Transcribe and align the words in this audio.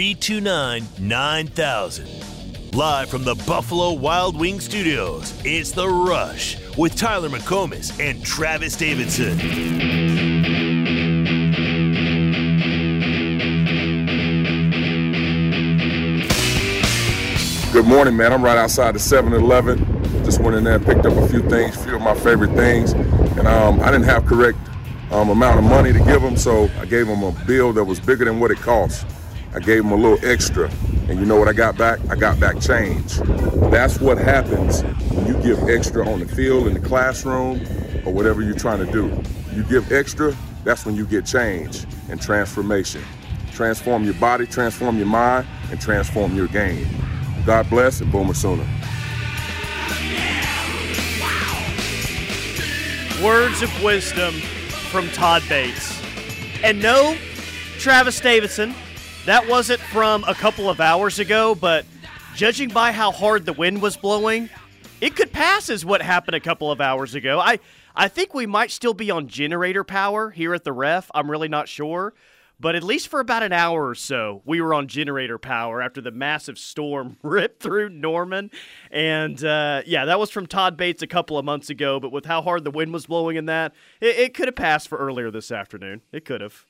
329 0.00 0.86
9000. 0.98 2.08
Live 2.72 3.10
from 3.10 3.22
the 3.22 3.34
Buffalo 3.46 3.92
Wild 3.92 4.34
Wing 4.34 4.58
Studios, 4.58 5.38
it's 5.44 5.72
The 5.72 5.86
Rush 5.86 6.56
with 6.78 6.96
Tyler 6.96 7.28
McComas 7.28 8.00
and 8.00 8.24
Travis 8.24 8.76
Davidson. 8.76 9.36
Good 17.70 17.84
morning, 17.84 18.16
man. 18.16 18.32
I'm 18.32 18.42
right 18.42 18.56
outside 18.56 18.94
the 18.94 18.98
7-Eleven. 18.98 20.24
Just 20.24 20.40
went 20.40 20.56
in 20.56 20.64
there 20.64 20.76
and 20.76 20.86
picked 20.86 21.04
up 21.04 21.12
a 21.12 21.28
few 21.28 21.42
things, 21.42 21.76
a 21.76 21.84
few 21.84 21.96
of 21.96 22.00
my 22.00 22.14
favorite 22.14 22.54
things. 22.54 22.92
And 22.92 23.46
um, 23.46 23.80
I 23.80 23.90
didn't 23.90 24.04
have 24.04 24.24
correct 24.24 24.56
um, 25.10 25.28
amount 25.28 25.58
of 25.58 25.64
money 25.64 25.92
to 25.92 25.98
give 25.98 26.22
them, 26.22 26.38
so 26.38 26.70
I 26.78 26.86
gave 26.86 27.06
them 27.06 27.22
a 27.22 27.32
bill 27.46 27.74
that 27.74 27.84
was 27.84 28.00
bigger 28.00 28.24
than 28.24 28.40
what 28.40 28.50
it 28.50 28.60
cost. 28.60 29.04
I 29.52 29.58
gave 29.58 29.82
them 29.82 29.92
a 29.92 29.96
little 29.96 30.18
extra. 30.24 30.70
And 31.08 31.18
you 31.18 31.26
know 31.26 31.36
what 31.36 31.48
I 31.48 31.52
got 31.52 31.76
back? 31.76 31.98
I 32.08 32.14
got 32.14 32.38
back 32.38 32.60
change. 32.60 33.16
That's 33.70 34.00
what 34.00 34.16
happens 34.16 34.82
when 35.12 35.26
you 35.26 35.34
give 35.42 35.68
extra 35.68 36.08
on 36.08 36.20
the 36.20 36.28
field, 36.28 36.68
in 36.68 36.74
the 36.74 36.80
classroom, 36.80 37.60
or 38.06 38.12
whatever 38.12 38.42
you're 38.42 38.54
trying 38.54 38.84
to 38.84 38.92
do. 38.92 39.10
You 39.52 39.64
give 39.64 39.90
extra, 39.90 40.36
that's 40.62 40.86
when 40.86 40.94
you 40.94 41.04
get 41.04 41.26
change 41.26 41.84
and 42.08 42.20
transformation. 42.20 43.02
Transform 43.52 44.04
your 44.04 44.14
body, 44.14 44.46
transform 44.46 44.98
your 44.98 45.06
mind, 45.06 45.46
and 45.70 45.80
transform 45.80 46.36
your 46.36 46.46
game. 46.46 46.86
God 47.44 47.68
bless 47.68 48.00
and 48.00 48.12
Boomer 48.12 48.34
Sooner. 48.34 48.66
Words 53.22 53.62
of 53.62 53.82
wisdom 53.82 54.32
from 54.90 55.08
Todd 55.10 55.42
Bates. 55.48 56.00
And 56.62 56.80
no, 56.80 57.16
Travis 57.78 58.20
Davidson, 58.20 58.74
that 59.30 59.46
wasn't 59.46 59.78
from 59.78 60.24
a 60.24 60.34
couple 60.34 60.68
of 60.68 60.80
hours 60.80 61.20
ago, 61.20 61.54
but 61.54 61.86
judging 62.34 62.68
by 62.68 62.90
how 62.90 63.12
hard 63.12 63.46
the 63.46 63.52
wind 63.52 63.80
was 63.80 63.96
blowing, 63.96 64.50
it 65.00 65.14
could 65.14 65.32
pass 65.32 65.70
as 65.70 65.84
what 65.84 66.02
happened 66.02 66.34
a 66.34 66.40
couple 66.40 66.72
of 66.72 66.80
hours 66.80 67.14
ago. 67.14 67.38
I, 67.38 67.60
I 67.94 68.08
think 68.08 68.34
we 68.34 68.46
might 68.46 68.72
still 68.72 68.92
be 68.92 69.08
on 69.08 69.28
generator 69.28 69.84
power 69.84 70.30
here 70.30 70.52
at 70.52 70.64
the 70.64 70.72
ref. 70.72 71.12
I'm 71.14 71.30
really 71.30 71.46
not 71.46 71.68
sure. 71.68 72.12
But 72.58 72.74
at 72.74 72.82
least 72.82 73.06
for 73.06 73.20
about 73.20 73.44
an 73.44 73.52
hour 73.52 73.88
or 73.88 73.94
so, 73.94 74.42
we 74.44 74.60
were 74.60 74.74
on 74.74 74.88
generator 74.88 75.38
power 75.38 75.80
after 75.80 76.00
the 76.00 76.10
massive 76.10 76.58
storm 76.58 77.16
ripped 77.22 77.62
through 77.62 77.90
Norman. 77.90 78.50
And 78.90 79.42
uh, 79.44 79.82
yeah, 79.86 80.06
that 80.06 80.18
was 80.18 80.30
from 80.30 80.48
Todd 80.48 80.76
Bates 80.76 81.02
a 81.02 81.06
couple 81.06 81.38
of 81.38 81.44
months 81.44 81.70
ago. 81.70 82.00
But 82.00 82.10
with 82.10 82.26
how 82.26 82.42
hard 82.42 82.64
the 82.64 82.70
wind 82.72 82.92
was 82.92 83.06
blowing 83.06 83.36
in 83.36 83.46
that, 83.46 83.74
it, 84.00 84.18
it 84.18 84.34
could 84.34 84.48
have 84.48 84.56
passed 84.56 84.88
for 84.88 84.98
earlier 84.98 85.30
this 85.30 85.52
afternoon. 85.52 86.02
It 86.10 86.24
could 86.24 86.40
have. 86.40 86.66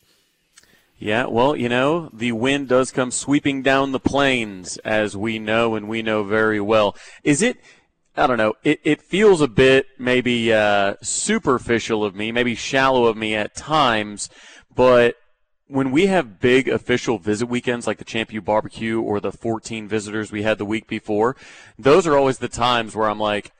Yeah, 1.02 1.28
well, 1.28 1.56
you 1.56 1.70
know, 1.70 2.10
the 2.12 2.32
wind 2.32 2.68
does 2.68 2.92
come 2.92 3.10
sweeping 3.10 3.62
down 3.62 3.92
the 3.92 3.98
plains, 3.98 4.76
as 4.84 5.16
we 5.16 5.38
know 5.38 5.74
and 5.74 5.88
we 5.88 6.02
know 6.02 6.24
very 6.24 6.60
well. 6.60 6.94
Is 7.24 7.40
it? 7.40 7.56
I 8.18 8.26
don't 8.26 8.36
know. 8.36 8.52
It, 8.64 8.80
it 8.84 9.00
feels 9.00 9.40
a 9.40 9.48
bit 9.48 9.86
maybe 9.98 10.52
uh, 10.52 10.96
superficial 11.00 12.04
of 12.04 12.14
me, 12.14 12.32
maybe 12.32 12.54
shallow 12.54 13.06
of 13.06 13.16
me 13.16 13.34
at 13.34 13.56
times, 13.56 14.28
but 14.76 15.14
when 15.68 15.90
we 15.90 16.08
have 16.08 16.38
big 16.38 16.68
official 16.68 17.16
visit 17.16 17.46
weekends 17.46 17.86
like 17.86 17.96
the 17.96 18.04
Champ 18.04 18.30
U 18.34 18.42
barbecue 18.42 19.00
or 19.00 19.20
the 19.20 19.32
14 19.32 19.88
visitors 19.88 20.30
we 20.30 20.42
had 20.42 20.58
the 20.58 20.66
week 20.66 20.86
before, 20.86 21.34
those 21.78 22.06
are 22.06 22.16
always 22.16 22.38
the 22.38 22.48
times 22.48 22.94
where 22.94 23.08
I'm 23.08 23.20
like, 23.20 23.52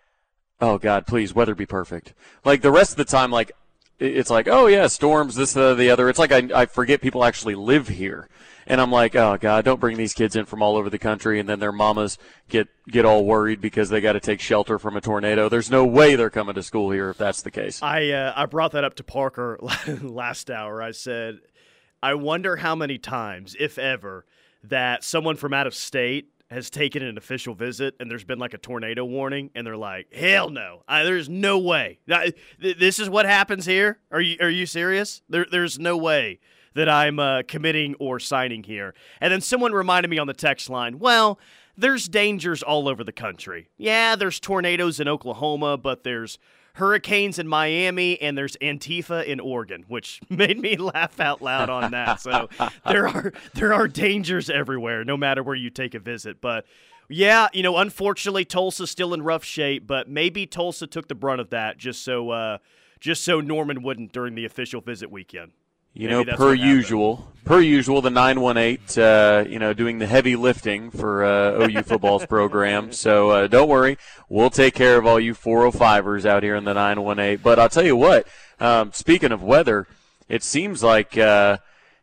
oh 0.61 0.77
God, 0.77 1.07
please, 1.07 1.35
weather 1.35 1.55
be 1.55 1.65
perfect. 1.65 2.13
Like 2.45 2.61
the 2.61 2.71
rest 2.71 2.91
of 2.91 2.97
the 2.99 3.05
time, 3.05 3.31
like 3.31 3.53
it's 4.01 4.31
like, 4.31 4.49
oh 4.49 4.67
yeah, 4.67 4.87
storms, 4.87 5.35
this, 5.35 5.57
uh, 5.57 5.75
the 5.75 5.91
other. 5.91 6.09
It's 6.09 6.19
like 6.19 6.33
I, 6.33 6.49
I 6.55 6.67
forget 6.67 7.01
people 7.01 7.25
actually 7.25 7.55
live 7.55 7.89
here. 7.89 8.29
And 8.67 8.81
I'm 8.81 8.93
like, 8.93 9.17
oh 9.17 9.37
God, 9.39 9.65
don't 9.65 9.81
bring 9.81 9.97
these 9.97 10.15
kids 10.15 10.37
in 10.37 10.45
from 10.45 10.63
all 10.63 10.77
over 10.77 10.89
the 10.89 10.99
country, 10.99 11.41
and 11.41 11.49
then 11.49 11.59
their 11.59 11.73
mamas 11.73 12.19
get 12.49 12.69
get 12.89 13.05
all 13.05 13.25
worried 13.25 13.61
because 13.61 13.89
they 13.89 14.01
got 14.01 14.13
to 14.13 14.21
take 14.21 14.41
shelter 14.41 14.79
from 14.79 14.97
a 14.97 15.01
tornado. 15.01 15.49
There's 15.49 15.71
no 15.71 15.85
way 15.85 16.15
they're 16.15 16.31
coming 16.31 16.55
to 16.55 16.63
school 16.63 16.91
here 16.91 17.11
if 17.11 17.19
that's 17.19 17.43
the 17.43 17.51
case. 17.51 17.83
I 17.83 18.11
uh, 18.11 18.33
I 18.37 18.47
brought 18.47 18.73
that 18.73 18.85
up 18.85 18.95
to 18.97 19.05
Parker 19.05 19.59
last 20.03 20.51
hour. 20.51 20.83
I 20.83 20.93
said, 20.93 21.41
I 22.03 22.15
wonder 22.15 22.57
how 22.57 22.77
many 22.77 22.99
times, 22.99 23.57
if 23.59 23.77
ever, 23.77 24.25
that 24.63 25.03
someone 25.05 25.37
from 25.37 25.53
out 25.53 25.67
of 25.67 25.75
state 25.75 26.29
has 26.51 26.69
taken 26.69 27.03
an 27.03 27.17
official 27.17 27.55
visit 27.55 27.95
and 28.01 28.11
there's 28.11 28.25
been 28.25 28.39
like 28.39 28.55
a 28.55 28.59
tornado 28.59 29.05
warning 29.05 29.51
and 29.55 29.67
they're 29.67 29.77
like, 29.77 30.13
"Hell 30.13 30.51
no! 30.51 30.83
I, 30.89 31.05
there's 31.05 31.29
no 31.29 31.59
way. 31.59 32.01
I, 32.11 32.33
th- 32.61 32.79
this 32.79 32.99
is 32.99 33.09
what 33.09 33.27
happens 33.27 33.67
here. 33.67 33.99
Are 34.11 34.21
you 34.21 34.37
are 34.41 34.51
you 34.51 34.67
serious? 34.67 35.23
There, 35.29 35.47
there's 35.51 35.79
no 35.79 35.97
way 35.97 36.41
that 36.75 36.89
I'm 36.89 37.19
uh, 37.19 37.43
committing 37.47 37.95
or 38.01 38.19
signing 38.19 38.65
here." 38.65 38.95
And 39.21 39.33
then 39.33 39.41
someone 39.41 39.73
reminded 39.73 40.09
me 40.09 40.19
on 40.19 40.27
the 40.27 40.35
text 40.35 40.69
line, 40.69 40.99
"Well." 40.99 41.39
There's 41.77 42.09
dangers 42.09 42.63
all 42.63 42.91
over 42.91 43.03
the 43.03 43.13
country. 43.13 43.71
Yeah, 43.79 44.15
there's 44.15 44.39
tornadoes 44.39 45.01
in 45.01 45.09
Oklahoma, 45.09 45.79
but 45.79 46.05
there's 46.05 46.39
hurricanes 46.75 47.39
in 47.39 47.49
Miami 47.49 48.21
and 48.21 48.37
there's 48.37 48.57
Antifa 48.59 49.25
in 49.25 49.41
Oregon, 49.41 49.85
which 49.89 50.21
made 50.29 50.59
me 50.59 50.77
laugh 50.77 51.21
out 51.21 51.43
loud 51.43 51.71
on 51.71 51.91
that. 51.93 52.21
So 52.21 52.49
there 52.87 53.09
are 53.09 53.33
there 53.55 53.73
are 53.75 53.89
dangers 53.89 54.51
everywhere, 54.51 55.05
no 55.05 55.17
matter 55.17 55.43
where 55.43 55.57
you 55.57 55.71
take 55.71 55.95
a 55.95 55.99
visit. 55.99 56.41
But 56.41 56.67
yeah, 57.09 57.49
you 57.53 57.63
know, 57.63 57.77
unfortunately, 57.77 58.45
Tulsa's 58.45 58.91
still 58.91 59.13
in 59.13 59.23
rough 59.23 59.45
shape, 59.45 59.87
but 59.87 60.09
maybe 60.09 60.47
Tulsa 60.47 60.87
took 60.87 61.09
the 61.09 61.15
brunt 61.15 61.41
of 61.41 61.51
that 61.51 61.77
just 61.77 62.03
so 62.05 62.31
uh, 62.31 62.59
just 63.01 63.25
so 63.25 63.41
Norman 63.41 63.83
wouldn't 63.83 64.13
during 64.13 64.35
the 64.35 64.45
official 64.45 64.81
visit 64.81 65.11
weekend. 65.11 65.53
You 65.93 66.09
Maybe 66.09 66.31
know, 66.31 66.37
per 66.37 66.55
usual, 66.55 67.33
per 67.45 67.61
usual, 67.61 68.01
the 68.01 68.11
918, 68.11 69.03
uh, 69.03 69.45
you 69.49 69.59
know, 69.59 69.73
doing 69.73 69.99
the 69.99 70.07
heavy 70.07 70.37
lifting 70.37 70.91
for 70.93 71.25
uh, 71.25 71.67
OU 71.67 71.83
football's 71.83 72.27
program. 72.29 72.93
So 72.93 73.31
uh, 73.31 73.47
don't 73.49 73.69
worry, 73.69 73.99
we'll 74.29 74.51
take 74.51 74.75
care 74.75 74.97
of 74.97 75.05
all 75.05 75.19
you 75.19 75.35
405ers 75.35 76.25
out 76.25 76.45
here 76.45 76.55
in 76.55 76.65
the 76.65 76.75
918. 76.75 77.43
But 77.43 77.59
I'll 77.59 77.69
tell 77.69 77.85
you 77.85 77.97
what, 77.97 78.29
um, 78.61 78.93
speaking 78.93 79.33
of 79.33 79.43
weather, 79.43 79.89
it 80.29 80.45
seems 80.45 80.83
like, 80.85 81.19
uh, 81.19 81.59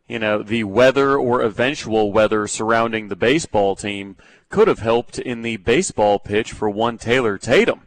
you 0.08 0.20
know, 0.20 0.44
the 0.44 0.66
weather 0.66 1.18
or 1.18 1.42
eventual 1.42 2.12
weather 2.12 2.46
surrounding 2.46 3.08
the 3.08 3.16
baseball 3.16 3.78
team 3.78 4.18
could 4.50 4.68
have 4.68 4.80
helped 4.80 5.18
in 5.18 5.44
the 5.44 5.58
baseball 5.58 6.20
pitch 6.20 6.52
for 6.52 6.70
one 6.70 6.98
Taylor 6.98 7.38
Tatum. 7.38 7.82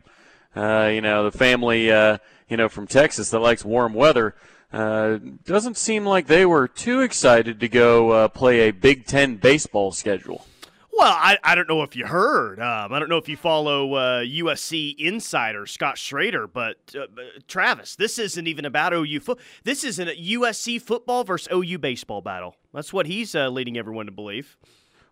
Uh, 0.57 0.91
you 0.93 1.03
know, 1.03 1.29
the 1.29 1.37
family, 1.37 1.93
uh, 1.93 2.19
you 2.49 2.57
know, 2.57 2.71
from 2.71 2.87
Texas 2.87 3.31
that 3.31 3.39
likes 3.39 3.65
warm 3.67 3.93
weather 3.93 4.35
uh, 4.73 5.19
doesn't 5.45 5.77
seem 5.77 6.05
like 6.05 6.27
they 6.27 6.47
were 6.47 6.69
too 6.69 7.01
excited 7.01 7.61
to 7.61 7.69
go 7.69 8.11
uh, 8.11 8.29
play 8.29 8.69
a 8.69 8.71
Big 8.71 9.07
Ten 9.07 9.37
baseball 9.37 9.93
schedule. 9.93 10.47
Well, 10.93 11.13
I, 11.17 11.39
I 11.43 11.55
don't 11.55 11.67
know 11.67 11.83
if 11.83 11.97
you 11.97 12.05
heard. 12.05 12.61
Um, 12.61 12.93
I 12.93 12.99
don't 12.99 13.09
know 13.09 13.17
if 13.17 13.27
you 13.27 13.37
follow 13.37 13.95
uh, 13.95 14.21
USC 14.21 14.95
insider 14.99 15.65
Scott 15.65 15.97
Schrader, 15.97 16.47
but 16.47 16.77
uh, 16.95 17.07
Travis, 17.49 17.97
this 17.97 18.19
isn't 18.19 18.47
even 18.47 18.67
about 18.67 18.93
OU 18.93 19.21
foot. 19.21 19.39
This 19.65 19.83
is 19.83 19.99
a 19.99 20.15
USC 20.15 20.79
football 20.79 21.25
versus 21.25 21.49
OU 21.51 21.79
baseball 21.79 22.21
battle. 22.21 22.55
That's 22.75 22.93
what 22.93 23.07
he's 23.07 23.35
uh, 23.35 23.49
leading 23.49 23.79
everyone 23.79 24.07
to 24.07 24.13
believe. 24.13 24.59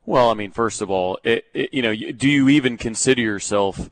Well, 0.05 0.31
I 0.31 0.35
mean, 0.35 0.51
first 0.51 0.83
of 0.83 0.91
all, 0.91 1.19
it, 1.25 1.47
it, 1.55 1.73
you 1.73 1.81
know, 1.81 1.95
do 1.95 2.29
you 2.29 2.51
even 2.51 2.77
consider 2.77 3.23
yourself 3.23 3.89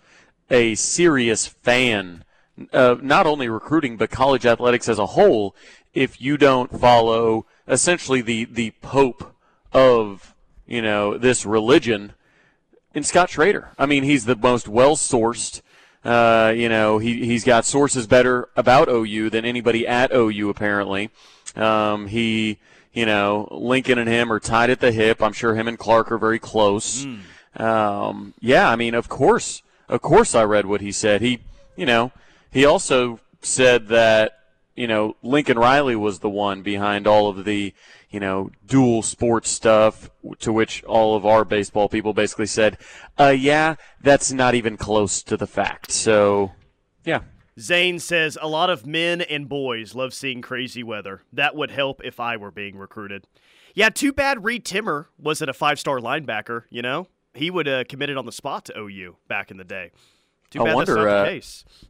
a 0.51 0.75
serious 0.75 1.47
fan 1.47 2.25
uh, 2.73 2.97
not 3.03 3.27
only 3.27 3.49
recruiting 3.49 3.97
but 3.97 4.11
college 4.11 4.47
athletics 4.47 4.89
as 4.89 4.99
a 4.99 5.07
whole 5.07 5.55
if 5.93 6.21
you 6.21 6.37
don't 6.37 6.79
follow 6.79 7.47
essentially 7.69 8.21
the 8.21 8.45
the 8.45 8.71
pope 8.83 9.35
of 9.73 10.35
you 10.67 10.83
know 10.83 11.17
this 11.19 11.45
religion 11.47 12.13
in 12.97 13.03
Scott 13.03 13.31
Schrader. 13.31 13.71
I 13.79 13.87
mean, 13.87 14.03
he's 14.03 14.25
the 14.25 14.35
most 14.35 14.67
well 14.67 14.97
sourced. 14.97 15.61
Uh, 16.05 16.53
you 16.57 16.69
know, 16.69 16.99
he 16.99 17.27
he's 17.27 17.45
got 17.45 17.65
sources 17.65 18.07
better 18.07 18.49
about 18.57 18.89
OU 18.89 19.31
than 19.31 19.45
anybody 19.45 19.87
at 19.87 20.13
OU 20.13 20.49
apparently. 20.49 21.11
Um, 21.55 22.07
he, 22.09 22.59
you 22.93 23.07
know, 23.07 23.49
Lincoln 23.51 23.99
and 23.99 24.09
him 24.09 24.33
are 24.33 24.41
tied 24.41 24.71
at 24.71 24.81
the 24.81 24.93
hip. 24.93 25.23
I'm 25.23 25.33
sure 25.33 25.55
him 25.55 25.69
and 25.69 25.79
Clark 25.79 26.11
are 26.11 26.19
very 26.19 26.39
close. 26.39 27.05
Mm. 27.05 27.61
Um, 27.61 28.35
yeah, 28.41 28.69
I 28.71 28.77
mean, 28.77 28.95
of 28.95 29.09
course, 29.09 29.63
of 29.89 30.01
course, 30.01 30.35
I 30.35 30.45
read 30.45 30.67
what 30.67 30.81
he 30.81 30.93
said. 30.93 31.23
He, 31.23 31.41
you 31.77 31.87
know, 31.87 32.13
he 32.51 32.65
also 32.65 33.21
said 33.43 33.89
that 33.89 34.39
you 34.75 34.87
know 34.87 35.17
Lincoln 35.23 35.59
Riley 35.59 35.97
was 35.97 36.21
the 36.21 36.31
one 36.31 36.63
behind 36.63 37.07
all 37.07 37.29
of 37.29 37.45
the 37.45 37.75
you 38.11 38.21
know 38.21 38.51
dual 38.65 39.03
sports 39.03 39.51
stuff. 39.51 40.11
To 40.41 40.53
which 40.53 40.83
all 40.85 41.17
of 41.17 41.25
our 41.25 41.45
baseball 41.45 41.89
people 41.89 42.13
basically 42.13 42.47
said, 42.47 42.79
uh, 43.19 43.35
"Yeah, 43.37 43.77
that's 44.01 44.33
not 44.33 44.55
even 44.55 44.77
close 44.77 45.23
to 45.23 45.37
the 45.37 45.47
fact." 45.47 45.91
So, 45.93 46.53
yeah. 47.05 47.21
Zane 47.59 47.99
says 47.99 48.37
a 48.43 48.49
lot 48.49 48.69
of 48.69 48.87
men 48.87 49.23
and 49.23 49.49
boys 49.49 49.95
love 49.95 50.13
seeing 50.13 50.43
crazy 50.43 50.83
weather. 50.83 51.23
That 51.33 51.57
would 51.57 51.71
help 51.71 52.03
if 52.05 52.21
I 52.21 52.37
were 52.37 52.51
being 52.51 52.77
recruited. 52.77 53.27
Yeah, 53.75 53.91
too 53.91 54.13
bad 54.13 54.45
Reed 54.45 54.65
Timmer 54.65 55.09
wasn't 55.19 55.51
a 55.51 55.55
five 55.55 55.79
star 55.79 55.99
linebacker, 55.99 56.65
you 56.71 56.83
know? 56.83 57.09
He 57.35 57.51
would 57.51 57.67
have 57.67 57.89
committed 57.89 58.17
on 58.17 58.25
the 58.25 58.33
spot 58.33 58.65
to 58.67 58.79
OU 58.79 59.17
back 59.29 59.51
in 59.51 59.59
the 59.59 59.65
day. 59.65 59.91
Too 60.51 60.61
bad 60.61 60.69
I 60.69 60.75
wonder. 60.75 61.09
uh, 61.09 61.41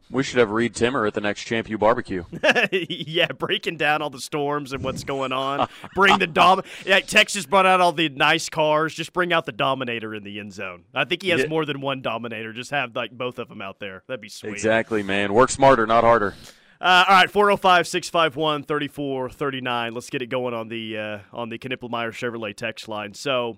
we 0.09 0.23
should 0.23 0.39
have 0.39 0.51
Reed 0.51 0.73
Timmer 0.73 1.05
at 1.05 1.13
the 1.13 1.21
next 1.21 1.43
Champ 1.43 1.69
U 1.69 1.77
barbecue. 1.77 2.23
yeah, 2.71 3.27
breaking 3.27 3.77
down 3.77 4.01
all 4.01 4.09
the 4.09 4.21
storms 4.21 4.71
and 4.73 4.83
what's 4.83 5.03
going 5.03 5.31
on. 5.31 5.67
Bring 5.95 6.17
the 6.19 6.27
dom. 6.27 6.61
Yeah, 6.85 6.99
Texas 7.01 7.45
brought 7.45 7.65
out 7.65 7.81
all 7.81 7.91
the 7.91 8.09
nice 8.09 8.49
cars. 8.49 8.93
Just 8.95 9.11
bring 9.13 9.33
out 9.33 9.45
the 9.45 9.51
Dominator 9.51 10.15
in 10.15 10.23
the 10.23 10.39
end 10.39 10.53
zone. 10.53 10.85
I 10.93 11.03
think 11.05 11.21
he 11.23 11.29
has 11.29 11.41
Yeah. 11.41 11.47
more 11.47 11.65
than 11.65 11.81
one 11.81 12.01
Dominator. 12.01 12.53
Just 12.53 12.71
have 12.71 12.95
like 12.95 13.11
both 13.11 13.37
of 13.39 13.49
them 13.49 13.61
out 13.61 13.79
there. 13.79 14.03
That'd 14.07 14.21
be 14.21 14.29
sweet. 14.29 14.53
exactly, 14.53 15.03
man. 15.03 15.33
Work 15.33 15.49
smarter, 15.49 15.85
not 15.85 16.03
harder. 16.03 16.33
Uh, 16.79 17.05
all 17.07 17.15
right, 17.15 17.29
405 17.29 17.87
651 17.87 18.63
3439. 18.63 19.93
Let's 19.93 20.09
get 20.09 20.21
it 20.21 20.27
going 20.27 20.53
on 20.53 20.67
the 20.69 20.97
uh, 20.97 21.19
on 21.33 21.49
the 21.49 21.57
Knippelmeyer 21.57 22.11
Chevrolet 22.11 22.55
text 22.55 22.87
line. 22.87 23.13
So, 23.13 23.57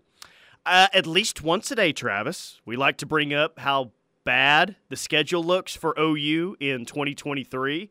uh, 0.65 0.87
at 0.93 1.05
least 1.05 1.43
once 1.43 1.69
a 1.71 1.75
day, 1.75 1.91
Travis, 1.91 2.61
we 2.65 2.75
like 2.77 2.97
to 2.97 3.05
bring 3.05 3.33
up 3.33 3.59
how 3.59 3.91
bad 4.29 4.75
the 4.89 4.95
schedule 4.95 5.43
looks 5.43 5.75
for 5.75 5.95
OU 5.99 6.55
in 6.59 6.85
2023. 6.85 7.89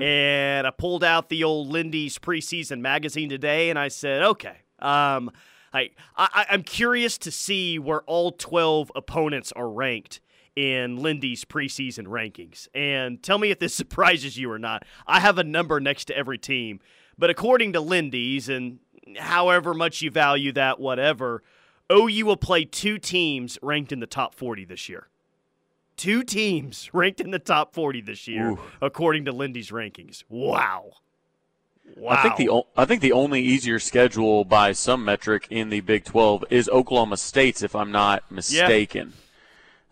And 0.00 0.64
I 0.64 0.70
pulled 0.70 1.02
out 1.02 1.28
the 1.28 1.42
old 1.42 1.70
Lindy's 1.70 2.20
preseason 2.20 2.78
magazine 2.78 3.28
today 3.28 3.68
and 3.68 3.76
I 3.76 3.88
said, 3.88 4.22
okay, 4.22 4.58
um, 4.78 5.32
I, 5.74 5.90
I, 6.16 6.46
I'm 6.50 6.62
curious 6.62 7.18
to 7.18 7.32
see 7.32 7.80
where 7.80 8.02
all 8.02 8.30
12 8.30 8.92
opponents 8.94 9.50
are 9.56 9.68
ranked 9.68 10.20
in 10.54 10.98
Lindy's 10.98 11.44
preseason 11.44 12.06
rankings. 12.06 12.68
And 12.76 13.20
tell 13.20 13.38
me 13.38 13.50
if 13.50 13.58
this 13.58 13.74
surprises 13.82 14.38
you 14.38 14.52
or 14.52 14.60
not. 14.60 14.84
I 15.08 15.18
have 15.18 15.38
a 15.38 15.44
number 15.44 15.80
next 15.80 16.04
to 16.04 16.16
every 16.16 16.38
team, 16.38 16.78
but 17.18 17.28
according 17.28 17.72
to 17.72 17.80
Lindy's, 17.80 18.48
and 18.48 18.78
however 19.18 19.74
much 19.74 20.00
you 20.00 20.12
value 20.12 20.52
that, 20.52 20.78
whatever, 20.78 21.42
OU 21.90 22.24
will 22.24 22.36
play 22.36 22.64
two 22.64 22.98
teams 22.98 23.58
ranked 23.62 23.90
in 23.90 23.98
the 23.98 24.06
top 24.06 24.36
40 24.36 24.64
this 24.64 24.88
year. 24.88 25.08
Two 25.96 26.22
teams 26.22 26.90
ranked 26.92 27.20
in 27.20 27.30
the 27.30 27.38
top 27.38 27.74
40 27.74 28.00
this 28.00 28.26
year, 28.26 28.50
Ooh. 28.50 28.58
according 28.80 29.26
to 29.26 29.32
Lindy's 29.32 29.70
rankings. 29.70 30.24
Wow. 30.28 30.92
Wow. 31.96 32.12
I 32.12 32.22
think 32.22 32.36
the 32.36 32.48
o- 32.48 32.66
I 32.76 32.84
think 32.84 33.02
the 33.02 33.12
only 33.12 33.42
easier 33.42 33.78
schedule 33.78 34.44
by 34.44 34.72
some 34.72 35.04
metric 35.04 35.46
in 35.50 35.68
the 35.68 35.80
Big 35.80 36.04
12 36.04 36.44
is 36.50 36.68
Oklahoma 36.70 37.16
State's, 37.16 37.62
if 37.62 37.76
I'm 37.76 37.92
not 37.92 38.30
mistaken. 38.30 39.12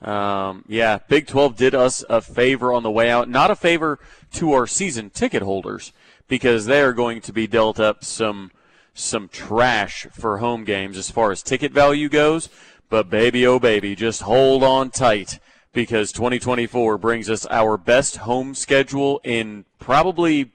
Um, 0.00 0.64
yeah, 0.66 0.98
Big 1.08 1.26
12 1.26 1.56
did 1.56 1.74
us 1.74 2.02
a 2.08 2.22
favor 2.22 2.72
on 2.72 2.82
the 2.82 2.90
way 2.90 3.10
out, 3.10 3.28
not 3.28 3.50
a 3.50 3.56
favor 3.56 3.98
to 4.32 4.52
our 4.52 4.66
season 4.66 5.10
ticket 5.10 5.42
holders 5.42 5.92
because 6.26 6.64
they 6.64 6.80
are 6.80 6.94
going 6.94 7.20
to 7.20 7.32
be 7.32 7.46
dealt 7.46 7.78
up 7.78 8.04
some 8.04 8.50
some 8.94 9.28
trash 9.28 10.06
for 10.12 10.38
home 10.38 10.64
games 10.64 10.96
as 10.96 11.10
far 11.10 11.30
as 11.30 11.42
ticket 11.42 11.72
value 11.72 12.08
goes. 12.08 12.48
But 12.88 13.10
baby, 13.10 13.46
oh 13.46 13.58
baby, 13.58 13.94
just 13.94 14.22
hold 14.22 14.62
on 14.62 14.90
tight 14.90 15.38
because 15.72 16.12
2024 16.12 16.98
brings 16.98 17.30
us 17.30 17.46
our 17.46 17.76
best 17.76 18.18
home 18.18 18.54
schedule 18.54 19.20
in 19.24 19.64
probably 19.78 20.52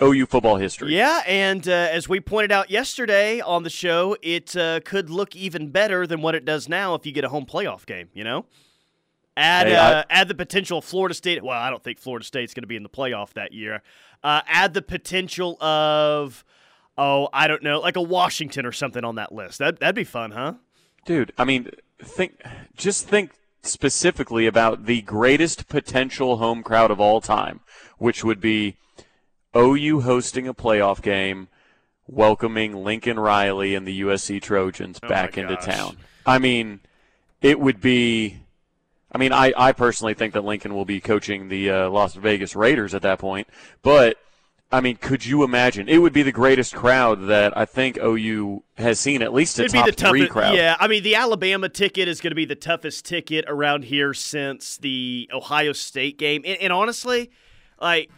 OU 0.00 0.26
football 0.26 0.56
history. 0.56 0.94
Yeah, 0.96 1.22
and 1.26 1.66
uh, 1.68 1.70
as 1.70 2.08
we 2.08 2.20
pointed 2.20 2.50
out 2.52 2.70
yesterday 2.70 3.40
on 3.40 3.62
the 3.62 3.70
show, 3.70 4.16
it 4.22 4.56
uh, 4.56 4.80
could 4.84 5.10
look 5.10 5.36
even 5.36 5.70
better 5.70 6.06
than 6.06 6.22
what 6.22 6.34
it 6.34 6.44
does 6.44 6.68
now 6.68 6.94
if 6.94 7.06
you 7.06 7.12
get 7.12 7.24
a 7.24 7.28
home 7.28 7.46
playoff 7.46 7.86
game. 7.86 8.08
You 8.12 8.24
know, 8.24 8.46
add 9.36 9.68
Hey, 9.68 9.76
I- 9.76 9.92
uh, 10.00 10.04
add 10.10 10.28
the 10.28 10.34
potential 10.34 10.80
Florida 10.80 11.14
State. 11.14 11.42
Well, 11.42 11.58
I 11.58 11.70
don't 11.70 11.82
think 11.82 11.98
Florida 11.98 12.24
State's 12.24 12.54
going 12.54 12.62
to 12.62 12.68
be 12.68 12.76
in 12.76 12.82
the 12.82 12.88
playoff 12.88 13.32
that 13.34 13.52
year. 13.52 13.82
Uh, 14.24 14.42
add 14.46 14.74
the 14.74 14.82
potential 14.82 15.60
of 15.62 16.44
oh, 16.98 17.28
I 17.32 17.46
don't 17.48 17.62
know, 17.62 17.80
like 17.80 17.96
a 17.96 18.02
Washington 18.02 18.66
or 18.66 18.72
something 18.72 19.04
on 19.04 19.14
that 19.16 19.32
list. 19.32 19.58
That 19.58 19.80
that'd 19.80 19.94
be 19.94 20.04
fun, 20.04 20.32
huh? 20.32 20.54
Dude, 21.04 21.32
I 21.38 21.44
mean, 21.44 21.68
think 22.00 22.40
just 22.76 23.08
think 23.08 23.32
specifically 23.62 24.46
about 24.46 24.86
the 24.86 25.02
greatest 25.02 25.68
potential 25.68 26.38
home 26.38 26.62
crowd 26.62 26.90
of 26.90 27.00
all 27.00 27.20
time, 27.20 27.60
which 27.98 28.24
would 28.24 28.40
be 28.40 28.76
OU 29.56 30.00
hosting 30.00 30.48
a 30.48 30.54
playoff 30.54 31.00
game, 31.00 31.48
welcoming 32.06 32.84
Lincoln 32.84 33.18
Riley 33.18 33.74
and 33.74 33.86
the 33.86 34.00
USC 34.02 34.42
Trojans 34.42 34.98
Oh 35.02 35.08
back 35.08 35.38
into 35.38 35.56
town. 35.56 35.96
I 36.26 36.38
mean, 36.38 36.80
it 37.40 37.60
would 37.60 37.80
be. 37.80 38.38
I 39.14 39.18
mean, 39.18 39.32
I, 39.32 39.52
I 39.56 39.72
personally 39.72 40.14
think 40.14 40.32
that 40.32 40.42
Lincoln 40.42 40.74
will 40.74 40.86
be 40.86 40.98
coaching 41.00 41.48
the 41.48 41.70
uh, 41.70 41.90
Las 41.90 42.14
Vegas 42.14 42.56
Raiders 42.56 42.94
at 42.94 43.02
that 43.02 43.18
point, 43.18 43.48
but. 43.82 44.18
I 44.72 44.80
mean, 44.80 44.96
could 44.96 45.24
you 45.26 45.44
imagine? 45.44 45.88
It 45.88 45.98
would 45.98 46.12
be 46.14 46.22
the 46.22 46.32
greatest 46.32 46.74
crowd 46.74 47.26
that 47.26 47.56
I 47.56 47.64
think 47.66 47.98
OU 47.98 48.62
has 48.78 48.98
seen, 48.98 49.20
at 49.22 49.32
least 49.34 49.58
a 49.58 49.64
It'd 49.64 49.74
top 49.74 49.84
be 49.84 49.90
the 49.90 49.96
three 49.96 50.20
toughest. 50.20 50.32
crowd. 50.32 50.54
Yeah, 50.54 50.76
I 50.80 50.88
mean 50.88 51.02
the 51.02 51.14
Alabama 51.14 51.68
ticket 51.68 52.08
is 52.08 52.20
going 52.20 52.30
to 52.30 52.34
be 52.36 52.46
the 52.46 52.54
toughest 52.54 53.04
ticket 53.04 53.44
around 53.48 53.84
here 53.84 54.14
since 54.14 54.78
the 54.78 55.28
Ohio 55.32 55.72
State 55.72 56.18
game. 56.18 56.42
And, 56.44 56.56
and 56.58 56.72
honestly, 56.72 57.30
like 57.80 58.10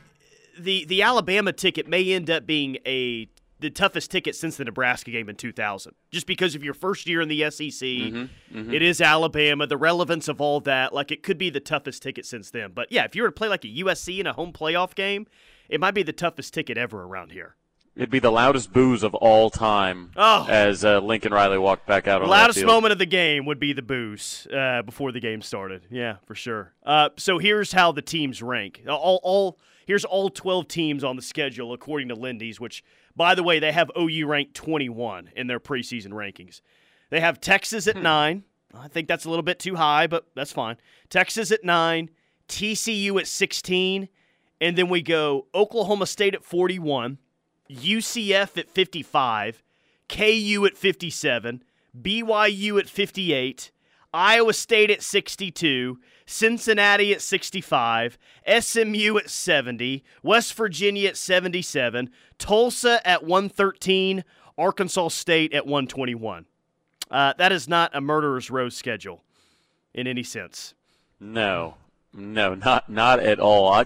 the 0.58 0.84
the 0.84 1.02
Alabama 1.02 1.52
ticket 1.52 1.88
may 1.88 2.12
end 2.12 2.30
up 2.30 2.46
being 2.46 2.78
a 2.86 3.28
the 3.60 3.70
toughest 3.70 4.10
ticket 4.10 4.34
since 4.36 4.56
the 4.56 4.64
Nebraska 4.64 5.10
game 5.10 5.28
in 5.28 5.36
2000. 5.36 5.94
Just 6.10 6.26
because 6.26 6.54
of 6.54 6.62
your 6.62 6.74
first 6.74 7.08
year 7.08 7.20
in 7.22 7.28
the 7.28 7.50
SEC, 7.50 7.70
Mm-hmm, 7.88 8.72
it 8.74 8.82
is 8.82 9.00
Alabama, 9.00 9.66
the 9.66 9.76
relevance 9.78 10.28
of 10.28 10.40
all 10.40 10.60
that, 10.60 10.92
like 10.92 11.10
it 11.10 11.22
could 11.22 11.38
be 11.38 11.50
the 11.50 11.60
toughest 11.60 12.02
ticket 12.02 12.26
since 12.26 12.50
then. 12.50 12.72
But 12.74 12.92
yeah, 12.92 13.04
if 13.04 13.16
you 13.16 13.22
were 13.22 13.28
to 13.28 13.32
play 13.32 13.48
like 13.48 13.64
a 13.64 13.68
USC 13.68 14.18
in 14.20 14.26
a 14.26 14.32
home 14.34 14.52
playoff 14.52 14.94
game, 14.94 15.26
it 15.68 15.80
might 15.80 15.94
be 15.94 16.02
the 16.02 16.12
toughest 16.12 16.54
ticket 16.54 16.76
ever 16.78 17.02
around 17.02 17.32
here. 17.32 17.56
It'd 17.96 18.10
be 18.10 18.18
the 18.18 18.32
loudest 18.32 18.72
booze 18.72 19.04
of 19.04 19.14
all 19.14 19.50
time 19.50 20.10
Oh. 20.16 20.46
as 20.50 20.84
uh, 20.84 20.98
Lincoln 20.98 21.32
Riley 21.32 21.58
walked 21.58 21.86
back 21.86 22.08
out 22.08 22.22
on 22.22 22.28
loudest 22.28 22.64
moment 22.64 22.90
of 22.90 22.98
the 22.98 23.06
game 23.06 23.46
would 23.46 23.60
be 23.60 23.72
the 23.72 23.82
booze 23.82 24.48
uh, 24.52 24.82
before 24.82 25.12
the 25.12 25.20
game 25.20 25.40
started. 25.40 25.86
Yeah, 25.90 26.16
for 26.26 26.34
sure. 26.34 26.72
Uh, 26.84 27.10
so 27.16 27.38
here's 27.38 27.70
how 27.72 27.92
the 27.92 28.02
teams 28.02 28.42
rank. 28.42 28.82
All, 28.88 29.20
all 29.22 29.58
here's 29.86 30.04
all 30.04 30.28
12 30.28 30.66
teams 30.66 31.04
on 31.04 31.14
the 31.14 31.22
schedule 31.22 31.72
according 31.72 32.08
to 32.08 32.16
Lindy's. 32.16 32.58
Which, 32.58 32.82
by 33.14 33.36
the 33.36 33.44
way, 33.44 33.60
they 33.60 33.70
have 33.70 33.92
OU 33.96 34.26
ranked 34.26 34.54
21 34.54 35.30
in 35.36 35.46
their 35.46 35.60
preseason 35.60 36.08
rankings. 36.08 36.62
They 37.10 37.20
have 37.20 37.40
Texas 37.40 37.86
at 37.86 37.96
nine. 37.96 38.42
I 38.76 38.88
think 38.88 39.06
that's 39.06 39.24
a 39.24 39.30
little 39.30 39.44
bit 39.44 39.60
too 39.60 39.76
high, 39.76 40.08
but 40.08 40.26
that's 40.34 40.50
fine. 40.50 40.78
Texas 41.10 41.52
at 41.52 41.62
nine, 41.62 42.10
TCU 42.48 43.20
at 43.20 43.28
16, 43.28 44.08
and 44.64 44.78
then 44.78 44.88
we 44.88 45.02
go 45.02 45.46
Oklahoma 45.54 46.06
State 46.06 46.34
at 46.34 46.42
41, 46.42 47.18
UCF 47.70 48.56
at 48.56 48.70
55, 48.70 49.62
KU 50.08 50.64
at 50.66 50.78
57, 50.78 51.62
BYU 52.00 52.80
at 52.80 52.88
58, 52.88 53.70
Iowa 54.14 54.54
State 54.54 54.90
at 54.90 55.02
62, 55.02 55.98
Cincinnati 56.24 57.12
at 57.12 57.20
65, 57.20 58.16
SMU 58.58 59.18
at 59.18 59.28
70, 59.28 60.02
West 60.22 60.54
Virginia 60.54 61.10
at 61.10 61.18
77, 61.18 62.08
Tulsa 62.38 63.06
at 63.06 63.22
113, 63.22 64.24
Arkansas 64.56 65.08
State 65.08 65.52
at 65.52 65.66
121. 65.66 66.46
Uh, 67.10 67.34
that 67.36 67.52
is 67.52 67.68
not 67.68 67.94
a 67.94 68.00
murderer's 68.00 68.50
row 68.50 68.70
schedule 68.70 69.22
in 69.92 70.06
any 70.06 70.22
sense. 70.22 70.72
No, 71.20 71.74
no, 72.14 72.54
not 72.54 72.88
not 72.88 73.20
at 73.20 73.40
all. 73.40 73.72
I, 73.72 73.84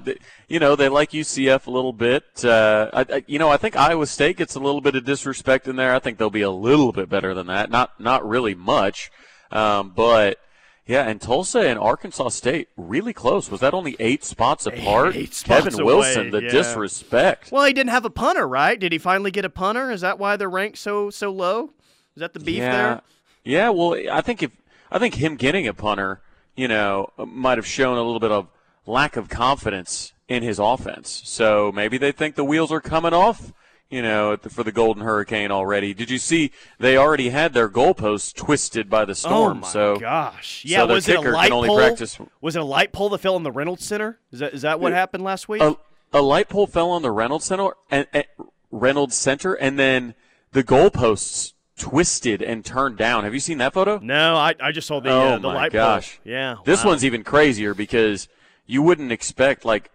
you 0.49 0.59
know, 0.59 0.77
they 0.77 0.89
like 0.89 1.11
UCF 1.11 1.67
a 1.67 1.71
little 1.71 1.93
bit. 1.93 2.45
Uh, 2.45 2.91
I, 2.93 3.01
I, 3.01 3.25
you 3.27 3.39
know, 3.39 3.51
I 3.51 3.57
think 3.57 3.77
Iowa 3.77 4.07
State 4.07 4.37
gets 4.37 4.55
a 4.55 4.61
little 4.61 4.81
bit 4.81 4.95
of 4.95 5.05
disrespect 5.05 5.67
in 5.67 5.77
there. 5.77 5.95
I 5.95 5.99
think 5.99 6.19
they'll 6.19 6.31
be 6.31 6.43
a 6.43 6.51
little 6.51 6.93
bit 6.93 7.09
better 7.09 7.33
than 7.35 7.47
that. 7.47 7.71
Not 7.71 7.99
not 7.99 8.29
really 8.29 8.55
much, 8.55 9.11
um, 9.51 9.93
but. 9.95 10.39
Yeah, 10.87 11.07
and 11.07 11.21
Tulsa 11.21 11.69
and 11.69 11.79
Arkansas 11.79 12.31
State 12.31 12.71
really 12.79 13.13
close. 13.13 13.51
Was 13.51 13.61
that 13.61 13.75
only 13.75 13.95
eight 13.99 14.25
spots 14.25 14.65
apart? 14.65 15.17
Eight 15.17 15.35
spots 15.35 15.65
Kevin 15.65 15.85
Wilson, 15.85 16.31
the 16.31 16.43
yeah. 16.43 16.49
disrespect. 16.49 17.53
Well, 17.53 17.67
he 17.67 17.75
didn't 17.75 17.91
have 17.91 18.07
a 18.07 18.11
punter, 18.11 18.49
right? 18.49 18.81
Did 18.81 18.93
he 18.93 18.99
finally 18.99 19.31
get 19.31 19.45
a 19.45 19.51
punter? 19.51 19.91
Is 19.91 20.01
that 20.01 20.19
why 20.19 20.39
they're 20.39 20.49
ranked 20.49 20.79
so 20.79 21.11
so 21.11 21.31
low? 21.31 21.75
Is 22.17 22.21
that 22.21 22.33
the 22.33 22.41
beef 22.41 22.61
yeah. 22.61 22.73
there? 22.73 23.03
Yeah, 23.45 23.69
well, 23.69 23.97
I 24.11 24.23
think 24.23 24.43
if 24.43 24.51
I 24.91 24.99
think 24.99 25.17
him 25.17 25.37
getting 25.37 25.69
a 25.69 25.75
punter, 25.75 26.23
you 26.59 26.67
know, 26.67 27.09
might 27.17 27.57
have 27.57 27.67
shown 27.67 27.97
a 27.97 28.03
little 28.03 28.19
bit 28.19 28.33
of 28.33 28.49
lack 28.85 29.17
of 29.17 29.29
confidence 29.29 30.13
in 30.27 30.43
his 30.43 30.59
offense. 30.59 31.23
So 31.25 31.71
maybe 31.73 31.99
they 31.99 32.11
think 32.11 32.35
the 32.35 32.45
wheels 32.45 32.73
are 32.73 32.81
coming 32.81 33.15
off, 33.15 33.53
you 33.89 34.03
know, 34.03 34.35
the- 34.35 34.51
for 34.51 34.65
the 34.65 34.73
Golden 34.73 35.05
Hurricane 35.05 35.53
already. 35.53 35.95
Did 35.95 36.11
you 36.11 36.19
see 36.19 36.51
they 36.81 36.97
already 36.97 37.29
had 37.29 37.55
their 37.55 37.69
goalposts 37.69 38.35
twisted 38.35 38.91
by 38.91 39.05
the 39.05 39.15
storm? 39.15 39.59
oh 39.59 39.61
my 39.61 39.69
so 39.69 39.97
gosh! 39.99 40.63
so 40.65 40.69
Yeah, 40.69 40.85
their 40.87 40.97
was 40.97 41.09
it 41.09 41.15
a 41.15 41.19
kicker 41.19 41.33
light 41.33 41.45
can 41.45 41.53
only 41.53 41.69
pole? 41.69 41.79
practice- 41.79 42.19
Was 42.41 42.57
it 42.57 42.63
a 42.63 42.65
light 42.65 42.93
pole 42.93 43.09
that 43.11 43.19
fell 43.19 43.37
in 43.37 43.45
the 43.45 43.53
Reynolds 43.53 43.85
Center? 43.87 44.19
Is 44.33 44.41
that 44.41 44.53
is 44.53 44.63
that 44.63 44.81
what 44.81 44.93
happened 44.93 45.23
last 45.23 45.49
week? 45.49 45.63
a, 45.63 45.77
a 46.13 46.21
light 46.23 46.49
pole 46.49 46.67
fell 46.67 46.91
on 46.91 47.03
the 47.03 47.13
Reynolds 47.13 47.45
Center 47.45 47.71
and, 47.91 48.07
and 48.13 48.25
Reynolds 48.73 49.15
Center, 49.15 49.55
and 49.55 49.79
then 49.79 50.15
the 50.53 50.65
goalposts 50.65 51.53
twisted 51.79 52.43
and 52.43 52.65
turned 52.65 52.97
down. 52.99 53.25
Have 53.25 53.35
you 53.35 53.41
seen 53.41 53.59
that 53.59 53.73
photo? 53.73 53.99
no, 54.03 54.37
I, 54.37 54.55
I 54.61 54.73
just 54.73 54.87
saw 54.89 55.01
the 55.01 55.11
Oh 55.11 55.21
uh, 55.35 55.39
the 55.39 55.49
my 55.49 55.55
light 55.55 55.73
gosh. 55.73 56.17
pole. 56.25 56.33
Yeah, 56.33 56.57
This 56.65 56.85
wow. 56.85 56.91
one's 56.91 57.05
even 57.05 57.25
crazier 57.25 57.75
because 57.75 58.29
you 58.67 58.83
wouldn't 58.83 59.13
expect 59.13 59.65
like 59.65 59.91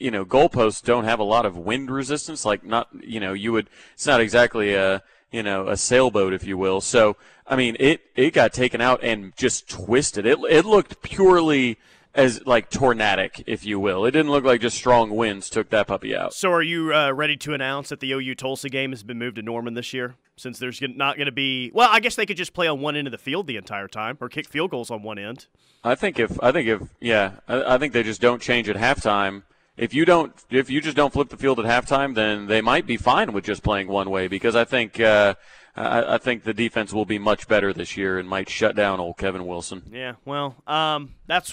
you 0.00 0.10
know 0.10 0.24
goalposts 0.24 0.82
don't 0.82 1.04
have 1.04 1.18
a 1.20 1.24
lot 1.24 1.44
of 1.44 1.56
wind 1.56 1.90
resistance. 1.90 2.44
Like 2.44 2.64
not 2.64 2.88
you 3.02 3.20
know 3.20 3.32
you 3.32 3.52
would 3.52 3.68
it's 3.94 4.06
not 4.06 4.20
exactly 4.20 4.74
a 4.74 5.02
you 5.30 5.42
know 5.42 5.68
a 5.68 5.76
sailboat 5.76 6.32
if 6.32 6.44
you 6.44 6.56
will. 6.56 6.80
So 6.80 7.16
I 7.46 7.56
mean 7.56 7.76
it 7.80 8.00
it 8.16 8.32
got 8.32 8.52
taken 8.52 8.80
out 8.80 9.02
and 9.02 9.36
just 9.36 9.68
twisted. 9.68 10.24
It 10.26 10.38
it 10.48 10.64
looked 10.64 11.02
purely 11.02 11.76
as 12.14 12.46
like 12.46 12.70
tornadic, 12.70 13.42
if 13.46 13.66
you 13.66 13.80
will. 13.80 14.04
It 14.04 14.12
didn't 14.12 14.30
look 14.30 14.44
like 14.44 14.60
just 14.60 14.76
strong 14.76 15.10
winds 15.10 15.50
took 15.50 15.70
that 15.70 15.88
puppy 15.88 16.16
out. 16.16 16.32
So, 16.32 16.52
are 16.52 16.62
you 16.62 16.94
uh, 16.94 17.10
ready 17.10 17.36
to 17.38 17.54
announce 17.54 17.88
that 17.88 17.98
the 17.98 18.12
OU 18.12 18.36
Tulsa 18.36 18.68
game 18.68 18.92
has 18.92 19.02
been 19.02 19.18
moved 19.18 19.34
to 19.34 19.42
Norman 19.42 19.74
this 19.74 19.92
year? 19.92 20.14
Since 20.36 20.58
there's 20.58 20.82
not 20.82 21.16
going 21.16 21.26
to 21.26 21.32
be, 21.32 21.70
well, 21.72 21.88
I 21.92 22.00
guess 22.00 22.16
they 22.16 22.26
could 22.26 22.36
just 22.36 22.54
play 22.54 22.66
on 22.66 22.80
one 22.80 22.96
end 22.96 23.06
of 23.06 23.12
the 23.12 23.18
field 23.18 23.46
the 23.46 23.56
entire 23.56 23.86
time, 23.86 24.18
or 24.20 24.28
kick 24.28 24.48
field 24.48 24.72
goals 24.72 24.90
on 24.90 25.02
one 25.02 25.18
end. 25.18 25.46
I 25.84 25.94
think 25.94 26.18
if 26.18 26.42
I 26.42 26.50
think 26.50 26.68
if 26.68 26.82
yeah, 27.00 27.34
I, 27.46 27.74
I 27.74 27.78
think 27.78 27.92
they 27.92 28.02
just 28.02 28.20
don't 28.20 28.42
change 28.42 28.68
at 28.68 28.76
halftime. 28.76 29.42
If 29.76 29.92
you 29.92 30.04
don't, 30.04 30.32
if 30.50 30.70
you 30.70 30.80
just 30.80 30.96
don't 30.96 31.12
flip 31.12 31.28
the 31.28 31.36
field 31.36 31.60
at 31.60 31.66
halftime, 31.66 32.14
then 32.14 32.46
they 32.46 32.60
might 32.60 32.86
be 32.86 32.96
fine 32.96 33.32
with 33.32 33.44
just 33.44 33.62
playing 33.62 33.88
one 33.88 34.10
way 34.10 34.28
because 34.28 34.56
I 34.56 34.64
think. 34.64 35.00
Uh, 35.00 35.34
I, 35.76 36.14
I, 36.14 36.18
think 36.18 36.44
the 36.44 36.54
defense 36.54 36.92
will 36.92 37.04
be 37.04 37.18
much 37.18 37.48
better 37.48 37.72
this 37.72 37.96
year 37.96 38.18
and 38.18 38.28
might 38.28 38.48
shut 38.48 38.76
down 38.76 39.00
old 39.00 39.16
Kevin 39.16 39.44
Wilson. 39.44 39.82
Yeah, 39.92 40.12
well, 40.24 40.54
um, 40.66 41.14
that's 41.26 41.52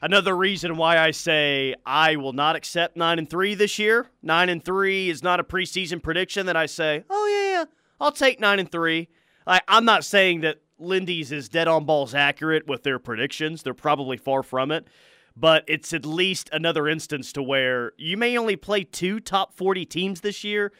another 0.00 0.34
reason 0.34 0.76
why 0.76 0.98
I 0.98 1.10
say 1.10 1.74
I 1.84 2.16
will 2.16 2.32
not 2.32 2.56
accept 2.56 2.96
nine 2.96 3.18
and 3.18 3.28
three 3.28 3.54
this 3.54 3.78
year. 3.78 4.06
Nine 4.22 4.48
and 4.48 4.64
three 4.64 5.10
is 5.10 5.22
not 5.22 5.40
a 5.40 5.44
preseason 5.44 6.02
prediction 6.02 6.46
that 6.46 6.56
I 6.56 6.66
say, 6.66 7.04
oh 7.10 7.26
yeah, 7.26 7.58
yeah, 7.58 7.64
I'll 8.00 8.12
take 8.12 8.40
nine 8.40 8.58
and 8.58 8.70
three. 8.70 9.08
I, 9.46 9.60
I'm 9.68 9.84
not 9.84 10.04
saying 10.04 10.40
that 10.40 10.58
Lindy's 10.78 11.32
is 11.32 11.48
dead 11.48 11.68
on 11.68 11.84
balls 11.84 12.14
accurate 12.14 12.66
with 12.66 12.82
their 12.82 12.98
predictions. 12.98 13.62
They're 13.62 13.74
probably 13.74 14.16
far 14.16 14.42
from 14.42 14.70
it. 14.70 14.88
But 15.36 15.64
it's 15.68 15.92
at 15.92 16.04
least 16.04 16.50
another 16.52 16.88
instance 16.88 17.32
to 17.34 17.42
where 17.42 17.92
you 17.96 18.16
may 18.16 18.36
only 18.36 18.56
play 18.56 18.84
two 18.84 19.20
top 19.20 19.54
40 19.54 19.86
teams 19.86 20.20
this 20.20 20.42
year. 20.42 20.72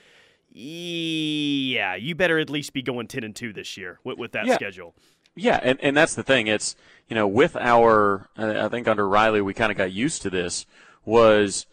Yeah, 0.51 1.95
you 1.95 2.15
better 2.15 2.39
at 2.39 2.51
least 2.51 2.73
be 2.73 2.83
going 2.83 3.07
10 3.07 3.23
and 3.23 3.37
2 3.37 3.53
this 3.53 3.77
year 3.77 4.01
with, 4.03 4.19
with 4.19 4.33
that 4.33 4.47
yeah. 4.47 4.55
schedule. 4.55 4.95
Yeah, 5.37 5.61
and, 5.63 5.81
and 5.81 5.97
that's 5.97 6.15
the 6.15 6.25
thing. 6.25 6.49
It's, 6.49 6.75
you 7.09 7.15
know, 7.15 7.29
with 7.29 7.55
our, 7.57 8.29
I 8.37 8.69
think 8.69 8.89
under 8.89 9.09
Riley, 9.09 9.41
we 9.41 9.55
kind 9.55 9.71
of 9.71 9.79
got 9.79 9.93
used 9.93 10.23
to 10.23 10.31
this, 10.31 10.67
was, 11.05 11.67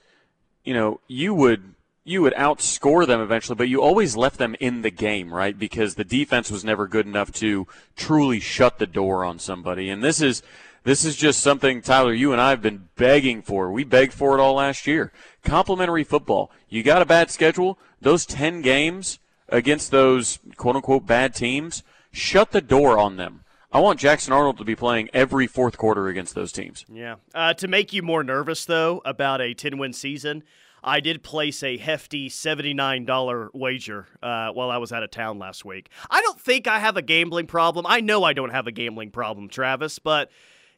you 0.63 0.75
know, 0.75 1.00
you 1.08 1.34
would 1.34 1.74
you 2.07 2.21
would 2.21 2.33
outscore 2.35 3.05
them 3.05 3.19
eventually, 3.19 3.55
but 3.55 3.67
you 3.67 3.81
always 3.81 4.15
left 4.15 4.37
them 4.37 4.55
in 4.61 4.81
the 4.81 4.89
game, 4.89 5.33
right? 5.33 5.59
Because 5.59 5.95
the 5.95 6.05
defense 6.05 6.49
was 6.49 6.63
never 6.63 6.87
good 6.87 7.05
enough 7.05 7.33
to 7.33 7.67
truly 7.97 8.39
shut 8.39 8.79
the 8.79 8.87
door 8.87 9.25
on 9.25 9.39
somebody. 9.39 9.89
And 9.89 10.01
this 10.01 10.21
is 10.21 10.41
this 10.83 11.03
is 11.03 11.17
just 11.17 11.41
something 11.41 11.81
Tyler, 11.81 12.13
you 12.13 12.31
and 12.31 12.39
I 12.39 12.51
have 12.51 12.61
been 12.61 12.87
begging 12.95 13.41
for. 13.41 13.69
We 13.69 13.83
begged 13.83 14.13
for 14.13 14.37
it 14.37 14.41
all 14.41 14.53
last 14.53 14.87
year. 14.87 15.11
Complementary 15.43 16.05
football. 16.05 16.49
You 16.69 16.81
got 16.81 17.01
a 17.01 17.05
bad 17.05 17.29
schedule. 17.29 17.77
Those 17.99 18.25
ten 18.25 18.61
games 18.61 19.19
against 19.49 19.91
those 19.91 20.39
quote 20.55 20.77
unquote 20.77 21.05
bad 21.05 21.35
teams, 21.35 21.83
shut 22.11 22.51
the 22.51 22.61
door 22.61 22.97
on 22.97 23.17
them. 23.17 23.43
I 23.69 23.81
want 23.81 23.99
Jackson 23.99 24.31
Arnold 24.31 24.57
to 24.59 24.63
be 24.63 24.75
playing 24.75 25.09
every 25.13 25.45
fourth 25.45 25.77
quarter 25.77 26.07
against 26.07 26.35
those 26.35 26.53
teams. 26.53 26.85
Yeah. 26.91 27.15
Uh, 27.35 27.53
to 27.55 27.67
make 27.67 27.91
you 27.91 28.01
more 28.01 28.23
nervous, 28.23 28.63
though, 28.63 29.01
about 29.03 29.41
a 29.41 29.53
10 29.53 29.77
win 29.77 29.91
season, 29.91 30.43
I 30.84 31.00
did 31.00 31.24
place 31.24 31.63
a 31.63 31.77
hefty 31.77 32.29
$79 32.29 33.50
wager 33.53 34.07
uh, 34.22 34.51
while 34.51 34.69
I 34.69 34.77
was 34.77 34.91
out 34.91 35.03
of 35.03 35.12
town 35.12 35.39
last 35.39 35.65
week. 35.65 35.89
I 36.10 36.22
don't 36.22 36.39
think 36.39 36.67
I 36.67 36.79
have 36.79 36.98
a 36.98 37.01
gambling 37.01 37.48
problem. 37.48 37.86
I 37.88 38.01
know 38.01 38.24
I 38.24 38.34
don't 38.34 38.51
have 38.51 38.67
a 38.67 38.72
gambling 38.72 39.12
problem, 39.12 39.50
Travis, 39.50 40.00
but 40.00 40.29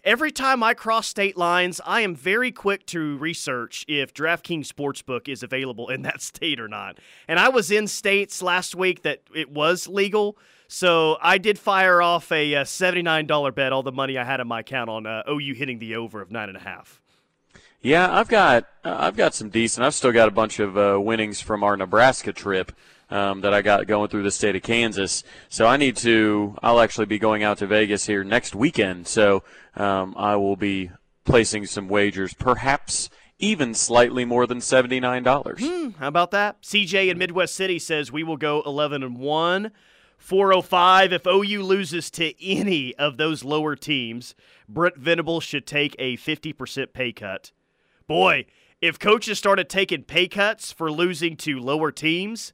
every 0.03 0.31
time 0.31 0.63
I 0.63 0.73
cross 0.73 1.07
state 1.07 1.37
lines, 1.37 1.81
I 1.85 2.01
am 2.01 2.15
very 2.15 2.51
quick 2.51 2.85
to 2.87 3.17
research 3.17 3.85
if 3.87 4.13
DraftKings 4.13 4.67
Sportsbook 4.67 5.27
is 5.27 5.43
available 5.43 5.89
in 5.89 6.03
that 6.03 6.21
state 6.21 6.59
or 6.59 6.67
not. 6.67 6.97
And 7.27 7.39
I 7.39 7.49
was 7.49 7.71
in 7.71 7.87
states 7.87 8.41
last 8.41 8.75
week 8.75 9.03
that 9.03 9.21
it 9.33 9.51
was 9.51 9.87
legal. 9.87 10.37
So 10.67 11.17
I 11.21 11.39
did 11.39 11.57
fire 11.57 12.01
off 12.01 12.31
a 12.31 12.55
uh, 12.55 12.63
$79 12.63 13.55
bet, 13.55 13.73
all 13.73 13.83
the 13.83 13.91
money 13.91 14.17
I 14.17 14.23
had 14.23 14.39
in 14.39 14.47
my 14.47 14.59
account 14.59 14.89
on 14.89 15.05
uh, 15.05 15.23
OU 15.27 15.55
hitting 15.55 15.79
the 15.79 15.95
over 15.95 16.21
of 16.21 16.31
nine 16.31 16.47
and 16.47 16.57
a 16.57 16.61
half. 16.61 17.01
Yeah, 17.81 18.13
I've 18.13 18.27
got 18.27 18.65
uh, 18.83 18.95
I've 18.99 19.15
got 19.15 19.33
some 19.33 19.49
decent. 19.49 19.85
I've 19.85 19.93
still 19.93 20.11
got 20.11 20.27
a 20.27 20.31
bunch 20.31 20.59
of 20.59 20.77
uh, 20.77 20.99
winnings 20.99 21.39
from 21.39 21.63
our 21.63 21.77
Nebraska 21.77 22.33
trip 22.33 22.73
um, 23.09 23.41
that 23.41 23.53
I 23.53 23.61
got 23.61 23.87
going 23.87 24.09
through 24.09 24.23
the 24.23 24.31
state 24.31 24.55
of 24.57 24.63
Kansas. 24.63 25.23
So 25.47 25.65
I 25.65 25.77
need 25.77 25.95
to. 25.97 26.57
I'll 26.61 26.81
actually 26.81 27.05
be 27.05 27.19
going 27.19 27.41
out 27.41 27.59
to 27.59 27.67
Vegas 27.67 28.05
here 28.05 28.25
next 28.25 28.53
weekend. 28.53 29.07
So 29.07 29.43
um, 29.75 30.13
I 30.17 30.35
will 30.35 30.57
be 30.57 30.91
placing 31.23 31.67
some 31.67 31.87
wagers, 31.87 32.33
perhaps 32.33 33.09
even 33.37 33.73
slightly 33.73 34.25
more 34.25 34.45
than 34.45 34.59
seventy 34.59 34.99
nine 34.99 35.23
dollars. 35.23 35.61
Hmm, 35.63 35.91
how 35.99 36.09
about 36.09 36.31
that? 36.31 36.61
CJ 36.61 37.09
in 37.09 37.17
Midwest 37.17 37.55
City 37.55 37.79
says 37.79 38.11
we 38.11 38.23
will 38.23 38.37
go 38.37 38.61
eleven 38.65 39.03
and 39.03 39.17
one. 39.17 39.71
405 40.17 41.13
if 41.13 41.25
OU 41.25 41.63
loses 41.63 42.11
to 42.11 42.33
any 42.45 42.93
of 42.95 43.15
those 43.15 43.45
lower 43.45 43.77
teams, 43.77 44.35
Brent 44.67 44.97
Venable 44.97 45.39
should 45.39 45.65
take 45.65 45.95
a 45.97 46.17
50% 46.17 46.91
pay 46.91 47.13
cut 47.13 47.53
boy, 48.09 48.45
if 48.81 48.99
coaches 48.99 49.37
started 49.37 49.69
taking 49.69 50.03
pay 50.03 50.27
cuts 50.27 50.73
for 50.73 50.91
losing 50.91 51.37
to 51.37 51.59
lower 51.59 51.93
teams, 51.93 52.51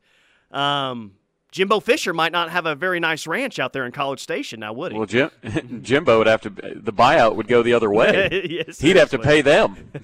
um, 0.52 1.14
Jimbo 1.52 1.80
Fisher 1.80 2.14
might 2.14 2.34
not 2.34 2.52
have 2.52 2.66
a 2.66 2.76
very 2.76 3.00
nice 3.00 3.26
ranch 3.26 3.58
out 3.58 3.74
there 3.74 3.86
in 3.86 3.92
College 3.92 4.20
Station 4.20 4.60
now, 4.60 4.74
would 4.74 4.92
he? 4.92 4.98
Well, 4.98 5.08
Jim, 5.08 5.32
Jimbo 5.82 6.18
would 6.20 6.28
have 6.28 6.42
to. 6.42 6.50
The 6.50 6.94
buyout 6.94 7.36
would 7.38 7.48
go 7.48 7.64
the 7.64 7.74
other 7.74 7.92
way. 7.92 8.46
yes, 8.68 8.80
He'd 8.80 8.98
have 8.98 9.10
to 9.12 9.18
pay 9.18 9.42
them. 9.42 9.76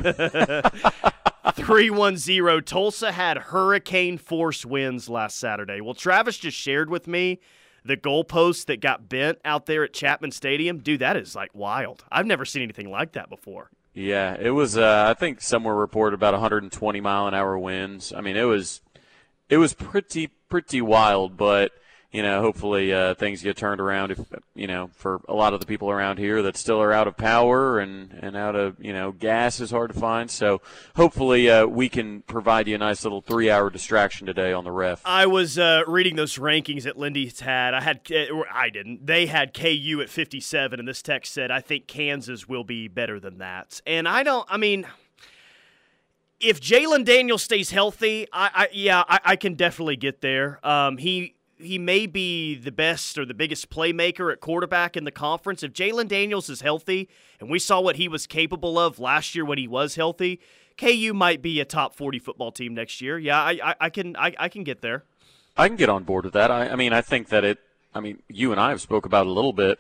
310 1.56 2.64
Tulsa 2.64 3.12
had 3.12 3.38
hurricane 3.38 4.18
force 4.18 4.66
winds 4.66 5.10
last 5.10 5.38
Saturday. 5.38 5.82
Well, 5.82 5.94
Travis 5.94 6.38
just 6.38 6.56
shared 6.58 6.90
with 6.90 7.08
me 7.08 7.40
the 7.84 7.98
goalpost 7.98 8.68
that 8.68 8.80
got 8.80 9.10
bent 9.10 9.40
out 9.44 9.66
there 9.66 9.84
at 9.84 9.92
Chapman 9.92 10.32
Stadium. 10.32 10.78
Dude, 10.80 11.02
that 11.02 11.18
is 11.18 11.36
like 11.36 11.50
wild. 11.54 12.06
I've 12.10 12.28
never 12.28 12.46
seen 12.46 12.62
anything 12.62 12.90
like 12.90 13.12
that 13.14 13.30
before. 13.30 13.70
Yeah, 13.94 14.38
it 14.40 14.52
was. 14.52 14.78
Uh, 14.78 15.06
I 15.10 15.14
think 15.14 15.42
somewhere 15.42 15.76
reported 15.76 16.16
about 16.16 16.34
120 16.34 17.02
mile 17.02 17.28
an 17.28 17.34
hour 17.34 17.58
winds. 17.58 18.14
I 18.14 18.22
mean, 18.22 18.38
it 18.38 18.44
was, 18.44 18.82
it 19.50 19.58
was 19.58 19.74
pretty 19.74 20.28
pretty 20.50 20.82
wild. 20.82 21.36
But 21.36 21.72
you 22.12 22.24
know, 22.24 22.42
hopefully 22.42 22.94
uh, 22.94 23.14
things 23.14 23.42
get 23.42 23.56
turned 23.56 23.80
around. 23.80 24.12
If 24.12 24.20
you 24.54 24.68
know, 24.68 24.90
for 24.96 25.22
a 25.30 25.34
lot 25.34 25.54
of 25.54 25.62
the 25.62 25.66
people 25.66 25.90
around 25.90 26.18
here 26.18 26.42
that 26.42 26.58
still 26.58 26.82
are 26.82 26.92
out 26.92 27.08
of 27.08 27.16
power 27.16 27.80
and 27.80 28.12
and 28.22 28.36
out 28.36 28.56
of 28.56 28.76
you 28.84 28.92
know 28.92 29.14
gas 29.14 29.62
is 29.62 29.72
hard 29.72 29.94
to 29.94 30.00
find. 30.00 30.30
So 30.30 30.62
hopefully 30.98 31.50
uh, 31.50 31.66
we 31.68 31.88
can 31.88 32.22
provide 32.24 32.68
you 32.68 32.76
a 32.76 32.78
nice 32.78 33.04
little 33.04 33.22
three 33.22 33.50
hour 33.50 33.70
distraction 33.70 34.28
today 34.28 34.52
on 34.52 34.66
the 34.66 34.72
ref. 34.72 35.02
I 35.06 35.26
was 35.26 35.58
uh, 35.58 35.84
reading 35.88 36.18
those 36.18 36.38
rankings 36.38 36.84
that 36.84 36.98
Lindy's 36.98 37.40
had. 37.40 37.74
I 37.74 37.82
had 37.82 38.02
I 38.54 38.70
didn't. 38.70 39.08
They 39.08 39.28
had 39.28 39.54
KU 39.54 40.02
at 40.02 40.10
57, 40.10 40.80
and 40.80 40.88
this 40.88 41.02
text 41.02 41.34
said 41.34 41.50
I 41.50 41.62
think 41.62 41.88
Kansas 41.88 42.48
will 42.48 42.66
be 42.66 42.90
better 42.90 43.22
than 43.22 43.38
that. 43.38 43.80
And 43.88 44.06
I 44.06 44.24
don't. 44.24 44.46
I 44.50 44.58
mean 44.58 44.86
if 46.42 46.60
Jalon 46.60 47.06
Daniel 47.06 47.38
stays 47.38 47.70
healthy, 47.70 48.28
I, 48.34 48.50
I 48.54 48.70
yeah, 48.74 49.04
I, 49.08 49.20
I, 49.24 49.36
can 49.36 49.54
definitely 49.54 49.96
get 49.96 50.22
there. 50.22 50.60
Um, 50.68 50.98
he 50.98 51.36
he 51.62 51.78
may 51.78 52.06
be 52.06 52.56
the 52.56 52.72
best 52.72 53.18
or 53.18 53.26
the 53.26 53.34
biggest 53.34 53.70
playmaker 53.70 54.32
at 54.32 54.40
quarterback 54.40 54.98
in 54.98 55.04
the 55.04 55.12
conference. 55.12 55.64
If 55.64 55.74
Jalon 55.74 56.08
Daniels 56.08 56.50
is 56.50 56.62
healthy, 56.62 57.10
and 57.40 57.50
we 57.50 57.60
saw 57.60 57.80
what 57.80 57.96
he 57.96 58.08
was 58.08 58.28
capable 58.28 58.78
of 58.78 59.00
last 59.00 59.36
year 59.36 59.46
when 59.46 59.58
he 59.58 59.68
was 59.68 59.96
healthy, 59.96 60.40
KU 60.78 61.14
might 61.14 61.42
be 61.42 61.60
a 61.60 61.66
top 61.66 61.96
forty 61.96 62.20
football 62.20 62.52
team 62.52 62.74
next 62.74 63.02
year. 63.02 63.18
Yeah, 63.18 63.42
I, 63.42 63.60
I, 63.64 63.76
I 63.82 63.90
can 63.90 64.16
I, 64.16 64.34
I 64.38 64.50
can 64.50 64.64
get 64.64 64.82
there. 64.82 65.04
I 65.58 65.68
can 65.68 65.78
get 65.78 65.90
on 65.90 66.04
board 66.04 66.26
with 66.26 66.34
that. 66.34 66.50
I, 66.50 66.70
I 66.70 66.76
mean, 66.76 66.94
I 66.94 67.02
think 67.02 67.30
that 67.30 67.44
it. 67.44 67.60
I 67.94 68.00
mean, 68.00 68.22
you 68.30 68.52
and 68.52 68.60
I 68.60 68.70
have 68.70 68.82
spoke 68.82 69.06
about 69.06 69.28
a 69.28 69.32
little 69.32 69.54
bit. 69.54 69.80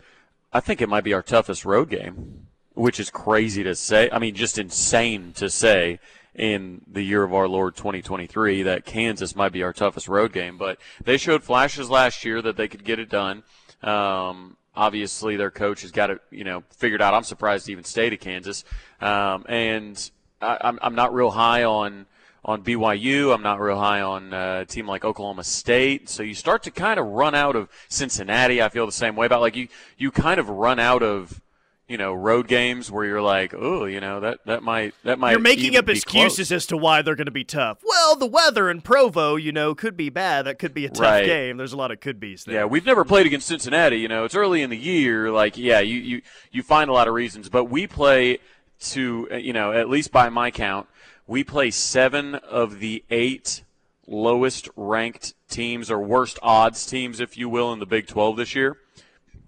I 0.54 0.60
think 0.60 0.82
it 0.82 0.90
might 0.90 1.04
be 1.04 1.14
our 1.14 1.22
toughest 1.22 1.64
road 1.64 1.90
game, 1.90 2.48
which 2.74 3.00
is 3.00 3.10
crazy 3.10 3.64
to 3.64 3.74
say. 3.74 4.10
I 4.12 4.20
mean, 4.20 4.36
just 4.36 4.58
insane 4.58 5.32
to 5.38 5.50
say 5.50 6.00
in 6.36 6.82
the 6.88 7.02
year 7.02 7.24
of 7.24 7.34
our 7.34 7.48
Lord 7.48 7.76
2023 7.76 8.64
that 8.64 8.86
Kansas 8.86 9.36
might 9.36 9.52
be 9.52 9.64
our 9.64 9.74
toughest 9.74 10.08
road 10.08 10.32
game. 10.32 10.58
But 10.58 10.80
they 11.04 11.18
showed 11.18 11.44
flashes 11.44 11.90
last 11.90 12.24
year 12.24 12.42
that 12.42 12.58
they 12.58 12.68
could 12.68 12.84
get 12.84 13.00
it 13.00 13.10
done. 13.10 13.44
Um, 13.84 14.58
obviously, 14.76 15.36
their 15.36 15.52
coach 15.52 15.82
has 15.82 15.92
got 15.92 16.10
it, 16.10 16.22
you 16.32 16.44
know, 16.44 16.64
figured 16.70 17.02
out. 17.02 17.14
I'm 17.14 17.24
surprised 17.24 17.66
to 17.66 17.72
even 17.72 17.84
stay 17.84 18.10
to 18.10 18.18
Kansas. 18.18 18.64
Um, 19.02 19.46
and 19.50 20.12
I, 20.42 20.58
I'm, 20.62 20.80
I'm 20.82 20.96
not 20.96 21.14
real 21.14 21.32
high 21.32 21.64
on 21.64 22.06
on 22.44 22.64
BYU. 22.64 23.34
I'm 23.34 23.44
not 23.44 23.60
real 23.60 23.78
high 23.78 24.02
on 24.02 24.34
uh, 24.34 24.62
a 24.62 24.66
team 24.66 24.88
like 24.88 25.06
Oklahoma 25.06 25.44
State. 25.44 26.10
So 26.10 26.24
you 26.24 26.34
start 26.34 26.64
to 26.64 26.72
kind 26.72 27.00
of 27.00 27.06
run 27.06 27.36
out 27.36 27.56
of 27.56 27.70
Cincinnati. 27.88 28.62
I 28.62 28.70
feel 28.70 28.88
the 28.88 28.92
same 28.92 29.16
way 29.16 29.26
about 29.26 29.42
like 29.42 29.56
you 29.56 29.68
you 29.98 30.12
kind 30.12 30.40
of 30.40 30.50
run 30.50 30.80
out 30.80 31.04
of 31.04 31.42
you 31.92 31.98
know 31.98 32.14
road 32.14 32.48
games 32.48 32.90
where 32.90 33.04
you're 33.04 33.22
like, 33.22 33.54
oh, 33.54 33.84
you 33.84 34.00
know 34.00 34.22
that 34.22 34.40
that 34.46 34.64
might 34.64 34.96
that 35.04 35.20
might. 35.20 35.32
You're 35.32 35.42
making 35.42 35.76
up 35.76 35.90
excuses 35.90 36.48
close. 36.48 36.52
as 36.52 36.66
to 36.68 36.78
why 36.78 37.02
they're 37.02 37.18
going 37.18 37.26
to 37.26 37.32
be 37.32 37.44
tough. 37.44 37.80
Well, 37.84 38.16
the 38.16 38.26
weather 38.26 38.72
in 38.72 38.80
Provo, 38.80 39.36
you 39.36 39.52
know, 39.52 39.76
could 39.76 39.98
be 39.98 40.10
bad. 40.10 40.44
That 40.44 40.58
could 40.58 40.74
be 40.74 40.86
a 40.86 40.90
tough 40.90 41.02
right. 41.02 41.26
game. 41.26 41.58
There's 41.58 41.74
a 41.74 41.78
lot 41.78 41.92
of 41.92 42.00
could 42.00 42.18
be's 42.18 42.46
there. 42.46 42.56
Yeah, 42.56 42.66
we've 42.66 42.86
never 42.86 43.04
played 43.04 43.26
against 43.26 43.48
Cincinnati. 43.48 43.98
You 43.98 44.08
know, 44.08 44.24
it's 44.24 44.36
early 44.36 44.62
in 44.62 44.70
the 44.70 44.78
year. 44.78 45.32
Like, 45.32 45.58
yeah, 45.58 45.82
you 45.82 46.00
you 46.00 46.22
you 46.52 46.64
find 46.64 46.90
a 46.90 46.94
lot 46.94 47.10
of 47.10 47.14
reasons, 47.14 47.50
but 47.50 47.66
we 47.66 47.88
play 47.88 48.40
to 48.80 49.28
eh, 49.30 49.38
you 49.38 49.52
know 49.52 49.74
at 49.74 49.90
least 49.90 50.14
by 50.14 50.30
my 50.30 50.50
count, 50.50 50.88
we 51.28 51.44
play 51.44 51.72
seven 51.72 52.36
of 52.36 52.80
the 52.80 53.04
eight 53.10 53.64
lowest 54.08 54.70
ranked 54.78 55.34
teams 55.50 55.92
or 55.92 56.00
worst 56.00 56.40
odds 56.42 56.86
teams, 56.86 57.20
if 57.20 57.38
you 57.38 57.50
will, 57.50 57.74
in 57.74 57.80
the 57.80 57.86
Big 57.86 58.08
12 58.08 58.38
this 58.38 58.56
year 58.56 58.78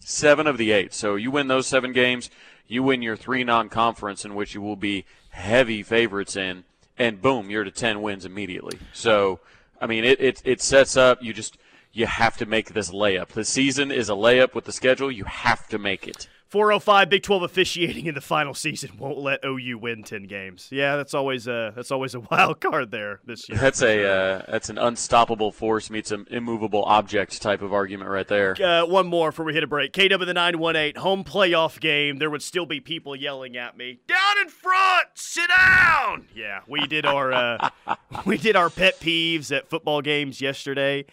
seven 0.06 0.48
of 0.48 0.58
the 0.58 0.72
eight. 0.72 0.94
So 0.94 1.16
you 1.16 1.32
win 1.32 1.48
those 1.48 1.68
seven 1.68 1.94
games, 1.94 2.30
You 2.68 2.84
win 2.84 3.02
your 3.02 3.16
three 3.16 3.44
non-conference 3.44 4.26
in 4.26 4.36
which 4.36 4.56
you 4.56 4.62
will 4.62 4.76
be 4.76 5.06
heavy 5.30 5.84
favorites 5.84 6.36
in, 6.36 6.64
and 6.98 7.22
boom, 7.22 7.50
you're 7.50 7.64
to 7.64 7.72
ten 7.72 8.02
wins 8.02 8.26
immediately. 8.26 8.80
So, 8.94 9.40
I 9.82 9.88
mean, 9.88 10.04
it 10.04 10.20
it, 10.22 10.42
it 10.46 10.62
sets 10.62 10.96
up. 10.96 11.22
You 11.22 11.34
just 11.34 11.58
you 11.92 12.06
have 12.06 12.38
to 12.38 12.46
make 12.46 12.74
this 12.74 12.92
layup. 12.92 13.30
The 13.30 13.46
season 13.46 13.92
is 13.92 14.10
a 14.10 14.14
layup 14.14 14.56
with 14.56 14.66
the 14.66 14.72
schedule. 14.72 15.12
You 15.12 15.26
have 15.26 15.68
to 15.70 15.78
make 15.78 16.08
it. 16.08 16.28
405 16.54 17.10
Big 17.10 17.24
12 17.24 17.42
officiating 17.42 18.06
in 18.06 18.14
the 18.14 18.22
final 18.22 18.54
season 18.54 18.92
won't 19.00 19.18
let 19.18 19.44
OU 19.44 19.80
win 19.80 20.04
10 20.04 20.28
games. 20.28 20.68
Yeah, 20.70 20.98
that's 20.98 21.16
always 21.16 21.48
a 21.48 21.74
that's 21.76 21.90
always 21.90 22.14
a 22.14 22.20
wild 22.32 22.62
card 22.62 22.92
there 22.92 23.22
this 23.26 23.50
year. 23.50 23.58
That's 23.58 23.82
a 23.82 24.08
uh, 24.08 24.42
that's 24.48 24.70
an 24.70 24.78
unstoppable 24.78 25.52
force 25.52 25.90
meets 25.90 26.12
an 26.12 26.28
immovable 26.30 26.84
object 26.84 27.42
type 27.42 27.64
of 27.64 27.74
argument 27.74 28.12
right 28.12 28.28
there. 28.28 28.56
Uh, 28.64 28.86
one 28.86 29.08
more 29.08 29.32
before 29.32 29.46
we 29.46 29.56
hit 29.56 29.64
a 29.64 29.68
break. 29.68 29.94
KW 29.94 30.24
the 30.28 30.32
918 30.32 31.02
home 31.02 31.24
playoff 31.24 31.80
game. 31.80 32.20
There 32.20 32.30
would 32.30 32.44
still 32.44 32.68
be 32.68 32.80
people 32.80 33.16
yelling 33.16 33.58
at 33.58 33.76
me, 33.76 34.02
"Down 34.06 34.38
in 34.44 34.50
front, 34.50 35.08
sit 35.16 35.50
down." 35.50 36.28
Yeah, 36.36 36.60
we 36.68 36.86
did 36.86 37.08
our 37.08 37.34
uh, 37.34 37.70
we 38.28 38.38
did 38.38 38.56
our 38.56 38.70
pet 38.70 39.00
peeves 39.00 39.52
at 39.52 39.72
football 39.72 40.04
games 40.04 40.40
yesterday. 40.40 41.06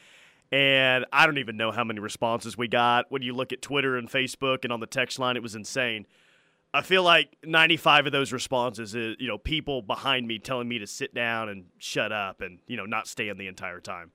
And 0.52 1.06
I 1.12 1.26
don't 1.26 1.38
even 1.38 1.56
know 1.56 1.70
how 1.70 1.84
many 1.84 2.00
responses 2.00 2.58
we 2.58 2.66
got. 2.66 3.06
When 3.10 3.22
you 3.22 3.32
look 3.34 3.52
at 3.52 3.62
Twitter 3.62 3.96
and 3.96 4.10
Facebook 4.10 4.64
and 4.64 4.72
on 4.72 4.80
the 4.80 4.86
text 4.86 5.18
line, 5.18 5.36
it 5.36 5.42
was 5.42 5.54
insane. 5.54 6.06
I 6.74 6.82
feel 6.82 7.02
like 7.02 7.36
95 7.44 8.06
of 8.06 8.12
those 8.12 8.32
responses 8.32 8.94
is, 8.94 9.16
you 9.18 9.28
know, 9.28 9.38
people 9.38 9.82
behind 9.82 10.26
me 10.26 10.38
telling 10.38 10.68
me 10.68 10.78
to 10.78 10.86
sit 10.86 11.14
down 11.14 11.48
and 11.48 11.64
shut 11.78 12.12
up 12.12 12.40
and, 12.40 12.58
you 12.66 12.76
know, 12.76 12.84
not 12.86 13.06
stand 13.08 13.38
the 13.38 13.46
entire 13.48 13.80
time. 13.80 14.10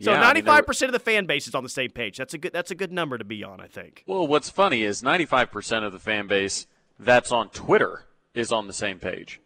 So 0.00 0.12
Yeah, 0.12 0.20
95% 0.20 0.34
mean, 0.34 0.44
there- 0.44 0.88
of 0.88 0.92
the 0.92 0.98
fan 0.98 1.26
base 1.26 1.46
is 1.46 1.54
on 1.54 1.62
the 1.62 1.68
same 1.68 1.90
page. 1.90 2.16
That's 2.16 2.34
a 2.34 2.38
good 2.38 2.52
that's 2.52 2.70
a 2.70 2.74
good 2.74 2.92
number 2.92 3.16
to 3.16 3.24
be 3.24 3.44
on, 3.44 3.60
I 3.60 3.66
think. 3.66 4.02
Well, 4.06 4.26
what's 4.26 4.50
funny 4.50 4.82
is 4.82 5.02
95% 5.02 5.84
of 5.84 5.92
the 5.92 5.98
fan 5.98 6.26
base 6.26 6.66
that's 6.98 7.30
on 7.30 7.50
Twitter 7.50 8.04
is 8.34 8.50
on 8.50 8.66
the 8.66 8.72
same 8.72 8.98
page. 8.98 9.40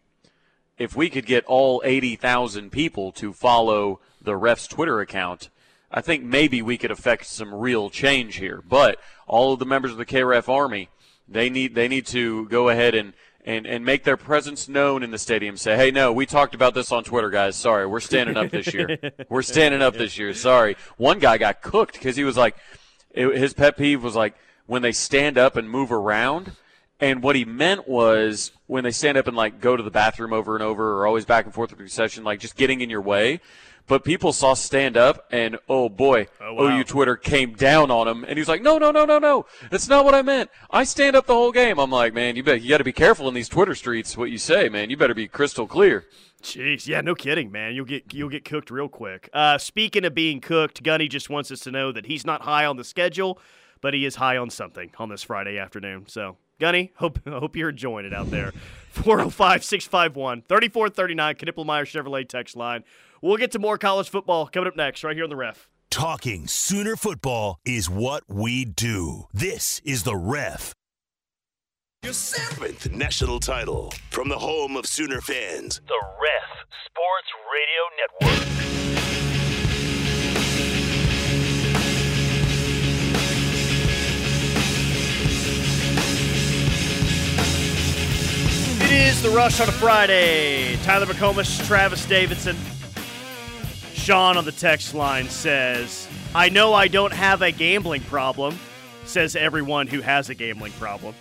If 0.77 0.95
we 0.95 1.09
could 1.09 1.25
get 1.25 1.43
all 1.45 1.81
80,000 1.85 2.71
people 2.71 3.11
to 3.13 3.31
follow 3.33 3.99
the 4.21 4.35
ref's 4.35 4.65
Twitter 4.67 5.01
account, 5.01 5.49
I 5.91 6.01
think 6.01 6.23
maybe 6.23 6.61
we 6.61 6.77
could 6.77 6.91
affect 6.91 7.25
some 7.25 7.53
real 7.53 7.89
change 7.89 8.35
here. 8.35 8.63
But 8.67 8.99
all 9.27 9.53
of 9.53 9.59
the 9.59 9.65
members 9.65 9.91
of 9.91 9.97
the 9.97 10.05
KRF 10.05 10.47
Army, 10.47 10.89
they 11.27 11.49
need 11.49 11.75
they 11.75 11.87
need 11.87 12.05
to 12.07 12.47
go 12.47 12.69
ahead 12.69 12.95
and 12.95 13.13
and, 13.45 13.65
and 13.65 13.85
make 13.85 14.03
their 14.03 14.17
presence 14.17 14.67
known 14.67 15.01
in 15.01 15.11
the 15.11 15.17
stadium. 15.17 15.57
Say, 15.57 15.75
hey, 15.75 15.91
no, 15.91 16.11
we 16.11 16.25
talked 16.25 16.53
about 16.53 16.73
this 16.73 16.91
on 16.91 17.03
Twitter, 17.03 17.29
guys. 17.29 17.55
Sorry, 17.55 17.87
we're 17.87 17.99
standing 17.99 18.37
up 18.37 18.51
this 18.51 18.73
year. 18.73 18.99
we're 19.29 19.41
standing 19.41 19.81
up 19.81 19.95
this 19.95 20.17
year. 20.17 20.33
Sorry. 20.33 20.75
One 20.97 21.19
guy 21.19 21.37
got 21.37 21.61
cooked 21.61 21.93
because 21.93 22.15
he 22.15 22.23
was 22.23 22.37
like, 22.37 22.55
it, 23.11 23.35
his 23.37 23.53
pet 23.53 23.77
peeve 23.77 24.03
was 24.03 24.15
like 24.15 24.35
when 24.67 24.81
they 24.81 24.91
stand 24.91 25.37
up 25.37 25.55
and 25.55 25.69
move 25.69 25.91
around. 25.91 26.51
And 27.01 27.23
what 27.23 27.37
he 27.37 27.45
meant 27.45 27.87
was 27.87 28.51
when 28.67 28.83
they 28.83 28.91
stand 28.91 29.17
up 29.17 29.25
and 29.25 29.35
like 29.35 29.61
go 29.61 29.77
to 29.77 29.81
the 29.81 29.89
bathroom 29.89 30.33
over 30.33 30.55
and 30.55 30.61
over 30.61 30.99
or 30.99 31.07
always 31.07 31.23
back 31.23 31.45
and 31.45 31.53
forth 31.53 31.71
with 31.71 31.79
the 31.79 31.87
session, 31.87 32.25
like 32.25 32.41
just 32.41 32.57
getting 32.57 32.81
in 32.81 32.89
your 32.89 33.01
way. 33.01 33.39
But 33.89 34.03
people 34.05 34.31
saw 34.31 34.53
stand 34.53 34.95
up 34.95 35.27
and 35.31 35.57
oh 35.67 35.89
boy, 35.89 36.27
Oh, 36.39 36.53
wow. 36.53 36.77
OU 36.77 36.83
Twitter 36.85 37.15
came 37.17 37.55
down 37.55 37.89
on 37.91 38.07
him 38.07 38.23
and 38.23 38.33
he 38.37 38.39
was 38.39 38.47
like, 38.47 38.61
no, 38.61 38.77
no, 38.77 38.91
no, 38.91 39.03
no, 39.03 39.17
no. 39.17 39.47
That's 39.71 39.89
not 39.89 40.05
what 40.05 40.13
I 40.13 40.21
meant. 40.21 40.51
I 40.69 40.83
stand 40.83 41.15
up 41.15 41.25
the 41.25 41.33
whole 41.33 41.51
game. 41.51 41.79
I'm 41.79 41.89
like, 41.89 42.13
man, 42.13 42.35
you 42.35 42.43
bet 42.43 42.61
you 42.61 42.69
got 42.69 42.77
to 42.77 42.83
be 42.83 42.93
careful 42.93 43.27
in 43.27 43.33
these 43.33 43.49
Twitter 43.49 43.73
streets. 43.73 44.15
What 44.15 44.29
you 44.29 44.37
say, 44.37 44.69
man. 44.69 44.91
You 44.91 44.95
better 44.95 45.15
be 45.15 45.27
crystal 45.27 45.65
clear. 45.67 46.05
Jeez, 46.43 46.87
yeah, 46.87 47.01
no 47.01 47.15
kidding, 47.15 47.51
man. 47.51 47.73
You'll 47.73 47.83
get 47.85 48.13
you'll 48.13 48.29
get 48.29 48.45
cooked 48.45 48.71
real 48.71 48.87
quick. 48.87 49.27
Uh, 49.33 49.57
speaking 49.57 50.05
of 50.05 50.13
being 50.13 50.39
cooked, 50.39 50.81
Gunny 50.83 51.09
just 51.09 51.29
wants 51.29 51.51
us 51.51 51.59
to 51.61 51.71
know 51.71 51.91
that 51.91 52.05
he's 52.05 52.25
not 52.25 52.43
high 52.43 52.65
on 52.65 52.77
the 52.77 52.85
schedule, 52.85 53.39
but 53.81 53.93
he 53.93 54.05
is 54.05 54.15
high 54.15 54.37
on 54.37 54.49
something 54.49 54.91
on 54.99 55.09
this 55.09 55.21
Friday 55.23 55.57
afternoon. 55.57 56.05
So, 56.07 56.37
Gunny, 56.59 56.93
hope 56.95 57.19
hope 57.27 57.55
you're 57.57 57.69
enjoying 57.69 58.05
it 58.05 58.13
out 58.13 58.29
there. 58.31 58.53
405-651-3439, 58.95 60.43
Knippelmeyer 60.47 61.85
Chevrolet 61.85 62.27
text 62.27 62.55
line. 62.55 62.83
We'll 63.21 63.37
get 63.37 63.51
to 63.51 63.59
more 63.59 63.77
college 63.77 64.09
football 64.09 64.47
coming 64.47 64.67
up 64.67 64.75
next, 64.75 65.03
right 65.03 65.15
here 65.15 65.23
on 65.25 65.29
the 65.29 65.35
ref. 65.35 65.69
Talking 65.89 66.47
Sooner 66.47 66.95
football 66.95 67.59
is 67.65 67.89
what 67.89 68.23
we 68.27 68.63
do. 68.63 69.25
This 69.33 69.81
is 69.83 70.03
the 70.03 70.15
ref. 70.15 70.73
Your 72.03 72.13
seventh 72.13 72.89
national 72.91 73.39
title 73.41 73.91
from 74.09 74.29
the 74.29 74.37
home 74.37 74.77
of 74.77 74.85
Sooner 74.85 75.19
fans. 75.19 75.81
The 75.87 76.01
Ref 76.21 76.67
Sports 76.85 77.27
Radio 77.51 77.89
Network. 77.97 78.45
It 88.81 88.91
is 88.91 89.21
the 89.21 89.29
rush 89.29 89.59
on 89.59 89.67
a 89.67 89.73
Friday. 89.73 90.77
Tyler 90.83 91.05
McComas, 91.05 91.67
Travis 91.67 92.05
Davidson. 92.05 92.55
Sean 93.99 94.37
on 94.37 94.45
the 94.45 94.51
text 94.51 94.93
line 94.93 95.29
says, 95.29 96.07
I 96.33 96.49
know 96.49 96.73
I 96.73 96.87
don't 96.87 97.13
have 97.13 97.41
a 97.41 97.51
gambling 97.51 98.01
problem, 98.01 98.57
says 99.05 99.35
everyone 99.35 99.87
who 99.87 100.01
has 100.01 100.29
a 100.29 100.35
gambling 100.35 100.71
problem. 100.73 101.13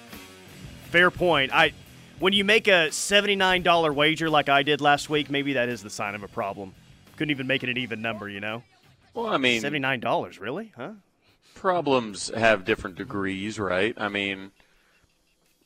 Fair 0.91 1.11
point. 1.11 1.53
I 1.53 1.73
when 2.19 2.33
you 2.33 2.45
make 2.45 2.67
a 2.67 2.89
$79 2.89 3.95
wager 3.95 4.31
like 4.31 4.49
I 4.49 4.63
did 4.63 4.81
last 4.81 5.11
week, 5.11 5.31
maybe 5.31 5.53
that 5.55 5.69
is 5.69 5.83
the 5.83 5.91
sign 5.91 6.15
of 6.15 6.23
a 6.23 6.29
problem. 6.29 6.75
Couldn't 7.17 7.31
even 7.31 7.47
make 7.47 7.63
it 7.63 7.69
an 7.69 7.77
even 7.77 8.01
number, 8.01 8.29
you 8.29 8.41
know? 8.41 8.63
Well, 9.15 9.27
I 9.27 9.37
mean, 9.37 9.63
$79, 9.63 10.41
really? 10.41 10.73
Huh? 10.77 10.93
problems 11.59 12.31
have 12.35 12.65
different 12.65 12.97
degrees, 12.97 13.59
right? 13.59 13.93
I 13.97 14.09
mean, 14.09 14.53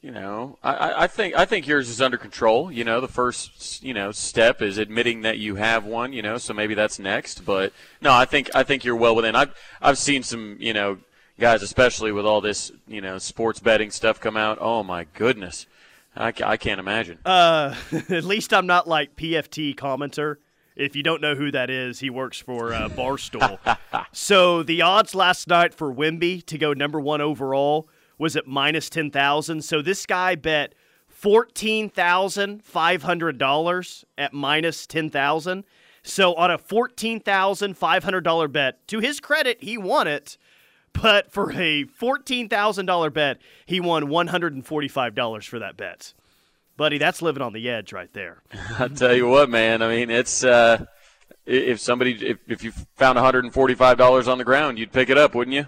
you 0.03 0.11
know, 0.11 0.59
I- 0.65 1.05
I, 1.05 1.07
think 1.07 1.37
I 1.37 1.45
think 1.45 1.67
yours 1.67 1.89
is 1.89 2.01
under 2.01 2.19
control. 2.19 2.73
You 2.73 2.83
know, 2.83 3.01
the 3.01 3.09
first 3.09 3.83
you 3.85 3.95
know 3.95 4.11
step 4.11 4.61
is 4.61 4.77
admitting 4.77 5.23
that 5.23 5.39
you 5.39 5.55
have 5.55 5.85
one. 5.85 6.13
You 6.13 6.23
know, 6.23 6.39
so 6.39 6.53
maybe 6.53 6.75
that's 6.75 6.99
next. 6.99 7.45
But 7.45 7.73
no, 8.01 8.13
I 8.13 8.25
think 8.25 8.51
I 8.55 8.65
think 8.65 8.85
you're 8.85 8.97
well 8.97 9.15
within. 9.15 9.37
I've 9.37 9.55
I've 9.81 9.99
seen 9.99 10.25
some 10.25 10.57
you 10.59 10.73
know 10.73 10.99
guys, 11.39 11.63
especially 11.63 12.11
with 12.11 12.27
all 12.27 12.41
this 12.41 12.73
you 12.89 13.01
know 13.01 13.19
sports 13.19 13.61
betting 13.61 13.93
stuff 13.93 14.19
come 14.19 14.37
out. 14.37 14.59
Oh 14.61 14.83
my 14.83 15.07
goodness, 15.15 15.67
I, 16.17 16.33
I 16.45 16.57
can't 16.57 16.81
imagine. 16.81 17.19
Uh, 17.25 17.77
at 18.11 18.25
least 18.25 18.53
I'm 18.53 18.67
not 18.67 18.89
like 18.89 19.15
PFT 19.15 19.77
commenter. 19.77 20.37
If 20.75 20.97
you 20.97 21.03
don't 21.03 21.21
know 21.21 21.35
who 21.35 21.51
that 21.53 21.71
is, 21.71 22.01
he 22.01 22.11
works 22.11 22.39
for 22.39 22.73
uh, 22.73 22.89
Barstool. 22.89 23.59
so 24.13 24.63
the 24.63 24.83
odds 24.83 25.15
last 25.15 25.47
night 25.47 25.75
for 25.75 25.95
Wemby 25.95 26.45
to 26.47 26.57
go 26.59 26.73
number 26.73 26.99
one 26.99 27.21
overall 27.21 27.89
was 28.23 28.37
at 28.37 28.47
minus 28.47 28.89
ten 28.89 29.11
thousand. 29.11 29.63
So 29.63 29.83
this 29.83 30.07
guy 30.07 30.37
bet 30.37 30.75
fourteen 31.09 31.91
thousand 31.91 32.65
five 32.65 33.03
hundred 33.03 33.37
dollars 33.37 34.05
at 34.17 34.33
minus 34.33 34.87
ten 34.87 35.11
thousand. 35.11 35.65
So 36.03 36.35
on 36.35 36.51
a 36.51 36.57
fourteen 36.57 37.21
thousand 37.21 37.77
five 37.77 38.05
hundred 38.05 38.23
dollar 38.23 38.49
bet, 38.49 38.87
to 38.89 39.01
his 39.01 39.21
credit, 39.21 39.63
he 39.63 39.77
won 39.77 40.07
it. 40.07 40.39
But 40.95 41.33
for 41.33 41.53
a 41.53 41.85
fourteen 41.85 42.49
thousand 42.49 42.87
dollar 42.87 43.11
bet, 43.11 43.39
he 43.67 43.81
won 43.81 44.09
one 44.09 44.29
hundred 44.29 44.55
and 44.55 44.65
forty 44.65 44.89
five 44.89 45.15
dollars 45.15 45.45
for 45.45 45.59
that 45.59 45.77
bet. 45.77 46.15
Buddy, 46.77 46.99
that's 46.99 47.21
living 47.23 47.43
on 47.43 47.53
the 47.53 47.69
edge 47.69 47.93
right 47.93 48.13
there. 48.13 48.43
I 48.79 48.89
tell 48.89 49.15
you 49.15 49.29
what, 49.29 49.51
man. 49.51 49.83
I 49.83 49.89
mean, 49.89 50.11
it's 50.11 50.45
uh, 50.45 50.85
if 51.45 51.81
somebody 51.81 52.13
if 52.25 52.39
if 52.47 52.63
you 52.63 52.73
found 52.95 53.17
145 53.17 53.99
dollars 53.99 54.29
on 54.29 54.39
the 54.39 54.45
ground, 54.45 54.79
you'd 54.79 54.93
pick 54.93 55.11
it 55.11 55.19
up, 55.19 55.35
wouldn't 55.35 55.55
you? 55.55 55.67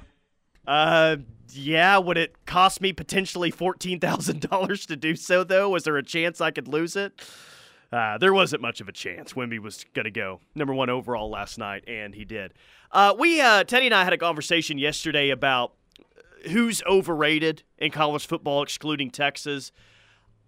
Uh, 0.67 1.17
yeah. 1.53 1.99
Would 1.99 2.19
it 2.19 2.47
cost 2.47 2.81
me 2.81 2.93
potentially 2.93 3.51
fourteen 3.51 4.01
thousand 4.01 4.41
dollars 4.49 4.87
to 4.87 4.97
do 4.97 5.17
so? 5.17 5.45
Though, 5.45 5.71
was 5.71 5.85
there 5.85 5.97
a 5.97 6.03
chance 6.03 6.41
I 6.41 6.51
could 6.51 6.69
lose 6.69 6.97
it? 6.97 7.21
Uh, 7.93 8.19
there 8.19 8.35
wasn't 8.35 8.61
much 8.61 8.81
of 8.81 8.89
a 8.89 8.93
chance. 8.93 9.35
Wemby 9.35 9.61
was 9.61 9.85
going 9.95 10.05
to 10.05 10.11
go 10.11 10.41
number 10.55 10.75
one 10.75 10.91
overall 10.91 11.31
last 11.31 11.59
night, 11.59 11.85
and 11.87 12.15
he 12.15 12.25
did. 12.25 12.53
Uh, 12.91 13.15
we 13.19 13.41
uh, 13.41 13.65
Teddy 13.65 13.87
and 13.87 13.95
I 13.95 14.05
had 14.05 14.13
a 14.13 14.19
conversation 14.19 14.79
yesterday 14.79 15.31
about 15.31 15.75
who's 16.51 16.83
overrated 16.85 17.63
in 17.79 17.91
college 17.91 18.27
football, 18.27 18.63
excluding 18.63 19.11
Texas. 19.11 19.73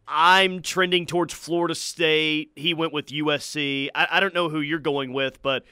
I'm 0.09 0.63
trending 0.63 1.07
towards 1.07 1.35
Florida 1.35 1.75
State. 1.75 2.53
He 2.55 2.75
went 2.75 2.93
with 2.93 3.07
USC. 3.07 3.89
I, 3.95 4.07
I 4.13 4.21
don't 4.21 4.35
know 4.35 4.49
who 4.49 4.61
you're 4.61 4.79
going 4.79 5.13
with, 5.13 5.43
but 5.43 5.65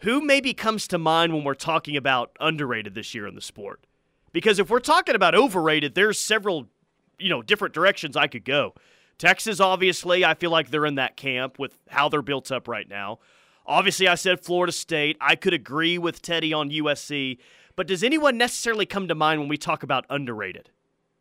who 0.00 0.20
maybe 0.20 0.54
comes 0.54 0.86
to 0.88 0.98
mind 0.98 1.32
when 1.32 1.44
we're 1.44 1.54
talking 1.54 1.96
about 1.96 2.36
underrated 2.40 2.94
this 2.94 3.14
year 3.14 3.26
in 3.26 3.34
the 3.34 3.40
sport? 3.40 3.80
Because 4.32 4.58
if 4.58 4.70
we're 4.70 4.80
talking 4.80 5.14
about 5.14 5.34
overrated, 5.34 5.94
there's 5.94 6.18
several, 6.18 6.66
you 7.18 7.28
know, 7.28 7.42
different 7.42 7.74
directions 7.74 8.16
I 8.16 8.26
could 8.26 8.44
go. 8.44 8.74
Texas, 9.18 9.58
obviously, 9.58 10.24
I 10.24 10.34
feel 10.34 10.50
like 10.50 10.70
they're 10.70 10.86
in 10.86 10.94
that 10.94 11.16
camp 11.16 11.58
with 11.58 11.76
how 11.88 12.08
they're 12.08 12.22
built 12.22 12.52
up 12.52 12.68
right 12.68 12.88
now. 12.88 13.18
Obviously, 13.66 14.06
I 14.08 14.14
said 14.14 14.40
Florida 14.40 14.72
State. 14.72 15.16
I 15.20 15.34
could 15.34 15.52
agree 15.52 15.98
with 15.98 16.22
Teddy 16.22 16.52
on 16.52 16.70
USC. 16.70 17.38
But 17.76 17.86
does 17.86 18.02
anyone 18.02 18.38
necessarily 18.38 18.86
come 18.86 19.08
to 19.08 19.14
mind 19.14 19.40
when 19.40 19.48
we 19.48 19.56
talk 19.56 19.82
about 19.82 20.04
underrated 20.08 20.70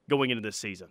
going 0.09 0.29
into 0.29 0.41
this 0.41 0.57
season? 0.57 0.87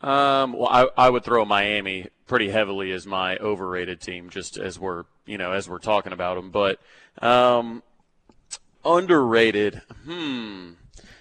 Um, 0.00 0.52
well, 0.52 0.68
I, 0.68 1.06
I 1.06 1.10
would 1.10 1.24
throw 1.24 1.44
Miami 1.44 2.06
pretty 2.26 2.50
heavily 2.50 2.92
as 2.92 3.06
my 3.06 3.36
overrated 3.38 4.00
team, 4.00 4.30
just 4.30 4.56
as 4.56 4.78
we're 4.78 5.04
you 5.26 5.38
know 5.38 5.52
as 5.52 5.68
we're 5.68 5.80
talking 5.80 6.12
about 6.12 6.36
them. 6.36 6.50
But 6.50 6.78
um, 7.20 7.82
underrated, 8.84 9.82
hmm. 10.04 10.72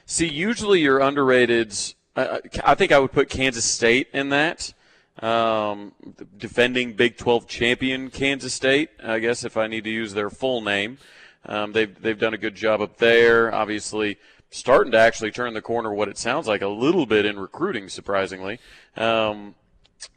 See, 0.05 0.27
usually 0.27 0.79
your 0.81 0.99
underrateds 0.99 1.95
I, 2.17 2.41
I 2.63 2.75
think 2.75 2.91
I 2.91 2.99
would 2.99 3.11
put 3.11 3.29
Kansas 3.29 3.63
State 3.63 4.09
in 4.11 4.29
that. 4.29 4.73
Um, 5.19 5.93
defending 6.37 6.93
Big 6.93 7.17
12 7.17 7.47
champion 7.47 8.09
Kansas 8.09 8.53
State, 8.53 8.89
I 9.03 9.19
guess 9.19 9.43
if 9.43 9.57
I 9.57 9.67
need 9.67 9.83
to 9.85 9.89
use 9.89 10.13
their 10.13 10.29
full 10.29 10.61
name. 10.61 10.97
Um, 11.45 11.71
they've 11.71 11.99
they've 12.01 12.19
done 12.19 12.33
a 12.33 12.37
good 12.37 12.55
job 12.55 12.81
up 12.81 12.97
there. 12.97 13.53
Obviously, 13.53 14.17
starting 14.49 14.91
to 14.91 14.99
actually 14.99 15.31
turn 15.31 15.53
the 15.53 15.61
corner. 15.61 15.93
What 15.93 16.09
it 16.09 16.17
sounds 16.17 16.47
like 16.47 16.61
a 16.61 16.67
little 16.67 17.05
bit 17.05 17.25
in 17.25 17.39
recruiting, 17.39 17.89
surprisingly. 17.89 18.59
Um, 18.95 19.55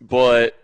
but 0.01 0.59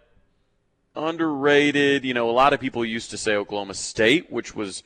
underrated. 0.94 2.04
You 2.04 2.14
know, 2.14 2.28
a 2.28 2.32
lot 2.32 2.52
of 2.52 2.60
people 2.60 2.84
used 2.84 3.10
to 3.10 3.18
say 3.18 3.36
Oklahoma 3.36 3.74
State, 3.74 4.30
which 4.30 4.54
was, 4.54 4.82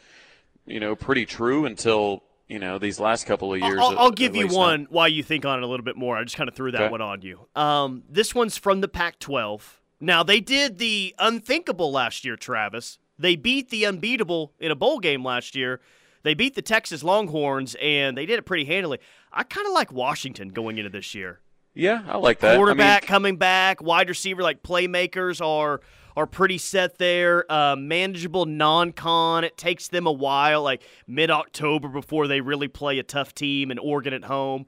you 0.67 0.81
know, 0.81 0.95
pretty 0.95 1.27
true 1.27 1.65
until 1.67 2.23
you 2.49 2.59
know 2.59 2.79
these 2.79 2.99
last 2.99 3.27
couple 3.27 3.53
of 3.55 3.61
years. 3.61 3.79
I'll, 3.81 3.99
I'll 3.99 4.09
at, 4.09 4.17
give 4.17 4.35
at 4.35 4.39
you 4.39 4.49
one 4.49 4.87
while 4.91 5.09
you 5.09 5.23
think 5.23 5.45
on 5.45 5.59
it 5.59 5.63
a 5.63 5.67
little 5.67 5.85
bit 5.85 5.97
more. 5.97 6.17
I 6.17 6.25
just 6.25 6.37
kind 6.37 6.49
of 6.49 6.55
threw 6.55 6.73
that 6.73 6.83
Okay. 6.83 6.91
one 6.91 7.01
on 7.01 7.23
you. 7.23 7.47
Um, 7.55 8.03
this 8.09 8.35
one's 8.35 8.57
from 8.57 8.81
the 8.81 8.89
Pac-12. 8.89 9.63
Now 10.01 10.23
they 10.23 10.41
did 10.41 10.79
the 10.79 11.15
unthinkable 11.19 11.93
last 11.93 12.25
year, 12.25 12.37
Travis. 12.37 12.99
They 13.19 13.37
beat 13.37 13.69
the 13.71 13.85
unbeatable 13.85 14.53
in 14.59 14.71
a 14.71 14.75
bowl 14.75 14.99
game 14.99 15.23
last 15.25 15.55
year. 15.55 15.81
They 16.23 16.35
beat 16.35 16.55
the 16.55 16.63
Texas 16.63 17.03
Longhorns, 17.03 17.77
and 17.81 18.17
they 18.17 18.27
did 18.27 18.39
it 18.39 18.43
pretty 18.43 18.65
handily. 18.65 18.99
I 19.33 19.43
kind 19.43 19.67
of 19.67 19.73
like 19.73 19.93
Washington 19.93 20.49
going 20.49 20.79
into 20.79 20.91
this 20.91 21.15
year. 21.15 21.41
Yeah, 21.75 22.03
I 22.09 22.17
like 22.17 22.41
that. 22.41 22.49
I 22.49 22.51
mean, 22.53 22.59
Quarterback 22.59 23.07
coming 23.07 23.37
back, 23.37 23.83
wide 23.83 24.09
receiver 24.09 24.43
like 24.43 24.63
playmakers 24.63 25.45
are 25.45 25.81
are 26.17 26.27
pretty 26.27 26.59
set 26.59 26.99
there. 26.99 27.51
Uh, 27.51 27.77
manageable 27.77 28.47
non-con. 28.47 29.45
It 29.45 29.57
takes 29.57 29.89
them 29.89 30.07
a 30.07 30.13
while, 30.13 30.63
like 30.63 30.83
mid-October, 31.07 31.89
before 31.89 32.27
they 32.27 32.41
really 32.41 32.69
play 32.69 32.99
a 32.99 33.03
tough 33.03 33.35
team 33.35 33.71
and 33.71 33.81
Oregon 33.81 34.13
at 34.13 34.25
home. 34.25 34.67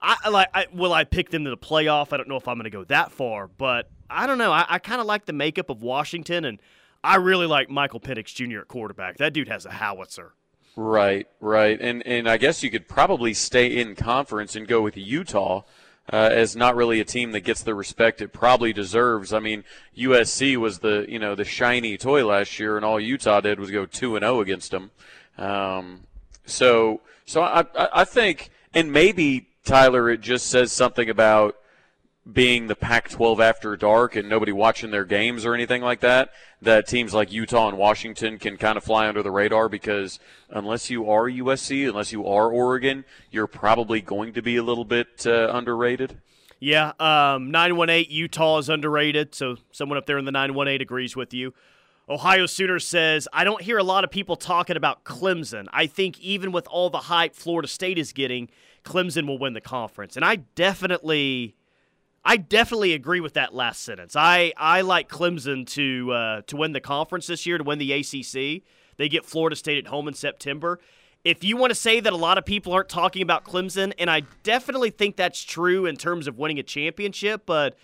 I 0.00 0.16
I 0.24 0.28
like. 0.28 0.48
I, 0.54 0.66
will 0.72 0.92
I 0.92 1.04
pick 1.04 1.30
them 1.30 1.44
to 1.44 1.50
the 1.50 1.56
playoff? 1.56 2.12
I 2.12 2.16
don't 2.16 2.28
know 2.28 2.36
if 2.36 2.46
I'm 2.46 2.56
going 2.56 2.64
to 2.64 2.70
go 2.70 2.84
that 2.84 3.12
far, 3.12 3.48
but 3.48 3.90
I 4.08 4.26
don't 4.26 4.38
know. 4.38 4.52
I, 4.52 4.64
I 4.68 4.78
kind 4.78 5.00
of 5.00 5.06
like 5.06 5.26
the 5.26 5.32
makeup 5.32 5.70
of 5.70 5.82
Washington, 5.82 6.44
and 6.44 6.60
I 7.02 7.16
really 7.16 7.46
like 7.46 7.68
Michael 7.68 8.00
Penix 8.00 8.34
Jr. 8.34 8.60
at 8.60 8.68
quarterback. 8.68 9.16
That 9.16 9.32
dude 9.32 9.48
has 9.48 9.66
a 9.66 9.70
howitzer. 9.70 10.34
Right, 10.76 11.26
right, 11.40 11.80
and 11.80 12.06
and 12.06 12.28
I 12.28 12.36
guess 12.36 12.62
you 12.62 12.70
could 12.70 12.86
probably 12.86 13.34
stay 13.34 13.66
in 13.66 13.96
conference 13.96 14.54
and 14.54 14.68
go 14.68 14.80
with 14.80 14.96
Utah 14.96 15.62
uh, 16.12 16.30
as 16.32 16.56
not 16.56 16.76
really 16.76 17.00
a 17.00 17.04
team 17.04 17.32
that 17.32 17.40
gets 17.40 17.62
the 17.62 17.74
respect 17.74 18.20
it 18.22 18.32
probably 18.32 18.72
deserves. 18.72 19.32
I 19.32 19.40
mean, 19.40 19.64
USC 19.96 20.56
was 20.56 20.78
the 20.78 21.06
you 21.08 21.18
know 21.18 21.34
the 21.34 21.44
shiny 21.44 21.96
toy 21.98 22.26
last 22.26 22.58
year, 22.58 22.76
and 22.76 22.84
all 22.84 22.98
Utah 22.98 23.40
did 23.40 23.60
was 23.60 23.70
go 23.70 23.86
two 23.86 24.16
and 24.16 24.22
zero 24.22 24.40
against 24.40 24.70
them. 24.70 24.90
Um, 25.36 26.04
so 26.46 27.00
so 27.26 27.42
I 27.42 27.64
I 27.74 28.04
think, 28.04 28.50
and 28.72 28.92
maybe 28.92 29.48
Tyler, 29.64 30.08
it 30.08 30.20
just 30.20 30.46
says 30.46 30.72
something 30.72 31.10
about 31.10 31.56
being 32.30 32.66
the 32.66 32.76
Pac-12 32.76 33.40
after 33.40 33.76
dark 33.76 34.14
and 34.14 34.28
nobody 34.28 34.52
watching 34.52 34.90
their 34.90 35.04
games 35.04 35.46
or 35.46 35.54
anything 35.54 35.82
like 35.82 36.00
that, 36.00 36.30
that 36.60 36.86
teams 36.86 37.14
like 37.14 37.32
Utah 37.32 37.68
and 37.68 37.78
Washington 37.78 38.38
can 38.38 38.56
kind 38.56 38.76
of 38.76 38.84
fly 38.84 39.08
under 39.08 39.22
the 39.22 39.30
radar 39.30 39.68
because 39.68 40.20
unless 40.50 40.90
you 40.90 41.08
are 41.10 41.24
USC, 41.24 41.88
unless 41.88 42.12
you 42.12 42.26
are 42.26 42.50
Oregon, 42.50 43.04
you're 43.30 43.46
probably 43.46 44.00
going 44.00 44.32
to 44.34 44.42
be 44.42 44.56
a 44.56 44.62
little 44.62 44.84
bit 44.84 45.26
uh, 45.26 45.48
underrated. 45.52 46.18
Yeah, 46.60 46.92
um, 46.98 47.50
918 47.50 48.10
Utah 48.10 48.58
is 48.58 48.68
underrated, 48.68 49.34
so 49.34 49.56
someone 49.70 49.96
up 49.96 50.06
there 50.06 50.18
in 50.18 50.24
the 50.24 50.32
918 50.32 50.82
agrees 50.82 51.16
with 51.16 51.32
you. 51.32 51.54
Ohio 52.08 52.46
Sooners 52.46 52.86
says, 52.86 53.28
I 53.32 53.44
don't 53.44 53.62
hear 53.62 53.78
a 53.78 53.84
lot 53.84 54.02
of 54.02 54.10
people 54.10 54.34
talking 54.34 54.76
about 54.76 55.04
Clemson. 55.04 55.66
I 55.72 55.86
think 55.86 56.18
even 56.20 56.52
with 56.52 56.66
all 56.66 56.90
the 56.90 56.98
hype 56.98 57.34
Florida 57.34 57.68
State 57.68 57.98
is 57.98 58.12
getting, 58.12 58.48
Clemson 58.82 59.26
will 59.26 59.38
win 59.38 59.52
the 59.52 59.60
conference. 59.60 60.16
And 60.16 60.24
I 60.24 60.36
definitely 60.36 61.54
I 62.24 62.36
definitely 62.36 62.92
agree 62.92 63.20
with 63.20 63.34
that 63.34 63.54
last 63.54 63.82
sentence. 63.82 64.14
I, 64.16 64.52
I 64.56 64.82
like 64.82 65.08
Clemson 65.08 65.66
to 65.68 66.12
uh, 66.12 66.42
to 66.42 66.56
win 66.56 66.72
the 66.72 66.80
conference 66.80 67.26
this 67.26 67.46
year, 67.46 67.58
to 67.58 67.64
win 67.64 67.78
the 67.78 67.92
ACC. 67.92 68.62
They 68.96 69.08
get 69.08 69.24
Florida 69.24 69.56
State 69.56 69.78
at 69.78 69.86
home 69.86 70.08
in 70.08 70.14
September. 70.14 70.80
If 71.24 71.42
you 71.42 71.56
want 71.56 71.70
to 71.70 71.74
say 71.74 72.00
that 72.00 72.12
a 72.12 72.16
lot 72.16 72.38
of 72.38 72.44
people 72.44 72.72
aren't 72.72 72.88
talking 72.88 73.22
about 73.22 73.44
Clemson, 73.44 73.92
and 73.98 74.10
I 74.10 74.22
definitely 74.42 74.90
think 74.90 75.16
that's 75.16 75.42
true 75.42 75.86
in 75.86 75.96
terms 75.96 76.26
of 76.26 76.38
winning 76.38 76.58
a 76.58 76.62
championship, 76.62 77.42
but 77.44 77.76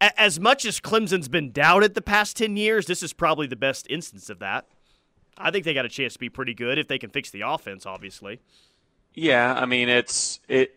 a- 0.00 0.20
as 0.20 0.40
much 0.40 0.64
as 0.64 0.80
Clemson's 0.80 1.28
been 1.28 1.52
doubted 1.52 1.94
the 1.94 2.02
past 2.02 2.36
10 2.36 2.56
years, 2.56 2.86
this 2.86 3.02
is 3.02 3.12
probably 3.12 3.46
the 3.46 3.56
best 3.56 3.86
instance 3.88 4.28
of 4.28 4.38
that. 4.40 4.66
I 5.36 5.50
think 5.50 5.64
they 5.64 5.74
got 5.74 5.84
a 5.84 5.88
chance 5.88 6.14
to 6.14 6.18
be 6.18 6.28
pretty 6.28 6.54
good 6.54 6.78
if 6.78 6.88
they 6.88 6.98
can 6.98 7.10
fix 7.10 7.30
the 7.30 7.42
offense, 7.42 7.86
obviously. 7.86 8.40
Yeah, 9.14 9.54
I 9.54 9.66
mean 9.66 9.88
it's 9.88 10.40
it. 10.48 10.76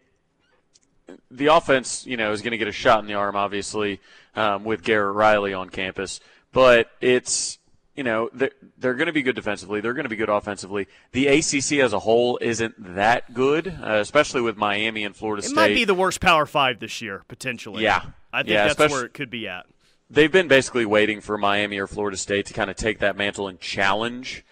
The 1.31 1.47
offense, 1.47 2.05
you 2.05 2.17
know, 2.17 2.31
is 2.31 2.41
going 2.41 2.51
to 2.51 2.57
get 2.57 2.67
a 2.67 2.71
shot 2.73 2.99
in 2.99 3.07
the 3.07 3.13
arm, 3.13 3.35
obviously, 3.35 3.99
um, 4.35 4.63
with 4.63 4.83
Garrett 4.83 5.15
Riley 5.15 5.53
on 5.53 5.69
campus. 5.69 6.19
But 6.51 6.89
it's 7.01 7.59
you 7.95 8.03
know 8.03 8.29
they're, 8.33 8.51
they're 8.77 8.93
going 8.93 9.07
to 9.07 9.13
be 9.13 9.21
good 9.21 9.35
defensively. 9.35 9.81
They're 9.81 9.93
going 9.93 10.05
to 10.05 10.09
be 10.09 10.15
good 10.15 10.29
offensively. 10.29 10.87
The 11.13 11.27
ACC 11.27 11.79
as 11.83 11.93
a 11.93 11.99
whole 11.99 12.37
isn't 12.41 12.95
that 12.95 13.33
good, 13.33 13.67
uh, 13.67 13.93
especially 13.95 14.41
with 14.41 14.57
Miami 14.57 15.03
and 15.03 15.15
Florida 15.15 15.41
State. 15.41 15.53
It 15.53 15.55
might 15.55 15.73
be 15.75 15.85
the 15.85 15.93
worst 15.95 16.19
Power 16.21 16.45
Five 16.45 16.79
this 16.79 17.01
year, 17.01 17.23
potentially. 17.27 17.83
Yeah. 17.83 18.01
I 18.33 18.43
think 18.43 18.49
Yeah, 18.53 18.73
that's 18.73 18.91
where 18.93 19.05
it 19.05 19.13
could 19.13 19.29
be 19.29 19.47
at. 19.47 19.65
they've 20.09 20.31
been 20.31 20.47
basically 20.47 20.85
waiting 20.85 21.21
for 21.21 21.37
Miami 21.37 21.79
or 21.79 21.87
Florida 21.87 22.17
State 22.17 22.45
to 22.47 22.53
kind 22.53 22.69
of 22.69 22.75
take 22.75 22.99
that 22.99 23.15
mantle 23.17 23.47
and 23.47 23.59
challenge 23.59 24.43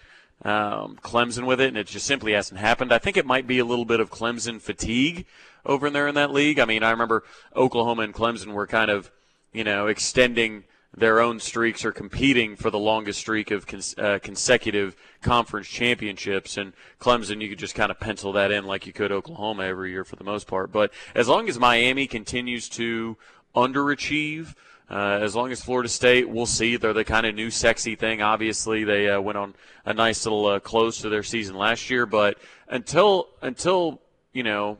um, 0.42 0.98
Clemson 1.02 1.46
with 1.46 1.60
it, 1.60 1.68
and 1.68 1.76
it 1.76 1.86
just 1.86 2.06
simply 2.06 2.32
hasn't 2.32 2.60
happened. 2.60 2.92
I 2.92 2.98
think 2.98 3.16
it 3.16 3.26
might 3.26 3.46
be 3.46 3.58
a 3.58 3.64
little 3.64 3.84
bit 3.84 4.00
of 4.00 4.10
Clemson 4.10 4.60
fatigue 4.60 5.24
over 5.66 5.90
there 5.90 6.08
in 6.08 6.14
that 6.14 6.32
league. 6.32 6.58
I 6.58 6.64
mean, 6.64 6.82
I 6.82 6.90
remember 6.90 7.24
Oklahoma 7.54 8.02
and 8.02 8.14
Clemson 8.14 8.52
were 8.52 8.66
kind 8.66 8.90
of, 8.90 9.10
you 9.52 9.64
know, 9.64 9.88
extending 9.88 10.64
their 10.96 11.20
own 11.20 11.38
streaks 11.38 11.84
or 11.84 11.92
competing 11.92 12.56
for 12.56 12.70
the 12.70 12.78
longest 12.78 13.20
streak 13.20 13.50
of 13.50 13.66
cons- 13.66 13.94
uh, 13.98 14.18
consecutive 14.22 14.96
conference 15.20 15.68
championships. 15.68 16.56
And 16.56 16.72
Clemson, 16.98 17.42
you 17.42 17.50
could 17.50 17.58
just 17.58 17.74
kind 17.74 17.90
of 17.90 18.00
pencil 18.00 18.32
that 18.32 18.50
in 18.50 18.64
like 18.64 18.86
you 18.86 18.94
could 18.94 19.12
Oklahoma 19.12 19.64
every 19.64 19.90
year 19.90 20.04
for 20.04 20.16
the 20.16 20.24
most 20.24 20.46
part. 20.46 20.72
But 20.72 20.92
as 21.14 21.28
long 21.28 21.48
as 21.48 21.58
Miami 21.58 22.06
continues 22.06 22.68
to 22.70 23.18
underachieve, 23.54 24.54
uh, 24.88 25.18
as 25.20 25.34
long 25.34 25.50
as 25.50 25.60
Florida 25.60 25.88
State, 25.88 26.28
we'll 26.28 26.46
see. 26.46 26.76
They're 26.76 26.92
the 26.92 27.04
kind 27.04 27.26
of 27.26 27.34
new 27.34 27.50
sexy 27.50 27.96
thing. 27.96 28.22
Obviously, 28.22 28.84
they 28.84 29.08
uh, 29.08 29.20
went 29.20 29.36
on 29.36 29.54
a 29.84 29.92
nice 29.92 30.24
little 30.24 30.46
uh, 30.46 30.60
close 30.60 31.00
to 31.00 31.08
their 31.08 31.24
season 31.24 31.56
last 31.56 31.90
year. 31.90 32.06
But 32.06 32.38
until 32.68 33.28
until 33.42 34.00
you 34.32 34.44
know 34.44 34.78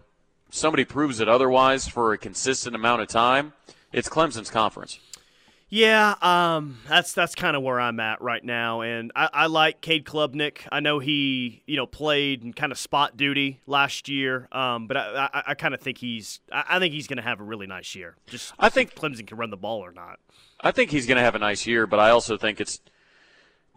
somebody 0.56 0.84
proves 0.84 1.20
it 1.20 1.28
otherwise 1.28 1.86
for 1.86 2.12
a 2.12 2.18
consistent 2.18 2.74
amount 2.74 3.02
of 3.02 3.08
time, 3.08 3.52
it's 3.92 4.08
Clemson's 4.08 4.50
conference. 4.50 4.98
Yeah, 5.68 6.14
um, 6.22 6.78
that's 6.88 7.12
that's 7.12 7.34
kind 7.34 7.56
of 7.56 7.62
where 7.62 7.80
I'm 7.80 7.98
at 7.98 8.22
right 8.22 8.42
now, 8.44 8.82
and 8.82 9.10
I, 9.16 9.28
I 9.32 9.46
like 9.46 9.80
Cade 9.80 10.04
Klubnik. 10.04 10.58
I 10.70 10.78
know 10.78 11.00
he, 11.00 11.64
you 11.66 11.76
know, 11.76 11.86
played 11.86 12.44
and 12.44 12.54
kind 12.54 12.70
of 12.70 12.78
spot 12.78 13.16
duty 13.16 13.60
last 13.66 14.08
year, 14.08 14.46
um, 14.52 14.86
but 14.86 14.96
I, 14.96 15.28
I, 15.34 15.42
I 15.48 15.54
kind 15.54 15.74
of 15.74 15.80
think 15.80 15.98
he's, 15.98 16.38
I, 16.52 16.64
I 16.70 16.78
think 16.78 16.94
he's 16.94 17.08
going 17.08 17.16
to 17.16 17.22
have 17.24 17.40
a 17.40 17.42
really 17.42 17.66
nice 17.66 17.96
year. 17.96 18.14
Just 18.28 18.52
I 18.60 18.68
think- 18.68 18.94
Clemson 18.94 19.26
can 19.26 19.36
run 19.38 19.50
the 19.50 19.56
ball 19.56 19.80
or 19.84 19.90
not. 19.90 20.20
I 20.60 20.70
think 20.70 20.92
he's 20.92 21.04
going 21.04 21.16
to 21.16 21.22
have 21.24 21.34
a 21.34 21.40
nice 21.40 21.66
year, 21.66 21.86
but 21.88 21.98
I 21.98 22.10
also 22.10 22.36
think 22.36 22.60
it's 22.60 22.80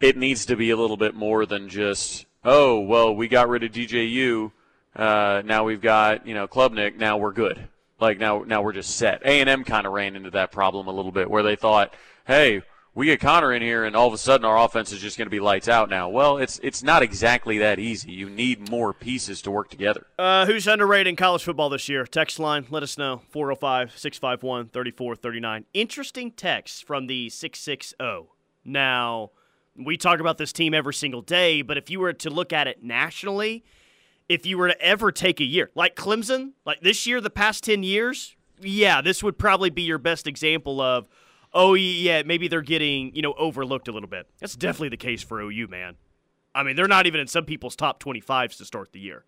it 0.00 0.16
needs 0.16 0.46
to 0.46 0.54
be 0.56 0.70
a 0.70 0.76
little 0.76 0.96
bit 0.96 1.14
more 1.16 1.44
than 1.44 1.68
just 1.68 2.24
oh 2.44 2.78
well 2.78 3.14
we 3.14 3.26
got 3.26 3.48
rid 3.48 3.64
of 3.64 3.72
DJU, 3.72 4.52
uh, 5.00 5.42
now 5.44 5.64
we've 5.64 5.80
got 5.80 6.26
you 6.26 6.34
know 6.34 6.46
Klubnik, 6.46 6.96
now 6.96 7.16
we're 7.16 7.32
good. 7.32 7.68
Like 7.98 8.18
now 8.18 8.44
now 8.46 8.62
we're 8.62 8.72
just 8.72 8.96
set. 8.96 9.22
A 9.24 9.40
and 9.40 9.48
M 9.48 9.64
kind 9.64 9.86
of 9.86 9.92
ran 9.92 10.14
into 10.14 10.30
that 10.30 10.52
problem 10.52 10.86
a 10.86 10.92
little 10.92 11.12
bit 11.12 11.30
where 11.30 11.42
they 11.42 11.56
thought, 11.56 11.94
hey. 12.26 12.62
We 12.92 13.06
get 13.06 13.20
Conner 13.20 13.52
in 13.52 13.62
here, 13.62 13.84
and 13.84 13.94
all 13.94 14.08
of 14.08 14.12
a 14.12 14.18
sudden 14.18 14.44
our 14.44 14.58
offense 14.58 14.90
is 14.90 14.98
just 14.98 15.16
going 15.16 15.26
to 15.26 15.30
be 15.30 15.38
lights 15.38 15.68
out 15.68 15.88
now. 15.88 16.08
Well, 16.08 16.38
it's 16.38 16.58
it's 16.60 16.82
not 16.82 17.04
exactly 17.04 17.56
that 17.58 17.78
easy. 17.78 18.10
You 18.10 18.28
need 18.28 18.68
more 18.68 18.92
pieces 18.92 19.40
to 19.42 19.50
work 19.52 19.70
together. 19.70 20.08
Uh, 20.18 20.44
who's 20.44 20.66
underrated 20.66 21.06
in 21.06 21.14
college 21.14 21.44
football 21.44 21.68
this 21.70 21.88
year? 21.88 22.04
Text 22.04 22.40
line, 22.40 22.66
let 22.68 22.82
us 22.82 22.98
know. 22.98 23.22
405 23.30 23.96
651 23.96 24.70
3439. 24.70 25.66
Interesting 25.72 26.32
text 26.32 26.84
from 26.84 27.06
the 27.06 27.28
660. 27.30 27.94
Now, 28.64 29.30
we 29.76 29.96
talk 29.96 30.18
about 30.18 30.38
this 30.38 30.52
team 30.52 30.74
every 30.74 30.94
single 30.94 31.22
day, 31.22 31.62
but 31.62 31.76
if 31.78 31.90
you 31.90 32.00
were 32.00 32.12
to 32.12 32.28
look 32.28 32.52
at 32.52 32.66
it 32.66 32.82
nationally, 32.82 33.64
if 34.30 34.46
you 34.46 34.56
were 34.56 34.68
to 34.68 34.80
ever 34.80 35.10
take 35.10 35.40
a 35.40 35.44
year, 35.44 35.72
like 35.74 35.96
Clemson, 35.96 36.52
like 36.64 36.82
this 36.82 37.04
year, 37.04 37.20
the 37.20 37.28
past 37.28 37.64
10 37.64 37.82
years, 37.82 38.36
yeah, 38.60 39.00
this 39.00 39.24
would 39.24 39.36
probably 39.36 39.70
be 39.70 39.82
your 39.82 39.98
best 39.98 40.28
example 40.28 40.80
of, 40.80 41.08
oh, 41.52 41.74
yeah, 41.74 42.22
maybe 42.24 42.46
they're 42.46 42.62
getting, 42.62 43.12
you 43.12 43.22
know, 43.22 43.34
overlooked 43.36 43.88
a 43.88 43.92
little 43.92 44.08
bit. 44.08 44.28
That's 44.38 44.54
definitely 44.54 44.90
the 44.90 44.98
case 44.98 45.20
for 45.20 45.40
OU, 45.40 45.66
man. 45.66 45.96
I 46.54 46.62
mean, 46.62 46.76
they're 46.76 46.86
not 46.86 47.08
even 47.08 47.18
in 47.18 47.26
some 47.26 47.44
people's 47.44 47.74
top 47.74 48.00
25s 48.00 48.56
to 48.58 48.64
start 48.64 48.92
the 48.92 49.00
year. 49.00 49.24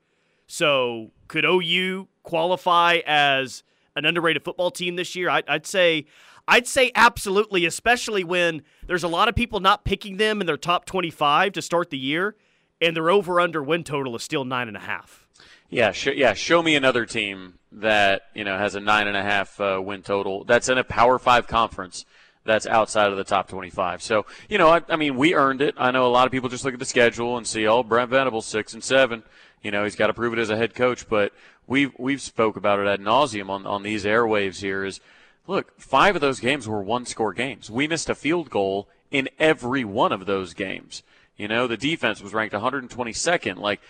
So 0.47 1.11
could 1.27 1.45
OU 1.45 2.07
qualify 2.23 3.01
as 3.05 3.65
an 3.97 4.05
underrated 4.05 4.45
football 4.45 4.71
team 4.71 4.95
this 4.95 5.17
year? 5.17 5.29
I, 5.29 5.43
I'd 5.49 5.67
say, 5.67 6.07
I'd 6.47 6.69
say 6.69 6.93
absolutely, 6.95 7.67
especially 7.67 8.23
when 8.23 8.63
there's 8.87 9.03
a 9.03 9.09
lot 9.09 9.29
of 9.29 9.35
people 9.35 9.59
not 9.59 9.85
picking 9.85 10.19
them 10.19 10.41
in 10.41 10.47
their 10.47 10.57
top 10.57 10.85
25 10.85 11.55
to 11.55 11.63
start 11.63 11.91
the 11.91 11.99
year, 11.99 12.37
and 12.83 12.97
their 12.97 13.11
over/under 13.11 13.63
win 13.63 13.85
total 13.85 14.15
is 14.17 14.23
still 14.23 14.45
nine 14.45 14.69
and 14.69 14.77
a 14.77 14.81
half. 14.81 15.27
Yeah, 15.71 15.93
sh- 15.93 16.09
yeah. 16.17 16.35
Show 16.35 16.63
me 16.63 16.77
another 16.77 17.07
team 17.07 17.55
that 17.73 18.25
you 18.35 18.45
know 18.45 18.59
has 18.59 18.75
a 18.75 18.81
nine 18.81 19.07
and 19.07 19.17
a 19.17 19.23
half 19.23 19.59
uh, 19.59 19.81
win 19.83 20.03
total. 20.03 20.45
That's 20.45 20.69
in 20.69 20.77
a 20.77 20.85
Power 20.85 21.19
Five 21.19 21.47
conference. 21.47 22.05
That's 22.45 22.67
outside 22.67 23.13
of 23.13 23.17
the 23.17 23.25
top 23.25 23.49
25. 23.49 24.03
So 24.03 24.27
you 24.49 24.59
know, 24.59 24.69
I, 24.69 24.83
I 24.89 24.97
mean, 24.97 25.17
we 25.17 25.35
earned 25.35 25.63
it. 25.63 25.75
I 25.79 25.91
know 25.93 26.07
a 26.07 26.09
lot 26.09 26.27
of 26.27 26.33
people 26.33 26.49
just 26.49 26.65
look 26.65 26.75
at 26.75 26.81
the 26.81 26.85
schedule 26.85 27.39
and 27.39 27.47
see, 27.47 27.67
oh, 27.67 27.83
Brent 27.83 28.11
Venables 28.11 28.47
six 28.47 28.75
and 28.75 28.85
seven. 28.85 29.23
You 29.63 29.71
know, 29.71 29.85
he's 29.85 29.97
got 29.97 30.09
to 30.09 30.15
prove 30.15 30.33
it 30.33 30.39
as 30.41 30.51
a 30.51 30.57
head 30.57 30.75
coach. 30.75 31.09
But 31.09 31.33
we've 31.67 31.93
we've 31.99 32.21
spoke 32.21 32.57
about 32.57 32.81
it 32.81 32.87
ad 32.87 33.01
nauseum 33.01 33.49
on 33.49 33.65
on 33.65 33.83
these 33.83 34.05
airwaves. 34.05 34.61
Here 34.61 34.85
is, 34.85 35.01
look, 35.47 35.81
five 35.81 36.17
of 36.17 36.21
those 36.21 36.41
games 36.41 36.69
were 36.69 36.83
one 36.83 37.07
score 37.07 37.33
games. 37.33 37.71
We 37.71 37.89
missed 37.89 38.11
a 38.11 38.15
field 38.15 38.51
goal 38.51 38.89
in 39.11 39.31
every 39.39 39.85
one 39.85 40.13
of 40.13 40.27
those 40.27 40.53
games. 40.53 41.03
You 41.37 41.49
know, 41.49 41.67
the 41.67 41.77
defense 41.77 42.23
was 42.23 42.35
ranked 42.35 42.55
122nd. 42.55 43.57
Like, 43.57 43.81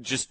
just 0.00 0.30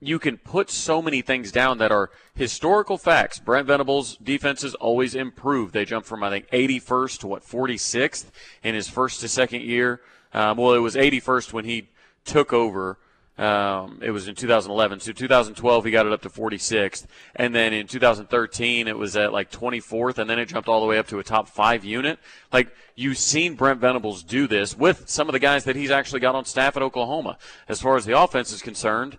you 0.00 0.18
can 0.18 0.36
put 0.36 0.70
so 0.70 1.00
many 1.00 1.22
things 1.22 1.50
down 1.50 1.78
that 1.78 1.90
are 1.90 2.10
historical 2.34 2.98
facts. 2.98 3.38
Brent 3.38 3.66
Venables' 3.66 4.16
defenses 4.16 4.74
always 4.74 5.14
improve. 5.14 5.72
They 5.72 5.84
jumped 5.84 6.08
from 6.08 6.22
I 6.22 6.30
think 6.30 6.48
81st 6.50 7.20
to 7.20 7.26
what 7.26 7.42
46th 7.42 8.26
in 8.62 8.74
his 8.74 8.88
first 8.88 9.20
to 9.20 9.28
second 9.28 9.62
year. 9.62 10.00
Um, 10.32 10.58
well, 10.58 10.74
it 10.74 10.78
was 10.78 10.94
81st 10.94 11.52
when 11.52 11.64
he 11.64 11.88
took 12.24 12.52
over. 12.52 12.98
Um, 13.36 13.98
it 14.00 14.12
was 14.12 14.28
in 14.28 14.36
2011. 14.36 15.00
So 15.00 15.12
2012 15.12 15.84
he 15.84 15.90
got 15.90 16.06
it 16.06 16.12
up 16.12 16.22
to 16.22 16.30
46th, 16.30 17.06
and 17.34 17.54
then 17.54 17.72
in 17.72 17.86
2013 17.86 18.86
it 18.86 18.96
was 18.96 19.16
at 19.16 19.32
like 19.32 19.50
24th, 19.50 20.18
and 20.18 20.30
then 20.30 20.38
it 20.38 20.46
jumped 20.46 20.68
all 20.68 20.80
the 20.80 20.86
way 20.86 20.98
up 20.98 21.08
to 21.08 21.18
a 21.18 21.24
top 21.24 21.48
five 21.48 21.84
unit. 21.84 22.20
Like 22.52 22.68
you've 22.94 23.18
seen 23.18 23.54
Brent 23.54 23.80
Venables 23.80 24.22
do 24.22 24.46
this 24.46 24.78
with 24.78 25.08
some 25.08 25.28
of 25.28 25.32
the 25.32 25.40
guys 25.40 25.64
that 25.64 25.74
he's 25.74 25.90
actually 25.90 26.20
got 26.20 26.36
on 26.36 26.44
staff 26.44 26.76
at 26.76 26.82
Oklahoma. 26.82 27.38
As 27.68 27.80
far 27.80 27.96
as 27.96 28.04
the 28.04 28.16
offense 28.18 28.52
is 28.52 28.62
concerned, 28.62 29.18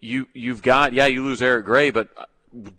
you 0.00 0.28
you've 0.34 0.60
got 0.60 0.92
yeah 0.92 1.06
you 1.06 1.24
lose 1.24 1.40
Eric 1.40 1.64
Gray, 1.64 1.90
but 1.90 2.10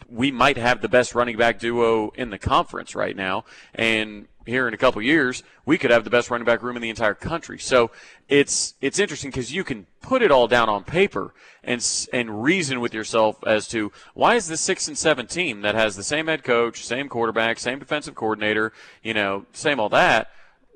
we 0.10 0.32
might 0.32 0.58
have 0.58 0.82
the 0.82 0.90
best 0.90 1.16
running 1.16 1.38
back 1.38 1.60
duo 1.60 2.12
in 2.16 2.30
the 2.30 2.38
conference 2.38 2.96
right 2.96 3.16
now, 3.16 3.46
and 3.74 4.28
here 4.46 4.68
in 4.68 4.74
a 4.74 4.78
couple 4.78 5.02
years 5.02 5.44
we 5.66 5.78
could 5.78 5.90
have 5.90 6.04
the 6.04 6.10
best 6.10 6.30
running 6.30 6.46
back 6.46 6.62
room 6.62 6.76
in 6.76 6.82
the 6.82 6.90
entire 6.90 7.14
country. 7.14 7.58
So 7.60 7.92
it's 8.30 8.76
it's 8.82 9.00
interesting 9.00 9.32
because 9.32 9.52
you 9.52 9.64
can 9.64 9.88
put 10.02 10.22
it 10.22 10.32
all 10.32 10.48
down 10.48 10.70
on 10.70 10.84
paper 10.84 11.34
and 11.64 11.84
and 12.14 12.44
reason 12.44 12.80
with 12.80 12.94
yourself 12.94 13.38
as 13.46 13.68
to 13.70 13.92
why 14.14 14.36
is 14.36 14.48
the 14.48 14.58
six 14.58 14.88
and 14.88 14.98
seven 14.98 15.28
team 15.28 15.62
that 15.62 15.76
has 15.76 15.96
the 15.96 16.04
same 16.04 16.28
head 16.28 16.44
coach, 16.44 16.86
same 16.86 17.10
quarterback, 17.10 17.60
same 17.60 17.80
defensive 17.80 18.16
coordinator, 18.16 18.72
you 19.04 19.14
know, 19.14 19.46
same 19.54 19.80
all 19.80 19.90
that. 19.90 20.30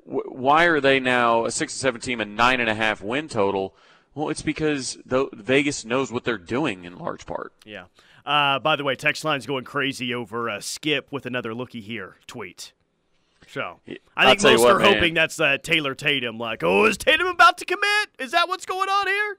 Why 0.04 0.64
are 0.64 0.80
they 0.80 0.98
now 0.98 1.44
a 1.44 1.50
six 1.50 1.74
and 1.74 1.80
seven 1.80 2.00
team 2.00 2.20
and 2.20 2.36
nine 2.36 2.60
and 2.60 2.68
a 2.68 2.74
half 2.74 3.02
win 3.02 3.28
total? 3.28 3.74
Well, 4.12 4.28
it's 4.28 4.42
because 4.42 4.98
the, 5.06 5.28
Vegas 5.32 5.84
knows 5.84 6.10
what 6.10 6.24
they're 6.24 6.36
doing 6.36 6.84
in 6.84 6.98
large 6.98 7.26
part. 7.26 7.52
Yeah. 7.64 7.84
Uh, 8.30 8.60
by 8.60 8.76
the 8.76 8.84
way, 8.84 8.94
text 8.94 9.24
line's 9.24 9.44
going 9.44 9.64
crazy 9.64 10.14
over 10.14 10.48
uh, 10.48 10.60
Skip 10.60 11.10
with 11.10 11.26
another 11.26 11.52
looky 11.52 11.80
here 11.80 12.14
tweet. 12.28 12.72
So 13.48 13.80
I 14.16 14.26
think 14.36 14.42
most 14.44 14.60
what, 14.60 14.70
are 14.70 14.78
man. 14.78 14.94
hoping 14.94 15.14
that's 15.14 15.40
uh, 15.40 15.58
Taylor 15.60 15.96
Tatum. 15.96 16.38
Like, 16.38 16.62
oh, 16.62 16.84
is 16.84 16.96
Tatum 16.96 17.26
about 17.26 17.58
to 17.58 17.64
commit? 17.64 18.10
Is 18.20 18.30
that 18.30 18.46
what's 18.46 18.66
going 18.66 18.88
on 18.88 19.08
here? 19.08 19.38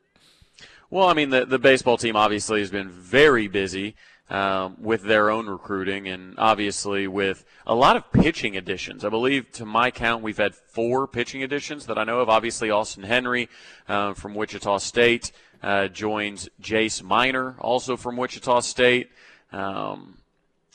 Well, 0.90 1.08
I 1.08 1.14
mean, 1.14 1.30
the 1.30 1.46
the 1.46 1.58
baseball 1.58 1.96
team 1.96 2.18
obviously 2.18 2.60
has 2.60 2.70
been 2.70 2.90
very 2.90 3.48
busy 3.48 3.96
um, 4.30 4.76
with 4.78 5.04
their 5.04 5.30
own 5.30 5.48
recruiting 5.48 6.10
and 6.10 6.36
obviously 6.38 7.08
with 7.08 7.46
a 7.66 7.74
lot 7.74 7.96
of 7.96 8.12
pitching 8.12 8.58
additions. 8.58 9.06
I 9.06 9.10
believe, 9.10 9.50
to 9.54 9.66
my 9.66 9.92
count, 9.92 10.22
we've 10.22 10.36
had 10.36 10.54
four 10.54 11.08
pitching 11.08 11.44
additions 11.44 11.86
that 11.86 11.98
I 11.98 12.04
know 12.04 12.20
of. 12.20 12.28
Obviously, 12.28 12.70
Austin 12.70 13.04
Henry 13.04 13.48
uh, 13.88 14.16
from 14.16 14.36
Wichita 14.36 14.80
State 14.80 15.32
uh, 15.62 15.88
joins 15.88 16.50
Jace 16.62 17.04
Miner, 17.04 17.56
also 17.60 17.98
from 17.98 18.18
Wichita 18.18 18.62
State. 18.62 19.10
Um, 19.52 20.18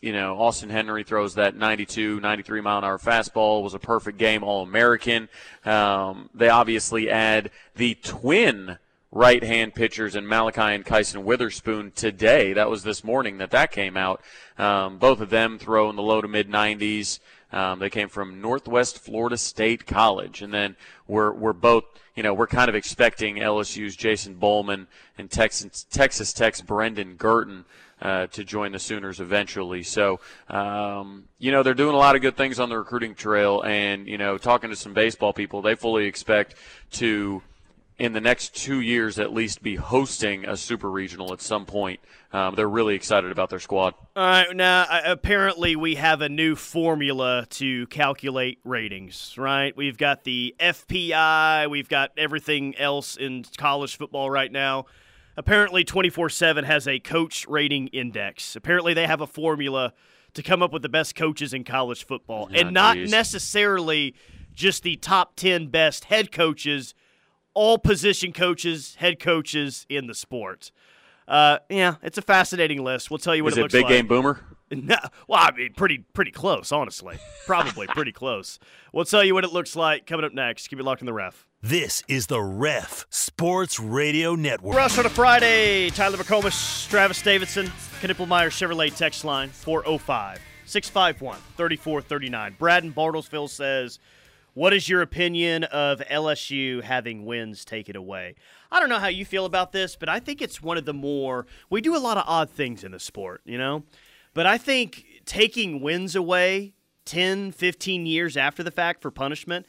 you 0.03 0.13
know, 0.13 0.39
Austin 0.39 0.69
Henry 0.71 1.05
throws 1.05 1.35
that 1.35 1.57
92, 1.57 2.21
93 2.21 2.61
mile 2.61 2.79
an 2.79 2.85
hour 2.85 2.99
fastball. 2.99 3.61
It 3.61 3.65
was 3.65 3.75
a 3.75 3.79
perfect 3.79 4.19
game, 4.19 4.45
All 4.45 4.63
American. 4.63 5.29
Um, 5.65 6.29
they 6.35 6.49
obviously 6.49 7.11
add 7.11 7.51
the 7.75 7.95
twin 7.97 8.79
right 9.11 9.43
hand 9.43 9.75
pitchers 9.75 10.15
in 10.15 10.29
Malachi 10.29 10.75
and 10.75 10.85
Kyson 10.85 11.25
Witherspoon 11.25 11.93
today. 11.93 12.53
That 12.53 12.69
was 12.69 12.83
this 12.83 13.03
morning 13.03 13.39
that 13.39 13.51
that 13.53 13.73
came 13.73 13.97
out. 13.97 14.23
Um, 14.59 14.99
both 14.99 15.21
of 15.21 15.31
them 15.31 15.59
throw 15.59 15.89
in 15.89 15.97
the 15.97 16.03
low 16.03 16.21
to 16.21 16.29
mid 16.29 16.51
90s. 16.51 17.19
Um, 17.53 17.79
they 17.79 17.91
came 17.91 18.09
from 18.09 18.41
Northwest 18.41 18.99
Florida 18.99 19.37
State 19.37 19.87
College, 19.87 20.43
and 20.43 20.53
then 20.53 20.77
we're 21.07 21.33
we're 21.33 21.53
both 21.53 21.85
you 22.15 22.23
know 22.23 22.35
we're 22.35 22.47
kind 22.47 22.69
of 22.69 22.75
expecting 22.75 23.37
LSU's 23.37 23.97
Jason 23.97 24.35
Bowman 24.35 24.89
and 25.17 25.31
Texas 25.31 25.87
Texas 25.91 26.33
Tech's 26.33 26.61
Brendan 26.61 27.15
Girton. 27.15 27.65
Uh, 27.99 28.27
to 28.27 28.45
join 28.45 28.73
the 28.73 28.79
Sooners 28.79 29.21
eventually. 29.21 29.83
So, 29.83 30.21
um, 30.51 31.25
you 31.39 31.51
know, 31.51 31.63
they're 31.63 31.73
doing 31.73 31.95
a 31.95 31.99
lot 31.99 32.15
of 32.15 32.21
good 32.21 32.37
things 32.37 32.61
on 32.61 32.69
the 32.69 32.77
recruiting 32.77 33.15
trail. 33.15 33.63
And, 33.63 34.07
you 34.07 34.19
know, 34.19 34.37
talking 34.37 34.69
to 34.69 34.77
some 34.77 34.93
baseball 34.93 35.33
people, 35.33 35.63
they 35.63 35.77
fully 35.77 36.05
expect 36.05 36.57
to 36.91 37.41
in 37.99 38.13
the 38.13 38.21
next 38.21 38.55
two 38.55 38.81
years 38.81 39.19
at 39.19 39.33
least 39.33 39.63
be 39.63 39.77
hosting 39.77 40.45
a 40.45 40.57
super 40.57 40.91
regional 40.91 41.33
at 41.33 41.41
some 41.41 41.65
point. 41.65 42.01
Um, 42.33 42.55
they're 42.55 42.69
really 42.69 42.95
excited 42.95 43.31
about 43.31 43.49
their 43.49 43.61
squad. 43.61 43.95
All 44.15 44.27
right, 44.27 44.55
now 44.55 44.83
uh, 44.83 45.01
apparently 45.07 45.77
we 45.77 45.95
have 45.95 46.21
a 46.21 46.29
new 46.29 46.55
formula 46.57 47.47
to 47.51 47.87
calculate 47.87 48.59
ratings, 48.65 49.35
right? 49.39 49.75
We've 49.77 49.97
got 49.97 50.25
the 50.25 50.55
FPI, 50.61 51.71
we've 51.71 51.89
got 51.89 52.13
everything 52.17 52.77
else 52.77 53.17
in 53.17 53.45
college 53.57 53.97
football 53.97 54.31
right 54.31 54.53
now. 54.53 54.87
Apparently, 55.39 55.85
24 55.85 56.31
7 56.31 56.65
has 56.65 56.89
a 56.89 56.99
coach 56.99 57.47
rating 57.47 57.89
index. 57.89 58.57
Apparently, 58.57 58.95
they 58.95 59.07
have 59.07 59.21
a 59.21 59.27
formula 59.27 59.93
to 60.33 60.43
come 60.43 60.63
up 60.63 60.73
with 60.73 60.83
the 60.83 60.89
best 60.89 61.15
coaches 61.15 61.55
in 61.55 61.65
college 61.65 62.07
football, 62.07 62.49
oh, 62.51 62.55
and 62.55 62.73
not 62.73 62.97
geez. 62.97 63.11
necessarily 63.11 64.15
just 64.55 64.83
the 64.83 64.97
top 64.97 65.37
10 65.37 65.69
best 65.69 66.05
head 66.05 66.33
coaches 66.33 66.95
all 67.57 67.79
position 67.79 68.33
coaches, 68.33 68.95
head 68.97 69.19
coaches 69.19 69.87
in 69.89 70.07
the 70.07 70.15
sport. 70.15 70.71
Uh, 71.27 71.59
yeah, 71.69 71.97
it's 72.03 72.19
a 72.19 72.23
fascinating 72.23 72.85
list. 72.85 73.11
We'll 73.11 73.19
tell 73.19 73.35
you 73.35 73.43
what 73.43 73.55
Is 73.55 73.57
it, 73.57 73.61
it 73.61 73.63
looks 73.65 73.73
big 73.73 73.85
like. 73.85 73.91
game 73.91 74.07
boomer? 74.07 74.41
No, 74.69 74.97
well, 75.29 75.39
I 75.45 75.53
mean, 75.57 75.75
pretty 75.75 75.99
pretty 76.13 76.33
close, 76.33 76.73
honestly. 76.73 77.19
Probably 77.47 77.87
pretty 77.95 78.11
close. 78.11 78.59
We'll 78.93 79.05
tell 79.05 79.23
you 79.23 79.33
what 79.33 79.45
it 79.45 79.53
looks 79.53 79.77
like 79.77 80.07
coming 80.07 80.27
up 80.27 80.35
next. 80.35 80.67
Keep 80.67 80.81
it 80.81 80.83
locked 80.83 81.01
in 81.03 81.07
the 81.07 81.13
ref. 81.13 81.47
This 81.63 82.03
is 82.09 82.27
the 82.27 82.43
Ref 82.43 83.07
Sports 83.09 83.79
Radio 83.79 84.35
Network. 84.35 84.75
Rush 84.77 84.99
on 84.99 85.07
a 85.07 85.09
Friday. 85.09 85.91
Tyler 85.91 86.17
McComas, 86.19 86.89
Travis 86.89 87.23
Davidson, 87.23 87.67
Knippelmeyer 88.01 88.49
Chevrolet 88.49 88.93
text 88.97 89.25
line 89.25 89.51
405 89.51 90.41
651 90.65 91.39
3439. 91.57 92.57
Brad 92.59 92.83
in 92.83 92.93
Bartlesville 92.93 93.49
says, 93.49 94.01
what 94.57 94.73
is 94.73 94.89
your 94.89 95.03
opinion 95.03 95.65
of 95.65 96.01
LSU 96.11 96.83
having 96.83 97.27
wins 97.27 97.63
taken 97.63 97.95
away? 97.95 98.37
I 98.71 98.81
don't 98.81 98.89
know 98.89 98.99
how 98.99 99.09
you 99.09 99.27
feel 99.27 99.45
about 99.45 99.73
this, 99.73 99.97
but 99.97 100.09
I 100.09 100.19
think 100.19 100.41
it's 100.41 100.63
one 100.63 100.79
of 100.79 100.87
the 100.87 100.95
more. 100.95 101.47
We 101.69 101.83
do 101.83 101.95
a 101.95 101.99
lot 101.99 102.17
of 102.17 102.25
odd 102.27 102.49
things 102.49 102.83
in 102.83 102.93
the 102.93 102.99
sport, 102.99 103.43
you 103.45 103.59
know? 103.59 103.85
But 104.33 104.47
I 104.47 104.57
think 104.57 105.05
taking 105.27 105.83
wins 105.83 106.17
away 106.17 106.73
10, 107.05 107.53
15 107.53 108.07
years 108.07 108.35
after 108.35 108.63
the 108.63 108.71
fact 108.71 109.03
for 109.03 109.11
punishment 109.11 109.67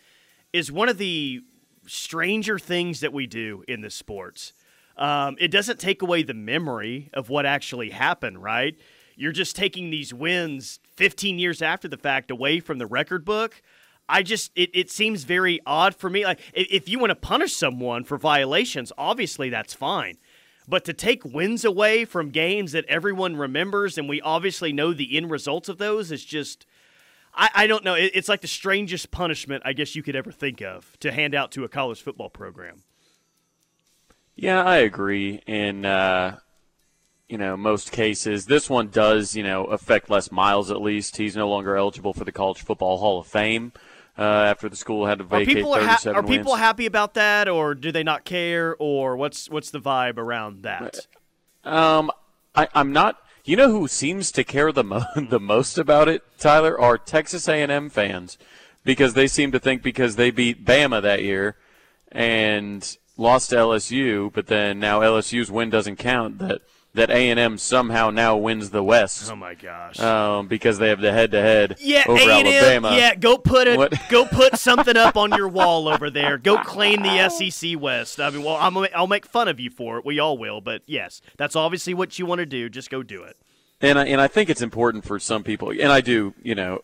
is 0.54 0.72
one 0.72 0.88
of 0.88 0.98
the 0.98 1.42
stranger 1.86 2.58
things 2.58 3.02
that 3.02 3.12
we 3.12 3.28
do 3.28 3.66
in 3.68 3.82
the 3.82 3.90
sports. 3.90 4.54
Um, 4.96 5.36
it 5.38 5.52
doesn't 5.52 5.82
take 5.82 6.02
away 6.02 6.24
the 6.24 6.34
memory 6.34 7.10
of 7.14 7.30
what 7.30 7.46
actually 7.46 7.90
happened, 7.90 8.42
right? 8.42 8.78
You're 9.18 9.34
just 9.34 9.58
taking 9.58 9.90
these 9.90 10.14
wins 10.14 10.80
15 10.96 11.40
years 11.40 11.62
after 11.62 11.90
the 11.90 11.98
fact 11.98 12.32
away 12.32 12.62
from 12.62 12.78
the 12.78 12.88
record 12.88 13.26
book. 13.26 13.62
I 14.10 14.24
just 14.24 14.52
it, 14.56 14.70
it 14.74 14.90
seems 14.90 15.24
very 15.24 15.60
odd 15.66 15.96
for 15.96 16.10
me. 16.10 16.26
Like 16.26 16.40
if 16.54 16.88
you 16.88 17.00
want 17.00 17.12
to 17.12 17.16
punish 17.16 17.54
someone 17.54 18.04
for 18.04 18.18
violations, 18.18 18.92
obviously 18.98 19.50
that's 19.50 19.74
fine. 19.74 20.18
But 20.68 20.86
to 20.86 20.94
take 20.94 21.24
wins 21.24 21.64
away 21.64 22.06
from 22.06 22.30
games 22.30 22.74
that 22.74 22.86
everyone 22.86 23.38
remembers 23.38 23.98
and 23.98 24.10
we 24.10 24.20
obviously 24.22 24.74
know 24.74 24.94
the 24.94 25.16
end 25.16 25.32
results 25.32 25.70
of 25.70 25.78
those 25.78 26.12
is 26.12 26.24
just 26.24 26.66
I, 27.34 27.50
I 27.54 27.68
don't 27.68 27.84
know. 27.84 27.94
It, 27.94 28.12
it's 28.14 28.30
like 28.30 28.42
the 28.42 28.48
strangest 28.48 29.12
punishment 29.12 29.64
I 29.66 29.74
guess 29.74 29.96
you 29.96 30.04
could 30.04 30.16
ever 30.16 30.32
think 30.32 30.62
of 30.62 30.98
to 31.00 31.12
hand 31.12 31.36
out 31.36 31.52
to 31.54 31.64
a 31.64 31.70
college 31.70 32.02
football 32.02 32.30
program. 32.30 32.84
Yeah, 34.36 34.64
I 34.64 34.78
agree. 34.78 35.42
In 35.48 35.86
uh, 35.86 36.38
you 37.28 37.38
know 37.38 37.58
most 37.58 37.92
cases, 37.92 38.46
this 38.46 38.70
one 38.70 38.88
does 38.88 39.36
you 39.36 39.44
know 39.44 39.66
affect 39.66 40.10
Les 40.10 40.32
Miles 40.32 40.72
at 40.72 40.82
least. 40.82 41.18
He's 41.18 41.36
no 41.36 41.50
longer 41.50 41.76
eligible 41.76 42.14
for 42.14 42.24
the 42.24 42.32
College 42.32 42.62
Football 42.62 43.00
Hall 43.00 43.20
of 43.20 43.28
Fame 43.28 43.74
uh, 44.18 44.22
after 44.22 44.68
the 44.68 44.76
school 44.76 45.06
had 45.06 45.20
to 45.20 45.24
vacate 45.24 45.50
are 45.50 45.56
people 45.56 45.74
37 45.76 46.14
ha- 46.14 46.20
Are 46.20 46.24
people 46.24 46.56
happy 46.56 46.86
about 46.86 47.14
that, 47.14 47.48
or 47.48 47.76
do 47.76 47.92
they 47.92 48.04
not 48.04 48.26
care, 48.26 48.76
or 48.80 49.16
what's 49.16 49.50
what's 49.50 49.70
the 49.70 49.80
vibe 49.80 50.18
around 50.18 50.64
that? 50.64 51.08
Um, 51.64 52.12
I, 52.56 52.68
I'm 52.74 52.92
not. 52.92 53.22
You 53.46 53.56
know 53.56 53.70
who 53.70 53.88
seems 53.88 54.32
to 54.34 54.44
care 54.44 54.72
the 54.72 54.84
mo- 54.84 55.06
the 55.16 55.40
most 55.40 55.78
about 55.78 56.08
it, 56.08 56.24
Tyler, 56.38 56.80
are 56.80 56.98
Texas 56.98 57.48
A&M 57.48 57.90
fans, 57.90 58.38
because 58.84 59.14
they 59.14 59.28
seem 59.28 59.52
to 59.52 59.60
think 59.60 59.84
because 59.84 60.16
they 60.16 60.32
beat 60.32 60.66
Bama 60.66 61.02
that 61.02 61.24
year 61.24 61.56
and 62.12 62.98
lost 63.18 63.52
to 63.52 63.56
LSU, 63.56 64.32
but 64.34 64.48
then 64.48 64.80
now 64.80 65.02
LSU's 65.02 65.52
win 65.52 65.70
doesn't 65.70 65.98
count 65.98 66.40
that 66.40 66.62
that 66.98 67.10
A&M 67.12 67.58
somehow 67.58 68.10
now 68.10 68.36
wins 68.36 68.72
the 68.72 68.84
West. 68.84 69.32
Oh 69.32 69.36
my 69.36 69.54
gosh! 69.54 70.00
Um, 70.00 70.48
because 70.48 70.78
they 70.78 70.90
have 70.90 71.00
the 71.00 71.12
head-to-head 71.12 71.78
yeah, 71.80 72.04
over 72.08 72.20
A&M, 72.20 72.46
Alabama. 72.46 72.96
Yeah, 72.96 73.16
go 73.16 73.38
put 73.38 73.68
it. 73.68 73.94
Go 74.10 74.26
put 74.26 74.58
something 74.58 74.98
up 74.98 75.16
on 75.16 75.32
your 75.32 75.48
wall 75.48 75.88
over 75.94 76.10
there. 76.10 76.38
Go 76.38 76.58
claim 76.58 77.04
the 77.04 77.30
SEC 77.30 77.80
West. 77.80 78.20
I 78.20 78.30
mean, 78.32 78.44
well, 78.44 78.58
I'm, 78.60 78.76
I'll 78.96 79.08
make 79.08 79.26
fun 79.26 79.48
of 79.48 79.60
you 79.60 79.70
for 79.70 79.98
it. 79.98 80.06
We 80.06 80.20
all 80.20 80.38
will, 80.38 80.60
but 80.60 80.82
yes, 80.86 81.22
that's 81.38 81.56
obviously 81.56 81.94
what 81.94 82.20
you 82.20 82.26
want 82.26 82.40
to 82.40 82.46
do. 82.46 82.70
Just 82.70 82.90
go 82.90 83.04
do 83.04 83.24
it. 83.24 83.38
And 83.80 84.00
I, 84.00 84.06
and 84.06 84.20
I 84.20 84.28
think 84.28 84.50
it's 84.50 84.62
important 84.62 85.06
for 85.06 85.20
some 85.20 85.44
people, 85.44 85.70
and 85.70 85.92
I 85.92 86.02
do, 86.02 86.34
you 86.42 86.56
know, 86.56 86.82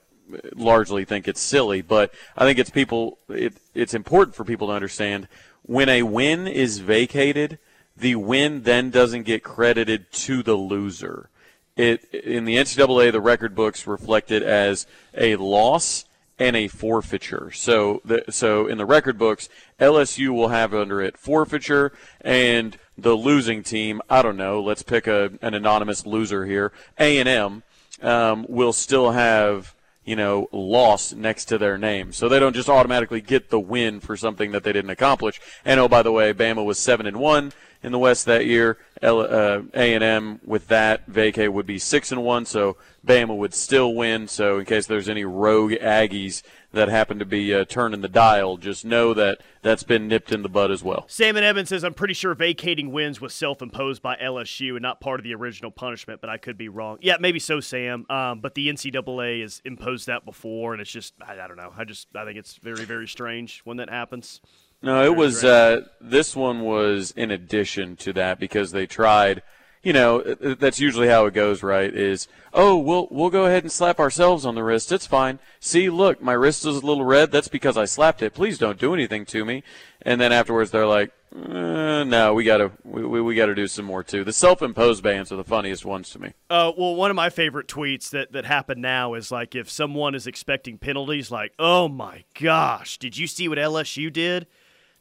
largely 0.56 1.06
think 1.06 1.28
it's 1.28 1.41
silly, 1.41 1.82
but 1.82 2.13
I 2.38 2.45
think 2.45 2.60
it's 2.60 2.69
people. 2.69 3.17
It, 3.30 3.54
it's 3.73 3.93
important 3.93 4.36
for 4.36 4.43
people 4.43 4.67
to 4.67 4.73
understand 4.73 5.28
when 5.63 5.89
a 5.89 6.04
win 6.04 6.47
is 6.47 6.80
vacated, 6.80 7.58
the 7.95 8.15
win 8.15 8.63
then 8.63 8.89
doesn't 8.89 9.23
get 9.23 9.43
credited 9.43 10.12
to 10.12 10.43
the 10.43 10.56
loser. 10.56 11.29
It 11.75 12.03
in 12.13 12.45
the 12.45 12.58
NCAA, 12.58 13.12
the 13.12 13.21
record 13.21 13.56
books 13.56 13.88
reflect 13.88 14.32
it 14.32 14.43
as 14.43 14.86
a 15.15 15.36
loss 15.38 16.06
and 16.39 16.56
a 16.56 16.67
forfeiture. 16.67 17.51
So, 17.51 18.01
the, 18.03 18.25
so 18.29 18.67
in 18.67 18.77
the 18.77 18.86
record 18.86 19.17
books, 19.17 19.49
LSU 19.79 20.29
will 20.29 20.49
have 20.49 20.73
under 20.73 21.01
it 21.01 21.17
forfeiture, 21.17 21.93
and 22.21 22.77
the 22.97 23.15
losing 23.15 23.63
team, 23.63 24.01
I 24.10 24.21
don't 24.21 24.38
know, 24.38 24.62
let's 24.62 24.84
pick 24.84 25.08
a, 25.08 25.32
an 25.41 25.53
anonymous 25.53 26.06
loser 26.06 26.45
here, 26.45 26.71
A 26.99 27.19
and 27.19 27.29
M, 27.29 27.63
um, 28.01 28.45
will 28.49 28.73
still 28.73 29.12
have 29.12 29.75
you 30.06 30.15
know, 30.17 30.49
loss 30.51 31.13
next 31.13 31.45
to 31.45 31.58
their 31.58 31.77
name. 31.77 32.12
So 32.12 32.27
they 32.27 32.39
don't 32.39 32.56
just 32.56 32.67
automatically 32.67 33.21
get 33.21 33.49
the 33.49 33.60
win 33.60 34.01
for 34.01 34.17
something 34.17 34.51
that 34.51 34.63
they 34.63 34.73
didn't 34.73 34.89
accomplish. 34.89 35.39
And 35.63 35.79
oh, 35.79 35.88
by 35.88 36.03
the 36.03 36.12
way, 36.12 36.34
Bama 36.34 36.65
was 36.65 36.77
seven 36.77 37.06
and 37.06 37.17
one 37.17 37.53
in 37.84 37.91
the 37.91 38.00
West 38.00 38.26
that 38.26 38.46
year. 38.46 38.78
Uh, 39.02 39.62
A 39.74 39.93
and 39.93 40.04
M 40.04 40.39
with 40.46 40.69
that 40.69 41.10
vacay 41.10 41.50
would 41.50 41.65
be 41.65 41.78
six 41.78 42.12
and 42.12 42.24
one, 42.24 42.46
so 42.46 42.78
Bama 43.06 43.36
would 43.36 43.54
still 43.54 43.93
win. 43.93 44.28
So 44.28 44.60
in 44.60 44.65
case 44.65 44.88
there's 44.88 45.10
any 45.10 45.26
rogue 45.26 45.74
Aggies 45.74 46.41
that 46.72 46.88
happen 46.88 47.19
to 47.19 47.26
be 47.26 47.54
uh, 47.54 47.65
turning 47.65 48.02
the 48.02 48.08
dial, 48.08 48.58
just 48.58 48.86
know 48.86 49.13
that 49.13 49.39
that's 49.62 49.84
been 49.84 50.08
nipped 50.08 50.32
in 50.32 50.41
the 50.41 50.50
bud 50.50 50.72
as 50.72 50.84
well. 50.84 51.06
Sam 51.08 51.36
and 51.36 51.46
Evans 51.46 51.69
says, 51.69 51.84
I'm 51.84 51.93
pretty 51.93 52.13
sure 52.13 52.34
vacating 52.34 52.91
wins 52.91 53.19
was 53.19 53.34
self 53.34 53.62
imposed 53.62 54.02
by 54.02 54.15
LSU 54.15 54.72
and 54.72 54.82
not 54.82 55.02
part 55.02 55.19
of 55.19 55.26
the 55.26 55.36
original 55.36 55.69
punishment, 55.69 56.22
but 56.22 56.30
I 56.30 56.38
could 56.38 56.58
be 56.58 56.69
wrong. 56.69 56.98
Yeah, 57.02 57.17
maybe 57.19 57.39
so, 57.39 57.60
Sam. 57.60 58.06
Um, 58.10 58.39
but 58.39 58.56
the 58.56 58.69
NCAA 58.69 59.41
has 59.41 59.62
imposed 59.65 60.08
that 60.08 60.24
before, 60.24 60.74
and 60.74 60.82
it's 60.82 60.91
just, 60.91 61.13
I, 61.22 61.34
I, 61.34 61.48
don't 61.48 61.58
know. 61.58 61.74
I 61.78 61.84
just, 61.84 62.08
I 62.15 62.24
think 62.24 62.38
it's 62.38 62.56
very, 62.56 62.86
very 62.86 63.08
strange 63.08 63.62
when 63.65 63.78
that 63.78 63.89
happens. 63.89 64.41
No, 64.84 65.04
it 65.04 65.15
was, 65.15 65.43
uh, 65.43 65.82
this 66.00 66.36
one 66.36 66.62
was 66.62 67.12
in 67.15 67.32
addition 67.32 67.96
to 67.98 68.13
that 68.13 68.39
because 68.39 68.72
they 68.72 68.86
tried 68.86 69.41
you 69.84 69.91
know, 69.91 70.22
that's 70.22 70.80
usually 70.80 71.10
how 71.10 71.26
it 71.26 71.34
goes, 71.34 71.62
right? 71.62 71.93
Is 71.93 72.30
oh, 72.54 72.78
we'll 72.78 73.10
we'll 73.12 73.30
go 73.30 73.46
ahead 73.46 73.63
and 73.63 73.72
slap 73.72 74.00
ourselves 74.00 74.46
on 74.46 74.56
the 74.56 74.63
wrist. 74.63 74.93
It's 74.93 75.06
fine. 75.06 75.39
See, 75.60 75.89
look, 75.89 76.22
my 76.22 76.32
wrist 76.32 76.65
is 76.65 76.78
a 76.78 76.86
little 76.86 77.04
red. 77.04 77.32
That's 77.32 77.50
because 77.50 77.78
I 77.78 77.84
slapped 77.84 78.22
it. 78.22 78.34
Please 78.34 78.58
don't 78.58 78.80
do 78.80 78.93
anything 78.93 79.26
to 79.26 79.43
me. 79.43 79.62
And 80.02 80.22
then 80.22 80.32
afterwards, 80.32 80.72
they're 80.72 80.88
like, 80.88 81.12
uh, 81.36 82.06
no, 82.06 82.34
we 82.34 82.46
gotta 82.46 82.72
we, 82.86 83.06
we, 83.06 83.22
we 83.22 83.36
gotta 83.36 83.56
do 83.56 83.67
some 83.67 83.84
more 83.84 84.04
too. 84.04 84.24
The 84.24 84.32
self-imposed 84.32 85.04
bans 85.04 85.34
are 85.34 85.36
the 85.36 85.43
funniest 85.43 85.84
ones 85.84 86.10
to 86.12 86.19
me. 86.19 86.34
Uh, 86.50 86.72
well, 86.78 86.96
one 86.96 87.12
of 87.12 87.15
my 87.15 87.30
favorite 87.30 87.67
tweets 87.67 88.10
that 88.12 88.32
that 88.32 88.46
happen 88.46 88.80
now 88.80 89.15
is 89.15 89.34
like 89.34 89.54
if 89.54 89.69
someone 89.69 90.15
is 90.15 90.28
expecting 90.28 90.78
penalties, 90.78 91.30
like, 91.30 91.52
oh 91.60 91.89
my 91.89 92.24
gosh, 92.39 92.98
did 92.98 93.17
you 93.17 93.28
see 93.28 93.50
what 93.50 93.58
LSU 93.58 94.13
did? 94.13 94.48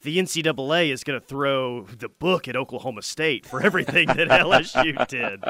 The 0.02 0.18
NCAA 0.18 0.92
is 0.92 1.04
going 1.04 1.20
to 1.20 1.26
throw 1.26 1.84
the 1.84 2.08
book 2.08 2.48
at 2.48 2.56
Oklahoma 2.56 3.02
State 3.02 3.46
for 3.46 3.62
everything 3.62 4.08
that 4.08 4.16
LSU 4.28 5.06
did. 5.08 5.44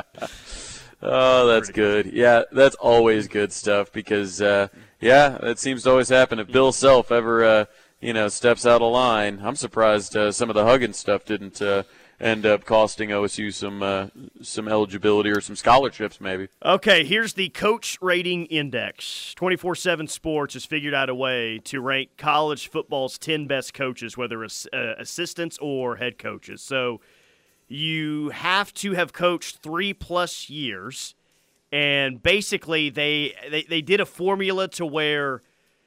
Oh, 1.02 1.46
that's 1.46 1.70
good. 1.70 2.12
Yeah, 2.12 2.42
that's 2.52 2.76
always 2.76 3.26
good 3.28 3.52
stuff 3.52 3.92
because, 3.92 4.40
uh, 4.40 4.68
yeah, 5.00 5.38
that 5.42 5.58
seems 5.58 5.82
to 5.82 5.90
always 5.90 6.08
happen. 6.08 6.38
If 6.38 6.52
Bill 6.52 6.70
Self 6.70 7.10
ever, 7.10 7.44
uh, 7.44 7.64
you 8.00 8.12
know, 8.12 8.28
steps 8.28 8.64
out 8.64 8.82
of 8.82 8.92
line, 8.92 9.40
I'm 9.42 9.56
surprised 9.56 10.16
uh, 10.16 10.30
some 10.30 10.48
of 10.48 10.54
the 10.54 10.64
Huggins 10.64 10.98
stuff 10.98 11.24
didn't 11.24 11.60
uh, 11.60 11.82
end 12.22 12.46
up 12.46 12.64
costing 12.64 13.10
OSU 13.10 13.52
some 13.52 13.82
uh, 13.82 14.06
some 14.40 14.68
eligibility 14.68 15.30
or 15.30 15.40
some 15.40 15.56
scholarships, 15.56 16.20
maybe. 16.20 16.48
Okay, 16.64 17.04
here's 17.04 17.34
the 17.34 17.48
coach 17.50 17.98
rating 18.00 18.46
index. 18.46 19.34
24/7 19.36 20.08
Sports 20.08 20.54
has 20.54 20.64
figured 20.64 20.94
out 20.94 21.10
a 21.10 21.14
way 21.14 21.58
to 21.64 21.80
rank 21.80 22.10
college 22.16 22.68
football's 22.68 23.18
10 23.18 23.46
best 23.46 23.74
coaches, 23.74 24.16
whether 24.16 24.44
as, 24.44 24.66
uh, 24.72 24.94
assistants 24.98 25.58
or 25.60 25.96
head 25.96 26.16
coaches. 26.16 26.62
So 26.62 27.00
you 27.68 28.30
have 28.30 28.72
to 28.74 28.92
have 28.92 29.12
coached 29.12 29.58
three 29.58 29.92
plus 29.92 30.48
years, 30.48 31.14
and 31.72 32.22
basically 32.22 32.88
they 32.88 33.34
they, 33.50 33.64
they 33.64 33.82
did 33.82 34.00
a 34.00 34.06
formula 34.06 34.68
to 34.68 34.86
where. 34.86 35.42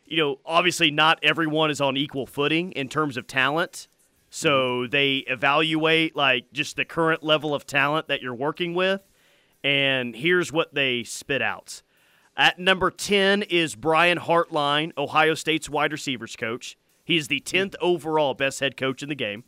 You 0.07 0.17
know, 0.17 0.39
obviously, 0.45 0.91
not 0.91 1.17
everyone 1.23 1.71
is 1.71 1.81
on 1.81 1.97
equal 1.97 2.27
footing 2.27 2.73
in 2.73 2.89
terms 2.89 3.17
of 3.17 3.25
talent 3.25 3.87
so 4.35 4.85
they 4.85 5.19
evaluate 5.27 6.13
like 6.13 6.51
just 6.51 6.75
the 6.75 6.83
current 6.83 7.23
level 7.23 7.55
of 7.55 7.65
talent 7.65 8.09
that 8.09 8.21
you're 8.21 8.35
working 8.35 8.73
with, 8.73 8.99
and 9.63 10.13
here's 10.13 10.51
what 10.51 10.73
they 10.73 11.05
spit 11.05 11.41
out. 11.41 11.81
At 12.35 12.59
number 12.59 12.91
10 12.91 13.43
is 13.43 13.75
Brian 13.75 14.17
Hartline, 14.17 14.91
Ohio 14.97 15.35
State's 15.35 15.69
wide 15.69 15.93
receivers 15.93 16.35
coach. 16.35 16.77
He 17.05 17.15
is 17.15 17.29
the 17.29 17.39
10th 17.39 17.75
overall 17.79 18.33
best 18.33 18.59
head 18.59 18.75
coach 18.75 19.01
in 19.01 19.07
the 19.07 19.15
game. 19.15 19.45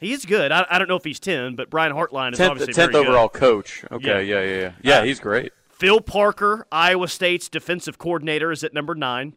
He 0.00 0.14
is 0.14 0.24
good. 0.24 0.50
I, 0.50 0.64
I 0.70 0.78
don't 0.78 0.88
know 0.88 0.96
if 0.96 1.04
he's 1.04 1.20
10, 1.20 1.54
but 1.54 1.68
Brian 1.68 1.92
Hartline 1.92 2.32
is 2.32 2.38
10th, 2.38 2.52
obviously 2.52 2.72
10th 2.72 2.94
overall 2.94 3.28
coach. 3.28 3.84
Okay, 3.92 4.24
yeah, 4.24 4.40
yeah, 4.40 4.44
yeah. 4.46 4.60
Yeah, 4.60 4.72
yeah 4.82 4.98
uh, 5.00 5.04
he's 5.04 5.20
great. 5.20 5.52
Phil 5.68 6.00
Parker, 6.00 6.66
Iowa 6.72 7.08
State's 7.08 7.50
defensive 7.50 7.98
coordinator, 7.98 8.50
is 8.50 8.64
at 8.64 8.72
number 8.72 8.94
9. 8.94 9.34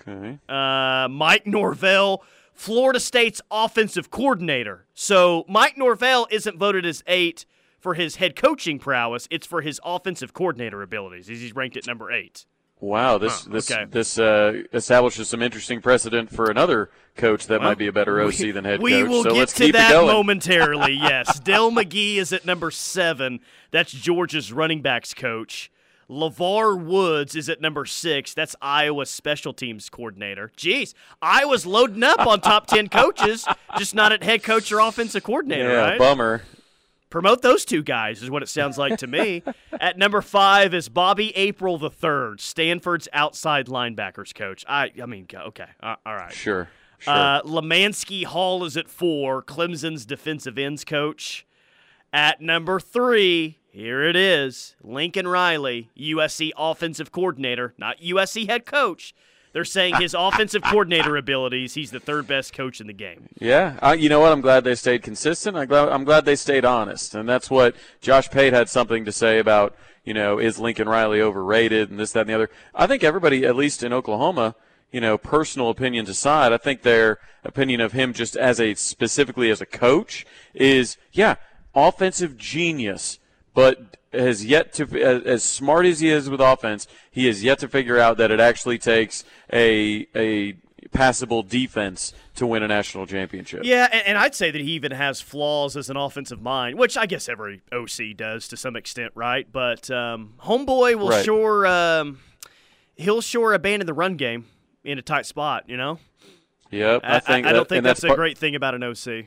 Okay. 0.00 0.38
Uh, 0.48 1.06
Mike 1.08 1.46
Norvell, 1.46 2.24
Florida 2.60 3.00
State's 3.00 3.40
offensive 3.50 4.10
coordinator. 4.10 4.84
So 4.92 5.46
Mike 5.48 5.78
Norvell 5.78 6.28
isn't 6.30 6.58
voted 6.58 6.84
as 6.84 7.02
eight 7.06 7.46
for 7.78 7.94
his 7.94 8.16
head 8.16 8.36
coaching 8.36 8.78
prowess; 8.78 9.26
it's 9.30 9.46
for 9.46 9.62
his 9.62 9.80
offensive 9.82 10.34
coordinator 10.34 10.82
abilities. 10.82 11.26
He's 11.26 11.56
ranked 11.56 11.78
at 11.78 11.86
number 11.86 12.12
eight. 12.12 12.44
Wow, 12.78 13.16
this 13.16 13.44
huh, 13.46 13.50
this 13.50 13.70
okay. 13.70 13.86
this 13.86 14.18
uh, 14.18 14.64
establishes 14.74 15.30
some 15.30 15.40
interesting 15.40 15.80
precedent 15.80 16.28
for 16.28 16.50
another 16.50 16.90
coach 17.16 17.46
that 17.46 17.60
well, 17.60 17.70
might 17.70 17.78
be 17.78 17.86
a 17.86 17.92
better 17.92 18.20
OC 18.20 18.38
we, 18.40 18.50
than 18.50 18.66
head 18.66 18.82
we 18.82 18.90
coach. 18.90 19.02
We 19.04 19.08
will 19.08 19.22
so 19.22 19.32
get 19.32 19.48
to 19.48 19.72
that 19.72 19.94
momentarily. 19.94 20.92
yes, 20.92 21.40
Dell 21.44 21.70
McGee 21.70 22.16
is 22.16 22.30
at 22.30 22.44
number 22.44 22.70
seven. 22.70 23.40
That's 23.70 23.90
Georgia's 23.90 24.52
running 24.52 24.82
backs 24.82 25.14
coach. 25.14 25.72
LeVar 26.10 26.84
Woods 26.84 27.36
is 27.36 27.48
at 27.48 27.60
number 27.60 27.84
six. 27.84 28.34
That's 28.34 28.56
Iowa's 28.60 29.10
special 29.10 29.52
teams 29.52 29.88
coordinator. 29.88 30.50
Jeez, 30.56 30.92
Iowa's 31.22 31.64
loading 31.64 32.02
up 32.02 32.26
on 32.26 32.40
top 32.40 32.66
10 32.66 32.88
coaches, 32.88 33.46
just 33.78 33.94
not 33.94 34.12
at 34.12 34.24
head 34.24 34.42
coach 34.42 34.72
or 34.72 34.80
offensive 34.80 35.22
coordinator, 35.22 35.70
yeah, 35.70 35.90
right? 35.90 35.98
bummer. 35.98 36.42
Promote 37.10 37.42
those 37.42 37.64
two 37.64 37.82
guys, 37.82 38.22
is 38.22 38.30
what 38.30 38.42
it 38.42 38.48
sounds 38.48 38.76
like 38.76 38.98
to 38.98 39.06
me. 39.06 39.42
at 39.80 39.98
number 39.98 40.20
five 40.20 40.74
is 40.74 40.88
Bobby 40.88 41.36
April 41.36 41.78
the 41.78 41.90
third, 41.90 42.40
Stanford's 42.40 43.08
outside 43.12 43.66
linebackers 43.66 44.34
coach. 44.34 44.64
I, 44.68 44.90
I 45.00 45.06
mean, 45.06 45.28
okay, 45.32 45.66
uh, 45.80 45.96
all 46.04 46.14
right. 46.14 46.32
Sure. 46.32 46.68
Sure. 46.98 47.14
Uh, 47.14 47.40
Lemanski 47.42 48.24
Hall 48.24 48.64
is 48.64 48.76
at 48.76 48.88
four, 48.88 49.42
Clemson's 49.42 50.04
defensive 50.04 50.58
ends 50.58 50.84
coach. 50.84 51.46
At 52.12 52.40
number 52.40 52.78
three, 52.78 53.59
here 53.72 54.02
it 54.02 54.16
is 54.16 54.74
Lincoln 54.82 55.28
Riley, 55.28 55.90
USC 55.96 56.50
offensive 56.56 57.12
coordinator, 57.12 57.72
not 57.78 58.00
USC 58.00 58.48
head 58.48 58.66
coach. 58.66 59.14
They're 59.52 59.64
saying 59.64 59.96
his 59.96 60.14
offensive 60.18 60.62
coordinator 60.62 61.16
abilities, 61.16 61.74
he's 61.74 61.90
the 61.90 62.00
third 62.00 62.26
best 62.26 62.52
coach 62.52 62.80
in 62.80 62.86
the 62.86 62.92
game. 62.92 63.28
Yeah, 63.38 63.78
uh, 63.80 63.96
you 63.98 64.08
know 64.08 64.20
what? 64.20 64.32
I'm 64.32 64.40
glad 64.40 64.64
they 64.64 64.74
stayed 64.74 65.02
consistent. 65.02 65.56
I'm 65.56 65.68
glad, 65.68 65.88
I'm 65.88 66.04
glad 66.04 66.24
they 66.24 66.36
stayed 66.36 66.64
honest. 66.64 67.14
And 67.14 67.28
that's 67.28 67.50
what 67.50 67.76
Josh 68.00 68.30
Pate 68.30 68.52
had 68.52 68.68
something 68.68 69.04
to 69.04 69.12
say 69.12 69.38
about, 69.38 69.76
you 70.04 70.14
know, 70.14 70.38
is 70.38 70.58
Lincoln 70.58 70.88
Riley 70.88 71.20
overrated 71.20 71.90
and 71.90 71.98
this, 71.98 72.12
that, 72.12 72.22
and 72.22 72.30
the 72.30 72.34
other. 72.34 72.50
I 72.74 72.86
think 72.86 73.04
everybody, 73.04 73.44
at 73.46 73.56
least 73.56 73.82
in 73.82 73.92
Oklahoma, 73.92 74.56
you 74.90 75.00
know, 75.00 75.16
personal 75.16 75.70
opinions 75.70 76.08
aside, 76.08 76.52
I 76.52 76.56
think 76.56 76.82
their 76.82 77.18
opinion 77.44 77.80
of 77.80 77.92
him 77.92 78.12
just 78.12 78.36
as 78.36 78.60
a 78.60 78.74
specifically 78.74 79.50
as 79.50 79.60
a 79.60 79.66
coach 79.66 80.26
is, 80.54 80.96
yeah, 81.12 81.36
offensive 81.74 82.36
genius 82.36 83.20
but 83.60 83.98
has 84.10 84.42
yet 84.42 84.72
to, 84.72 84.84
as 85.26 85.44
smart 85.44 85.84
as 85.84 86.00
he 86.00 86.08
is 86.08 86.30
with 86.30 86.40
offense, 86.40 86.86
he 87.10 87.26
has 87.26 87.44
yet 87.44 87.58
to 87.58 87.68
figure 87.68 87.98
out 87.98 88.16
that 88.16 88.30
it 88.30 88.40
actually 88.40 88.78
takes 88.78 89.22
a 89.52 90.06
a 90.16 90.54
passable 90.92 91.42
defense 91.42 92.14
to 92.36 92.46
win 92.46 92.62
a 92.62 92.68
national 92.68 93.06
championship. 93.06 93.60
Yeah, 93.62 93.86
and, 93.92 94.06
and, 94.08 94.18
I'd 94.18 94.34
say 94.34 94.50
that 94.50 94.60
he 94.60 94.72
even 94.72 94.92
has 94.92 95.20
flaws 95.20 95.76
as 95.76 95.90
an 95.90 95.96
offensive 95.98 96.40
mind, 96.40 96.78
which 96.78 96.96
I 96.96 97.04
guess 97.04 97.28
every 97.28 97.60
OC 97.70 98.16
does 98.16 98.48
to 98.48 98.56
some 98.56 98.76
extent, 98.76 99.12
right? 99.14 99.46
But 99.52 99.90
um, 99.90 100.34
Homeboy 100.40 100.94
will 100.94 101.10
right. 101.10 101.24
sure 101.24 101.66
um, 101.66 102.18
he'll 102.96 103.20
sure 103.20 103.52
abandon 103.52 103.86
the 103.86 103.94
run 103.94 104.16
game 104.16 104.46
in 104.84 104.98
a 104.98 105.02
tight 105.02 105.26
spot, 105.26 105.68
you 105.68 105.76
know. 105.76 105.98
Yep, 106.70 107.02
I, 107.04 107.16
I 107.16 107.20
think 107.20 107.46
I, 107.46 107.50
I 107.50 107.52
don't 107.52 107.68
think 107.68 107.84
that's, 107.84 108.00
that's, 108.00 108.12
a 108.12 108.16
great 108.16 108.38
thing 108.38 108.54
about 108.54 108.74
an 108.74 108.82
OC. 108.82 109.26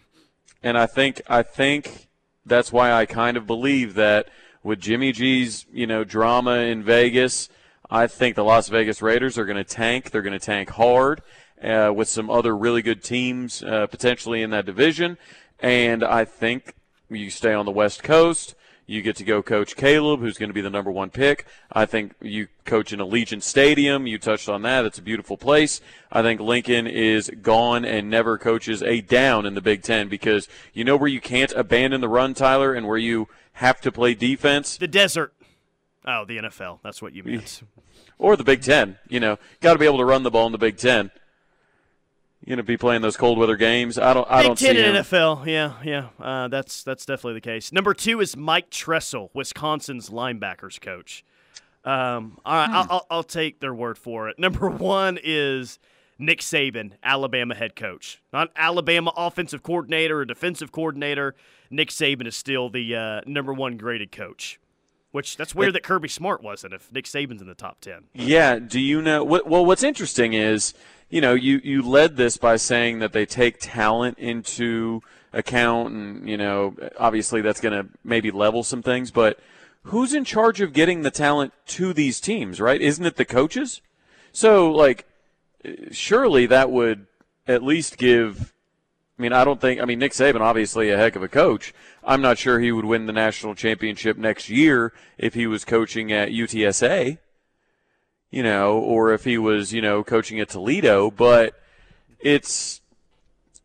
And 0.63 0.75
I 0.75 0.87
think 0.87 1.21
I 1.27 1.43
think 1.43 2.07
that's 2.45 2.71
why 2.71 2.91
I 2.91 3.05
kind 3.05 3.37
of 3.37 3.47
believe 3.47 3.93
that 3.95 4.29
with 4.63 4.79
Jimmy 4.79 5.11
G's, 5.11 5.65
you 5.71 5.87
know, 5.87 6.03
drama 6.03 6.57
in 6.59 6.83
Vegas, 6.83 7.49
I 7.89 8.07
think 8.07 8.35
the 8.35 8.43
Las 8.43 8.69
Vegas 8.69 9.01
Raiders 9.01 9.37
are 9.37 9.45
going 9.45 9.57
to 9.57 9.63
tank. 9.63 10.11
They're 10.11 10.21
going 10.21 10.37
to 10.37 10.45
tank 10.45 10.69
hard 10.71 11.21
uh, 11.61 11.91
with 11.95 12.07
some 12.07 12.29
other 12.29 12.55
really 12.55 12.81
good 12.81 13.03
teams 13.03 13.63
uh, 13.63 13.87
potentially 13.87 14.41
in 14.41 14.49
that 14.51 14.65
division. 14.65 15.17
And 15.59 16.03
I 16.03 16.25
think 16.25 16.73
you 17.09 17.29
stay 17.29 17.53
on 17.53 17.65
the 17.65 17.71
West 17.71 18.03
Coast. 18.03 18.55
You 18.85 19.01
get 19.01 19.15
to 19.17 19.23
go 19.23 19.41
coach 19.41 19.75
Caleb, 19.75 20.19
who's 20.19 20.37
going 20.37 20.49
to 20.49 20.53
be 20.53 20.61
the 20.61 20.69
number 20.69 20.91
one 20.91 21.09
pick. 21.09 21.45
I 21.71 21.85
think 21.85 22.13
you 22.21 22.47
coach 22.65 22.91
in 22.91 22.99
Allegiant 22.99 23.41
Stadium. 23.41 24.07
You 24.07 24.17
touched 24.17 24.49
on 24.49 24.61
that. 24.63 24.83
It's 24.83 24.97
a 24.97 25.01
beautiful 25.01 25.37
place. 25.37 25.79
I 26.11 26.21
think 26.21 26.41
Lincoln 26.41 26.85
is 26.87 27.31
gone 27.41 27.85
and 27.85 28.09
never 28.09 28.37
coaches 28.37 28.83
a 28.83 28.99
down 29.01 29.45
in 29.45 29.53
the 29.53 29.61
Big 29.61 29.83
Ten 29.83 30.09
because 30.09 30.49
you 30.73 30.83
know 30.83 30.97
where 30.97 31.07
you 31.07 31.21
can't 31.21 31.53
abandon 31.53 32.01
the 32.01 32.09
run, 32.09 32.33
Tyler, 32.33 32.73
and 32.73 32.85
where 32.85 32.97
you 32.97 33.29
have 33.53 33.79
to 33.81 33.91
play 33.91 34.13
defense? 34.13 34.77
The 34.77 34.87
desert. 34.87 35.33
Oh, 36.05 36.25
the 36.25 36.37
NFL. 36.37 36.79
That's 36.83 37.01
what 37.01 37.13
you 37.13 37.23
meant. 37.23 37.63
or 38.17 38.35
the 38.35 38.43
Big 38.43 38.61
Ten. 38.61 38.97
You 39.07 39.21
know, 39.21 39.39
got 39.61 39.73
to 39.73 39.79
be 39.79 39.85
able 39.85 39.99
to 39.99 40.05
run 40.05 40.23
the 40.23 40.31
ball 40.31 40.47
in 40.47 40.51
the 40.51 40.57
Big 40.57 40.77
Ten 40.77 41.11
going 42.47 42.57
to 42.57 42.63
be 42.63 42.77
playing 42.77 43.01
those 43.01 43.17
cold 43.17 43.37
weather 43.37 43.55
games. 43.55 43.97
I 43.97 44.13
don't. 44.13 44.29
I 44.29 44.41
Big 44.41 44.47
don't 44.47 44.57
Ten 44.59 44.75
see 44.75 44.81
in 44.83 44.95
him. 44.95 45.03
NFL. 45.03 45.45
Yeah, 45.45 45.73
yeah. 45.83 46.07
Uh, 46.19 46.47
that's 46.47 46.83
that's 46.83 47.05
definitely 47.05 47.35
the 47.35 47.41
case. 47.41 47.71
Number 47.71 47.93
two 47.93 48.19
is 48.19 48.35
Mike 48.35 48.69
Tressel, 48.69 49.29
Wisconsin's 49.33 50.09
linebackers 50.09 50.79
coach. 50.81 51.23
Um, 51.85 52.39
all 52.45 52.55
right, 52.55 52.69
I'll, 52.69 52.87
I'll, 52.89 53.07
I'll 53.11 53.23
take 53.23 53.59
their 53.59 53.73
word 53.73 53.97
for 53.97 54.29
it. 54.29 54.39
Number 54.39 54.69
one 54.69 55.19
is 55.21 55.79
Nick 56.17 56.39
Saban, 56.39 56.93
Alabama 57.03 57.55
head 57.55 57.75
coach, 57.75 58.21
not 58.31 58.51
Alabama 58.55 59.11
offensive 59.17 59.63
coordinator 59.63 60.19
or 60.19 60.25
defensive 60.25 60.71
coordinator. 60.71 61.35
Nick 61.69 61.89
Saban 61.89 62.27
is 62.27 62.35
still 62.35 62.69
the 62.69 62.95
uh, 62.95 63.21
number 63.25 63.53
one 63.53 63.77
graded 63.77 64.11
coach. 64.11 64.59
Which 65.11 65.37
that's 65.37 65.53
weird 65.53 65.75
that 65.75 65.83
Kirby 65.83 66.07
Smart 66.09 66.41
wasn't. 66.41 66.73
If 66.73 66.91
Nick 66.91 67.05
Saban's 67.05 67.39
in 67.39 67.47
the 67.47 67.53
top 67.53 67.81
ten. 67.81 68.05
Yeah. 68.13 68.57
Do 68.57 68.79
you 68.79 68.99
know? 68.99 69.23
What, 69.23 69.45
well, 69.45 69.63
what's 69.63 69.83
interesting 69.83 70.33
is 70.33 70.73
you 71.09 71.21
know, 71.21 71.33
you, 71.33 71.61
you 71.63 71.81
led 71.81 72.17
this 72.17 72.37
by 72.37 72.55
saying 72.55 72.99
that 72.99 73.13
they 73.13 73.25
take 73.25 73.59
talent 73.59 74.17
into 74.17 75.01
account, 75.31 75.93
and, 75.93 76.29
you 76.29 76.37
know, 76.37 76.75
obviously 76.99 77.41
that's 77.41 77.61
going 77.61 77.73
to 77.73 77.89
maybe 78.03 78.31
level 78.31 78.63
some 78.63 78.81
things, 78.81 79.11
but 79.11 79.39
who's 79.83 80.13
in 80.13 80.23
charge 80.23 80.61
of 80.61 80.73
getting 80.73 81.01
the 81.01 81.11
talent 81.11 81.53
to 81.67 81.93
these 81.93 82.19
teams, 82.19 82.59
right? 82.59 82.81
Isn't 82.81 83.05
it 83.05 83.15
the 83.15 83.25
coaches? 83.25 83.81
So, 84.31 84.71
like, 84.71 85.05
surely 85.91 86.45
that 86.47 86.71
would 86.71 87.07
at 87.47 87.63
least 87.63 87.97
give. 87.97 88.53
I 89.17 89.21
mean, 89.21 89.33
I 89.33 89.43
don't 89.43 89.61
think. 89.61 89.79
I 89.81 89.85
mean, 89.85 89.99
Nick 89.99 90.13
Saban, 90.13 90.41
obviously 90.41 90.89
a 90.89 90.97
heck 90.97 91.15
of 91.15 91.23
a 91.23 91.27
coach. 91.27 91.73
I'm 92.03 92.21
not 92.21 92.37
sure 92.37 92.59
he 92.59 92.71
would 92.71 92.85
win 92.85 93.05
the 93.05 93.13
national 93.13 93.55
championship 93.55 94.17
next 94.17 94.49
year 94.49 94.93
if 95.17 95.33
he 95.35 95.47
was 95.47 95.63
coaching 95.65 96.11
at 96.11 96.29
UTSA 96.29 97.19
you 98.33 98.41
know, 98.41 98.79
or 98.79 99.13
if 99.13 99.25
he 99.25 99.37
was, 99.37 99.71
you 99.73 99.81
know, 99.81 100.03
coaching 100.03 100.39
at 100.39 100.49
Toledo. 100.49 101.11
But 101.11 101.53
it's, 102.19 102.81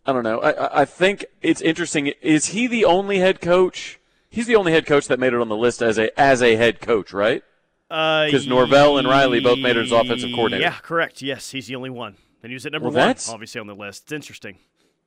I 0.05 0.13
don't 0.13 0.25
know. 0.25 0.41
I, 0.41 0.83
I 0.83 0.85
think 0.85 1.25
it's 1.41 1.63
interesting. 1.63 2.13
Is 2.21 2.49
he 2.49 2.67
the 2.67 2.85
only 2.85 3.19
head 3.19 3.41
coach? 3.41 3.99
He's 4.29 4.47
the 4.47 4.57
only 4.57 4.73
head 4.73 4.85
coach 4.85 5.09
that 5.09 5.19
made 5.19 5.33
it 5.33 5.41
on 5.41 5.49
the 5.49 5.57
list 5.57 5.81
as 5.81 5.99
a 5.99 6.21
as 6.21 6.43
a 6.43 6.55
head 6.57 6.83
coach, 6.83 7.15
right? 7.15 7.43
Because 7.89 8.47
uh, 8.47 8.51
Norvell 8.51 8.99
and 8.99 9.09
Riley 9.09 9.41
both 9.41 9.59
made 9.59 9.79
it 9.79 9.87
as 9.87 9.91
offensive 9.93 10.29
coordinator. 10.35 10.63
Yeah, 10.63 10.75
correct. 10.83 11.23
Yes, 11.23 11.51
he's 11.51 11.67
the 11.67 11.75
only 11.75 11.89
one, 11.89 12.17
and 12.43 12.51
he 12.51 12.55
was 12.55 12.67
at 12.67 12.73
number 12.73 12.91
well, 12.91 13.07
one, 13.07 13.17
obviously 13.31 13.63
on 13.63 13.69
the 13.69 13.75
list. 13.75 14.03
It's 14.03 14.13
interesting. 14.13 14.59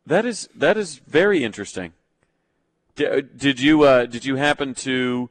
That 0.07 0.25
is 0.25 0.49
that 0.55 0.75
is 0.75 0.95
very 0.95 1.43
interesting. 1.43 1.93
Did, 2.95 3.37
did 3.37 3.59
you 3.59 3.83
uh, 3.83 4.07
did 4.07 4.25
you 4.25 4.37
happen 4.37 4.73
to 4.73 5.29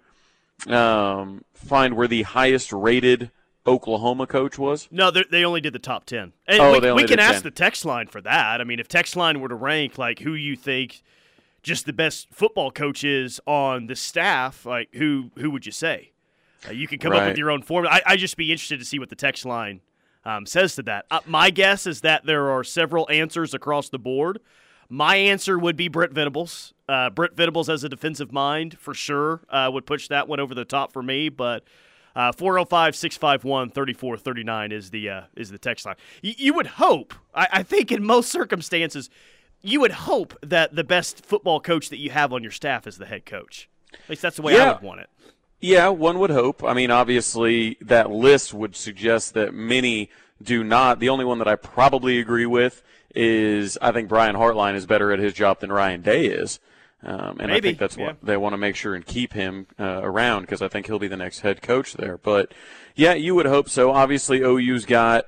um, 0.68 1.45
find 1.53 1.97
where 1.97 2.07
the 2.07 2.22
highest 2.22 2.72
rated 2.72 3.33
Oklahoma 3.67 4.27
coach 4.27 4.59
was? 4.59 4.89
No, 4.91 5.11
they 5.11 5.45
only 5.45 5.61
did 5.61 5.73
the 5.73 5.79
top 5.79 6.05
10. 6.05 6.33
And 6.47 6.61
oh, 6.61 6.73
we, 6.73 6.81
they 6.81 6.91
only 6.91 7.05
we 7.05 7.09
can 7.09 7.19
ask 7.19 7.35
10. 7.35 7.43
the 7.43 7.51
text 7.51 7.85
line 7.85 8.07
for 8.07 8.21
that. 8.23 8.61
I 8.61 8.65
mean, 8.65 8.81
if 8.81 8.89
text 8.89 9.17
line 9.17 9.41
were 9.41 9.49
to 9.49 9.55
rank 9.55 9.99
like 9.99 10.21
who 10.21 10.35
you 10.35 10.57
think 10.57 11.03
just 11.63 11.85
the 11.85 11.93
best 11.93 12.29
football 12.33 12.71
coach 12.71 13.05
is 13.05 13.41
on 13.47 13.87
the 13.87 13.97
staff, 13.97 14.65
like 14.65 14.89
who 14.95 15.31
who 15.37 15.51
would 15.51 15.67
you 15.67 15.73
say? 15.73 16.13
Uh, 16.67 16.73
you 16.73 16.89
can 16.89 16.99
come 16.99 17.13
right. 17.13 17.23
up 17.23 17.29
with 17.29 17.39
your 17.39 17.51
own 17.51 17.63
formula. 17.63 17.95
I 17.95 18.13
I 18.13 18.17
just 18.17 18.37
be 18.37 18.51
interested 18.51 18.79
to 18.79 18.85
see 18.85 18.99
what 18.99 19.11
the 19.11 19.17
text 19.17 19.45
line 19.45 19.81
um, 20.25 20.47
says 20.47 20.75
to 20.77 20.83
that. 20.85 21.07
Uh, 21.11 21.21
my 21.27 21.51
guess 21.51 21.87
is 21.87 22.01
that 22.01 22.25
there 22.25 22.51
are 22.51 22.65
several 22.65 23.09
answers 23.11 23.55
across 23.55 23.89
the 23.89 23.99
board. 23.99 24.41
My 24.89 25.17
answer 25.17 25.59
would 25.59 25.77
be 25.77 25.89
Brent 25.89 26.13
Venables. 26.13 26.75
Uh, 26.89 27.11
Brent 27.11 27.37
Venables 27.37 27.69
as 27.69 27.85
a 27.85 27.89
defensive 27.89 28.33
mind 28.33 28.77
for 28.79 28.93
sure 28.93 29.43
uh, 29.49 29.71
would 29.73 29.87
push 29.87 30.09
that 30.09 30.27
one 30.27 30.41
over 30.41 30.55
the 30.55 30.65
top 30.65 30.93
for 30.93 31.03
me, 31.03 31.29
but 31.29 31.65
405 32.15 32.97
651 32.97 33.71
3439 33.71 34.73
is 34.73 34.91
the 34.91 35.09
uh, 35.09 35.23
is 35.37 35.51
the 35.51 35.59
text 35.59 35.87
line. 35.87 35.97
Y- 36.23 36.35
you 36.39 36.55
would 36.55 36.67
hope, 36.67 37.15
I-, 37.35 37.49
I 37.53 37.63
think 37.63 37.93
in 37.93 38.05
most 38.05 38.31
circumstances, 38.31 39.11
you 39.63 39.81
would 39.81 39.93
hope 39.93 40.39
that 40.43 40.75
the 40.75 40.85
best 40.85 41.25
football 41.25 41.61
coach 41.61 41.89
that 41.91 41.99
you 41.99 42.11
have 42.11 42.33
on 42.33 42.43
your 42.43 42.53
staff 42.53 42.87
is 42.87 42.99
the 42.99 43.07
head 43.07 43.27
coach. 43.27 43.69
At 43.93 44.11
least 44.11 44.23
that's 44.23 44.37
the 44.37 44.43
way 44.43 44.55
yeah. 44.55 44.71
I 44.71 44.73
would 44.75 44.83
want 44.83 45.01
it. 45.01 45.11
Yeah, 45.61 45.89
one 45.89 46.19
would 46.21 46.31
hope. 46.31 46.65
I 46.65 46.73
mean, 46.73 46.91
obviously, 46.91 47.77
that 47.83 48.11
list 48.11 48.55
would 48.55 48.75
suggest 48.75 49.35
that 49.35 49.53
many 49.53 50.09
do 50.43 50.65
not. 50.65 51.01
The 51.01 51.11
only 51.11 51.25
one 51.25 51.39
that 51.39 51.49
I 51.49 51.57
probably 51.57 52.19
agree 52.19 52.47
with 52.47 52.83
is 53.15 53.77
I 53.83 53.93
think 53.93 54.09
Brian 54.09 54.37
Hartline 54.37 54.75
is 54.75 54.87
better 54.87 55.13
at 55.13 55.19
his 55.19 55.35
job 55.35 55.61
than 55.61 55.71
Ryan 55.71 56.01
Day 56.01 56.27
is. 56.27 56.61
Um, 57.03 57.39
and 57.41 57.49
Maybe. 57.49 57.53
I 57.55 57.61
think 57.61 57.79
that's 57.79 57.97
yeah. 57.97 58.09
what 58.09 58.17
they 58.23 58.37
want 58.37 58.53
to 58.53 58.59
make 58.59 58.77
sure 58.77 58.95
and 58.95 59.05
keep 59.05 59.33
him 59.33 59.67
uh, 59.79 60.01
around 60.03 60.43
because 60.43 60.61
I 60.61 60.69
think 60.69 60.87
he'll 60.87 60.99
be 60.99 61.09
the 61.09 61.17
next 61.17 61.41
head 61.41 61.63
coach 61.63 61.95
there. 61.95 62.19
But 62.19 62.53
yeah, 62.95 63.15
you 63.15 63.35
would 63.35 63.47
hope 63.47 63.69
so. 63.69 63.91
Obviously, 63.91 64.43
OU's 64.43 64.85
got 64.85 65.27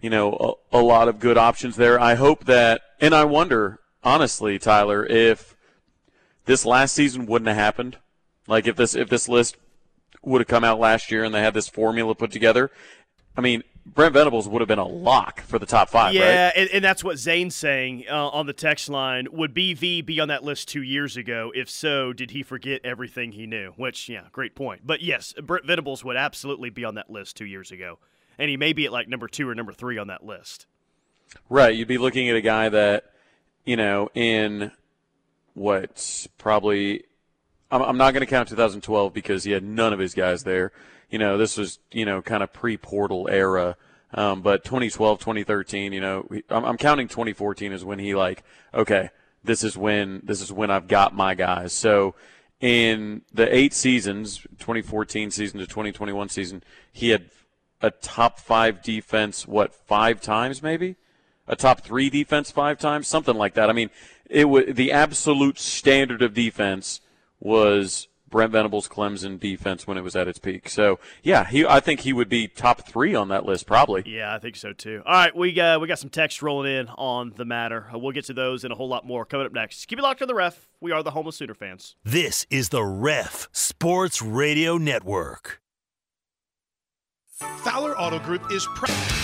you 0.00 0.10
know 0.10 0.58
a, 0.72 0.78
a 0.78 0.82
lot 0.82 1.08
of 1.08 1.18
good 1.18 1.36
options 1.36 1.76
there. 1.76 2.00
I 2.00 2.14
hope 2.14 2.46
that, 2.46 2.80
and 3.00 3.14
I 3.14 3.24
wonder 3.24 3.80
honestly, 4.02 4.58
Tyler, 4.58 5.04
if 5.04 5.56
this 6.46 6.64
last 6.64 6.94
season 6.94 7.26
wouldn't 7.26 7.48
have 7.48 7.56
happened, 7.56 7.98
like 8.46 8.66
if 8.66 8.76
this 8.76 8.94
if 8.94 9.08
this 9.08 9.28
list 9.28 9.56
would 10.22 10.40
have 10.40 10.48
come 10.48 10.64
out 10.64 10.78
last 10.78 11.10
year 11.10 11.24
and 11.24 11.34
they 11.34 11.42
had 11.42 11.54
this 11.54 11.68
formula 11.68 12.14
put 12.14 12.30
together. 12.30 12.70
I 13.36 13.40
mean, 13.40 13.62
Brent 13.86 14.14
Venables 14.14 14.48
would 14.48 14.60
have 14.60 14.68
been 14.68 14.78
a 14.78 14.86
lock 14.86 15.42
for 15.42 15.58
the 15.58 15.66
top 15.66 15.90
five, 15.90 16.14
yeah, 16.14 16.46
right? 16.46 16.52
and, 16.56 16.70
and, 16.70 16.84
that's 16.84 17.04
what 17.04 17.18
Zane's 17.18 17.54
saying 17.54 18.04
uh, 18.08 18.28
on 18.28 18.46
the 18.46 18.54
text 18.54 18.88
line. 18.88 19.28
Would 19.30 19.54
BV 19.54 20.06
be 20.06 20.20
on 20.20 20.28
that 20.28 20.42
list 20.42 20.68
two 20.68 20.82
years 20.82 21.18
ago? 21.18 21.52
If 21.54 21.68
so, 21.68 22.14
did 22.14 22.30
he 22.30 22.42
forget 22.42 22.80
everything 22.82 23.32
he 23.32 23.46
knew? 23.46 23.74
Which, 23.76 24.08
yeah, 24.08 24.22
great 24.32 24.54
point. 24.54 24.86
But 24.86 25.02
yes, 25.02 25.34
Brent 25.34 25.66
Venables 25.66 26.02
would 26.02 26.16
absolutely 26.16 26.70
be 26.70 26.84
on 26.84 26.94
that 26.94 27.10
list 27.10 27.36
two 27.36 27.44
years 27.44 27.70
ago. 27.70 27.98
And 28.38 28.48
he 28.48 28.56
may 28.56 28.72
be 28.72 28.86
at 28.86 28.92
like 28.92 29.06
number 29.06 29.28
two 29.28 29.48
or 29.48 29.54
number 29.54 29.72
three 29.72 29.98
on 29.98 30.06
that 30.06 30.24
list. 30.24 30.66
Right. 31.50 31.76
You'd 31.76 31.88
be 31.88 31.98
looking 31.98 32.28
at 32.30 32.36
a 32.36 32.40
guy 32.40 32.70
that, 32.70 33.12
you 33.64 33.76
know, 33.76 34.08
in 34.14 34.72
what, 35.52 36.26
probably, 36.38 37.04
I'm, 37.70 37.82
I'm 37.82 37.96
not 37.98 38.12
going 38.12 38.22
to 38.22 38.26
count 38.26 38.48
2012 38.48 39.12
because 39.12 39.44
he 39.44 39.52
had 39.52 39.62
none 39.62 39.92
of 39.92 39.98
his 39.98 40.14
guys 40.14 40.42
there 40.44 40.72
you 41.10 41.18
know, 41.18 41.38
this 41.38 41.56
was, 41.56 41.78
you 41.90 42.04
know, 42.04 42.22
kind 42.22 42.42
of 42.42 42.52
pre 42.52 42.76
portal 42.76 43.28
era. 43.30 43.76
Um, 44.12 44.42
but 44.42 44.64
2012, 44.64 45.18
2013, 45.18 45.92
you 45.92 46.00
know, 46.00 46.28
I'm, 46.48 46.64
I'm 46.64 46.76
counting 46.76 47.08
2014 47.08 47.72
as 47.72 47.84
when 47.84 47.98
he 47.98 48.14
like, 48.14 48.44
okay, 48.72 49.10
this 49.42 49.64
is 49.64 49.76
when 49.76 50.22
this 50.24 50.40
is 50.40 50.52
when 50.52 50.70
I've 50.70 50.88
got 50.88 51.14
my 51.14 51.34
guys. 51.34 51.72
So 51.72 52.14
in 52.60 53.22
the 53.32 53.54
eight 53.54 53.74
seasons, 53.74 54.38
2014 54.58 55.30
season 55.30 55.60
to 55.60 55.66
2021 55.66 56.28
season, 56.28 56.62
he 56.92 57.10
had 57.10 57.30
a 57.80 57.90
top 57.90 58.40
five 58.40 58.82
defense, 58.82 59.46
what 59.46 59.74
five 59.74 60.20
times 60.20 60.62
maybe, 60.62 60.96
a 61.46 61.56
top 61.56 61.82
three 61.82 62.08
defense 62.08 62.50
five 62.50 62.78
times, 62.78 63.06
something 63.06 63.36
like 63.36 63.54
that. 63.54 63.68
I 63.68 63.72
mean, 63.72 63.90
it 64.30 64.46
was 64.46 64.64
the 64.68 64.92
absolute 64.92 65.58
standard 65.58 66.22
of 66.22 66.32
defense 66.32 67.00
was 67.40 68.08
Brent 68.34 68.50
Venables 68.50 68.88
Clemson 68.88 69.38
defense 69.38 69.86
when 69.86 69.96
it 69.96 70.00
was 70.00 70.16
at 70.16 70.26
its 70.26 70.40
peak. 70.40 70.68
So 70.68 70.98
yeah, 71.22 71.44
he 71.46 71.64
I 71.64 71.78
think 71.78 72.00
he 72.00 72.12
would 72.12 72.28
be 72.28 72.48
top 72.48 72.84
three 72.84 73.14
on 73.14 73.28
that 73.28 73.46
list 73.46 73.64
probably. 73.64 74.02
Yeah, 74.06 74.34
I 74.34 74.40
think 74.40 74.56
so 74.56 74.72
too. 74.72 75.04
All 75.06 75.14
right, 75.14 75.36
we 75.36 75.52
got 75.52 75.80
we 75.80 75.86
got 75.86 76.00
some 76.00 76.10
text 76.10 76.42
rolling 76.42 76.74
in 76.74 76.88
on 76.88 77.32
the 77.36 77.44
matter. 77.44 77.86
Uh, 77.94 77.96
we'll 77.96 78.10
get 78.10 78.24
to 78.24 78.34
those 78.34 78.64
and 78.64 78.72
a 78.72 78.76
whole 78.76 78.88
lot 78.88 79.06
more 79.06 79.24
coming 79.24 79.46
up 79.46 79.52
next. 79.52 79.86
Keep 79.86 80.00
it 80.00 80.02
locked 80.02 80.20
on 80.20 80.26
the 80.26 80.34
ref. 80.34 80.68
We 80.80 80.90
are 80.90 81.04
the 81.04 81.12
home 81.12 81.28
of 81.28 81.34
Sooner 81.36 81.54
fans. 81.54 81.94
This 82.02 82.44
is 82.50 82.70
the 82.70 82.82
Ref 82.82 83.48
Sports 83.52 84.20
Radio 84.20 84.78
Network. 84.78 85.60
Fowler 87.34 87.96
Auto 87.96 88.18
Group 88.18 88.50
is 88.50 88.66
proud. 88.74 89.23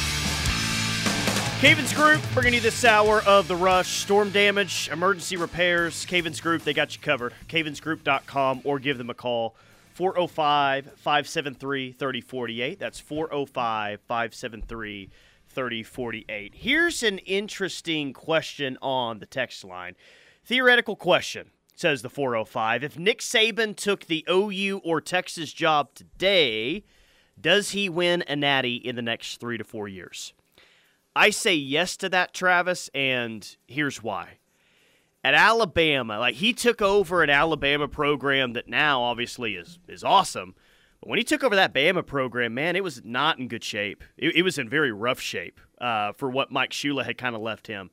Cavens 1.61 1.93
Group 1.93 2.23
bringing 2.33 2.55
you 2.55 2.61
this 2.61 2.87
hour 2.87 3.21
of 3.27 3.47
the 3.47 3.55
rush. 3.55 3.99
Storm 3.99 4.31
damage, 4.31 4.89
emergency 4.91 5.37
repairs. 5.37 6.07
Cavens 6.07 6.41
Group, 6.41 6.65
they 6.65 6.73
got 6.73 6.95
you 6.95 7.03
covered. 7.03 7.35
Cavensgroup.com 7.49 8.63
or 8.65 8.79
give 8.79 8.97
them 8.97 9.11
a 9.11 9.15
call. 9.15 9.55
405 9.93 10.87
573 10.97 11.93
3048. 11.93 12.79
That's 12.79 12.99
405 12.99 14.01
573 14.01 15.11
3048. 15.51 16.55
Here's 16.55 17.03
an 17.03 17.19
interesting 17.19 18.15
question 18.15 18.79
on 18.81 19.19
the 19.19 19.27
text 19.27 19.63
line. 19.63 19.97
Theoretical 20.43 20.97
question. 20.97 21.51
says 21.77 22.01
the 22.01 22.09
405. 22.09 22.85
If 22.85 22.99
Nick 22.99 23.19
Saban 23.19 23.77
took 23.77 24.07
the 24.07 24.25
OU 24.31 24.81
or 24.83 25.03
Texas 25.03 25.53
job 25.53 25.93
today, 25.95 26.85
does 27.39 27.73
he 27.73 27.91
win 27.91 28.25
a 28.27 28.35
natty 28.35 28.77
in 28.77 28.97
the 28.97 29.03
next 29.03 29.41
three 29.41 29.59
to 29.59 29.65
four 29.65 29.89
years? 29.89 30.33
I 31.15 31.31
say 31.31 31.55
yes 31.55 31.97
to 31.99 32.09
that, 32.11 32.33
Travis, 32.33 32.89
and 32.95 33.57
here's 33.67 34.03
why. 34.03 34.39
At 35.23 35.35
Alabama, 35.35 36.19
like 36.19 36.37
he 36.37 36.53
took 36.53 36.81
over 36.81 37.23
an 37.23 37.31
Alabama 37.31 37.89
program 37.89 38.55
that 38.55 38.69
now 38.69 39.03
obviously 39.03 39.55
is 39.55 39.79
is 39.87 40.03
awesome. 40.03 40.55
But 41.01 41.11
when 41.11 41.19
he 41.19 41.25
took 41.25 41.45
over 41.45 41.57
that 41.57 41.75
Bama 41.75 42.07
program, 42.07 42.55
man, 42.55 42.77
it 42.77 42.85
was 42.85 43.03
not 43.05 43.39
in 43.39 43.49
good 43.49 43.65
shape. 43.65 44.03
It, 44.17 44.37
it 44.37 44.43
was 44.43 44.59
in 44.59 44.69
very 44.69 44.93
rough 44.93 45.21
shape 45.21 45.61
uh, 45.81 46.13
for 46.13 46.31
what 46.31 46.51
Mike 46.51 46.71
Shula 46.71 47.05
had 47.05 47.19
kind 47.19 47.35
of 47.35 47.43
left 47.43 47.67
him. 47.67 47.91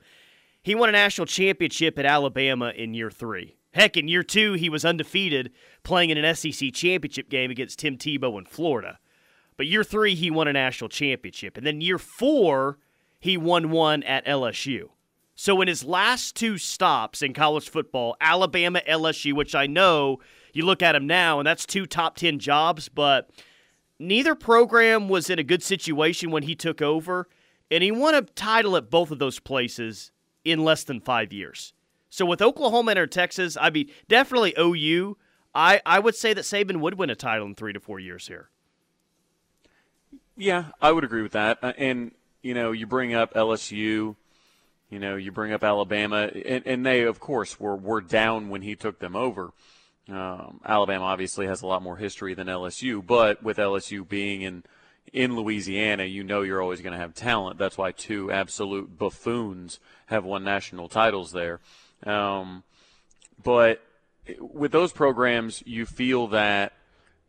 He 0.61 0.75
won 0.75 0.89
a 0.89 0.93
national 0.93 1.27
championship 1.27 1.97
at 1.97 2.05
Alabama 2.05 2.71
in 2.75 2.93
year 2.93 3.11
three. 3.11 3.57
Heck, 3.73 3.95
in 3.95 4.07
year 4.07 4.23
two, 4.23 4.53
he 4.53 4.69
was 4.69 4.83
undefeated 4.83 5.51
playing 5.83 6.09
in 6.09 6.17
an 6.17 6.35
SEC 6.35 6.73
championship 6.73 7.29
game 7.29 7.51
against 7.51 7.79
Tim 7.79 7.97
Tebow 7.97 8.37
in 8.37 8.45
Florida. 8.45 8.99
But 9.55 9.67
year 9.67 9.83
three, 9.83 10.15
he 10.15 10.31
won 10.31 10.47
a 10.47 10.53
national 10.53 10.89
championship. 10.89 11.57
And 11.57 11.65
then 11.65 11.81
year 11.81 11.97
four, 11.97 12.77
he 13.19 13.37
won 13.37 13.69
one 13.69 14.03
at 14.03 14.25
LSU. 14.25 14.89
So 15.35 15.61
in 15.61 15.67
his 15.67 15.83
last 15.83 16.35
two 16.35 16.57
stops 16.57 17.21
in 17.21 17.33
college 17.33 17.69
football, 17.69 18.17
Alabama, 18.19 18.81
LSU, 18.87 19.33
which 19.33 19.53
I 19.53 19.67
know 19.67 20.19
you 20.53 20.65
look 20.65 20.81
at 20.81 20.95
him 20.95 21.05
now, 21.05 21.39
and 21.39 21.45
that's 21.45 21.65
two 21.65 21.85
top 21.85 22.15
10 22.15 22.39
jobs, 22.39 22.89
but 22.89 23.29
neither 23.99 24.33
program 24.33 25.09
was 25.09 25.29
in 25.29 25.37
a 25.37 25.43
good 25.43 25.61
situation 25.61 26.31
when 26.31 26.43
he 26.43 26.55
took 26.55 26.81
over. 26.81 27.27
And 27.69 27.83
he 27.83 27.91
won 27.91 28.15
a 28.15 28.21
title 28.21 28.75
at 28.77 28.89
both 28.89 29.11
of 29.11 29.19
those 29.19 29.39
places 29.39 30.11
in 30.43 30.63
less 30.63 30.83
than 30.83 31.01
five 31.01 31.33
years. 31.33 31.73
So 32.09 32.25
with 32.25 32.41
Oklahoma 32.41 32.93
and 32.95 33.11
Texas, 33.11 33.57
I 33.59 33.69
mean, 33.69 33.91
definitely 34.07 34.55
OU. 34.57 35.17
I, 35.53 35.81
I 35.85 35.99
would 35.99 36.15
say 36.15 36.33
that 36.33 36.45
Saban 36.45 36.77
would 36.77 36.97
win 36.97 37.09
a 37.09 37.15
title 37.15 37.45
in 37.45 37.55
three 37.55 37.73
to 37.73 37.79
four 37.79 37.99
years 37.99 38.27
here. 38.27 38.49
Yeah, 40.35 40.65
I 40.81 40.91
would 40.91 41.03
agree 41.03 41.21
with 41.21 41.33
that. 41.33 41.59
Uh, 41.61 41.73
and, 41.77 42.11
you 42.41 42.53
know, 42.53 42.71
you 42.71 42.87
bring 42.87 43.13
up 43.13 43.33
LSU, 43.33 44.15
you 44.89 44.99
know, 44.99 45.15
you 45.15 45.31
bring 45.31 45.51
up 45.51 45.63
Alabama, 45.63 46.29
and, 46.45 46.65
and 46.65 46.85
they, 46.85 47.03
of 47.03 47.19
course, 47.19 47.59
were, 47.59 47.75
were 47.75 48.01
down 48.01 48.49
when 48.49 48.61
he 48.61 48.75
took 48.75 48.99
them 48.99 49.15
over. 49.15 49.51
Um, 50.09 50.61
Alabama 50.65 51.05
obviously 51.05 51.47
has 51.47 51.61
a 51.61 51.67
lot 51.67 51.81
more 51.81 51.97
history 51.97 52.33
than 52.33 52.47
LSU, 52.47 53.05
but 53.05 53.43
with 53.43 53.57
LSU 53.57 54.07
being 54.07 54.41
in 54.41 54.63
in 55.13 55.35
Louisiana, 55.35 56.03
you 56.03 56.23
know 56.23 56.41
you're 56.41 56.61
always 56.61 56.81
going 56.81 56.91
to 56.91 56.99
have 56.99 57.13
talent. 57.13 57.57
That's 57.57 57.77
why 57.77 57.91
two 57.91 58.29
absolute 58.29 58.97
buffoons 58.97 59.79
have 60.07 60.25
won 60.25 60.43
national 60.43 60.89
titles 60.89 61.31
there. 61.31 61.61
Um, 62.05 62.63
but 63.41 63.81
with 64.39 64.71
those 64.71 64.91
programs, 64.91 65.63
you 65.65 65.85
feel 65.85 66.27
that 66.27 66.73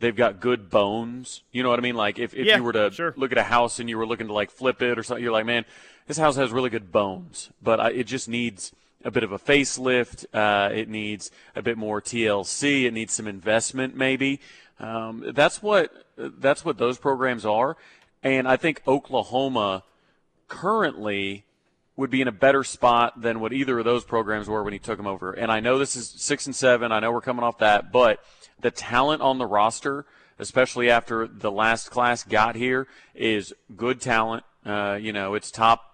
they've 0.00 0.16
got 0.16 0.40
good 0.40 0.70
bones. 0.70 1.42
You 1.52 1.62
know 1.62 1.70
what 1.70 1.78
I 1.78 1.82
mean? 1.82 1.94
Like 1.94 2.18
if, 2.18 2.34
if 2.34 2.46
yeah, 2.46 2.56
you 2.56 2.62
were 2.62 2.72
to 2.72 2.90
sure. 2.90 3.14
look 3.16 3.32
at 3.32 3.38
a 3.38 3.44
house 3.44 3.78
and 3.78 3.88
you 3.88 3.98
were 3.98 4.06
looking 4.06 4.28
to 4.28 4.32
like 4.32 4.50
flip 4.50 4.82
it 4.82 4.98
or 4.98 5.02
something, 5.02 5.22
you're 5.22 5.32
like, 5.32 5.46
man, 5.46 5.64
this 6.06 6.16
house 6.16 6.36
has 6.36 6.50
really 6.50 6.70
good 6.70 6.90
bones, 6.90 7.50
but 7.62 7.80
I, 7.80 7.90
it 7.90 8.04
just 8.04 8.28
needs 8.28 8.72
a 9.04 9.10
bit 9.10 9.22
of 9.22 9.32
a 9.32 9.38
facelift. 9.38 10.26
Uh, 10.32 10.72
it 10.72 10.88
needs 10.88 11.30
a 11.54 11.62
bit 11.62 11.78
more 11.78 12.00
TLC. 12.00 12.84
It 12.84 12.92
needs 12.92 13.12
some 13.12 13.26
investment, 13.26 13.94
maybe. 13.96 14.40
Um, 14.80 15.24
that's 15.34 15.62
what 15.62 15.92
that's 16.16 16.64
what 16.64 16.78
those 16.78 16.98
programs 16.98 17.44
are, 17.44 17.76
and 18.22 18.46
I 18.46 18.56
think 18.56 18.82
Oklahoma 18.86 19.82
currently 20.46 21.44
would 21.96 22.10
be 22.10 22.20
in 22.20 22.28
a 22.28 22.32
better 22.32 22.62
spot 22.62 23.20
than 23.20 23.40
what 23.40 23.52
either 23.52 23.80
of 23.80 23.84
those 23.84 24.04
programs 24.04 24.48
were 24.48 24.62
when 24.62 24.72
he 24.72 24.78
took 24.78 24.96
them 24.96 25.06
over. 25.06 25.32
And 25.32 25.50
I 25.50 25.58
know 25.58 25.78
this 25.78 25.96
is 25.96 26.08
six 26.08 26.46
and 26.46 26.54
seven. 26.54 26.92
I 26.92 27.00
know 27.00 27.10
we're 27.10 27.20
coming 27.20 27.42
off 27.42 27.58
that, 27.58 27.90
but 27.90 28.22
the 28.60 28.70
talent 28.70 29.22
on 29.22 29.38
the 29.38 29.46
roster, 29.46 30.06
especially 30.38 30.90
after 30.90 31.26
the 31.26 31.50
last 31.50 31.90
class 31.90 32.24
got 32.24 32.56
here, 32.56 32.86
is 33.14 33.52
good 33.76 34.00
talent. 34.00 34.44
Uh, 34.64 34.98
you 35.00 35.12
know, 35.12 35.34
it's 35.34 35.50
top 35.50 35.88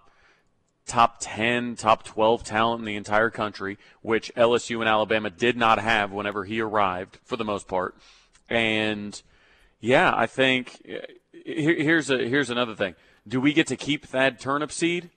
top 0.85 1.17
10, 1.19 1.75
top 1.75 2.03
12 2.03 2.43
talent 2.43 2.79
in 2.79 2.85
the 2.85 2.95
entire 2.95 3.29
country, 3.29 3.77
which 4.01 4.31
LSU 4.35 4.79
and 4.79 4.89
Alabama 4.89 5.29
did 5.29 5.57
not 5.57 5.79
have 5.79 6.11
whenever 6.11 6.43
he 6.45 6.61
arrived 6.61 7.17
for 7.23 7.37
the 7.37 7.45
most 7.45 7.67
part. 7.67 7.95
And 8.49 9.19
yeah, 9.79 10.13
I 10.15 10.27
think 10.27 10.81
here's 11.45 12.09
a 12.09 12.17
here's 12.27 12.49
another 12.49 12.75
thing. 12.75 12.95
Do 13.27 13.41
we 13.41 13.53
get 13.53 13.67
to 13.67 13.75
keep 13.75 14.05
Thad 14.05 14.39
Turnipseed 14.39 15.09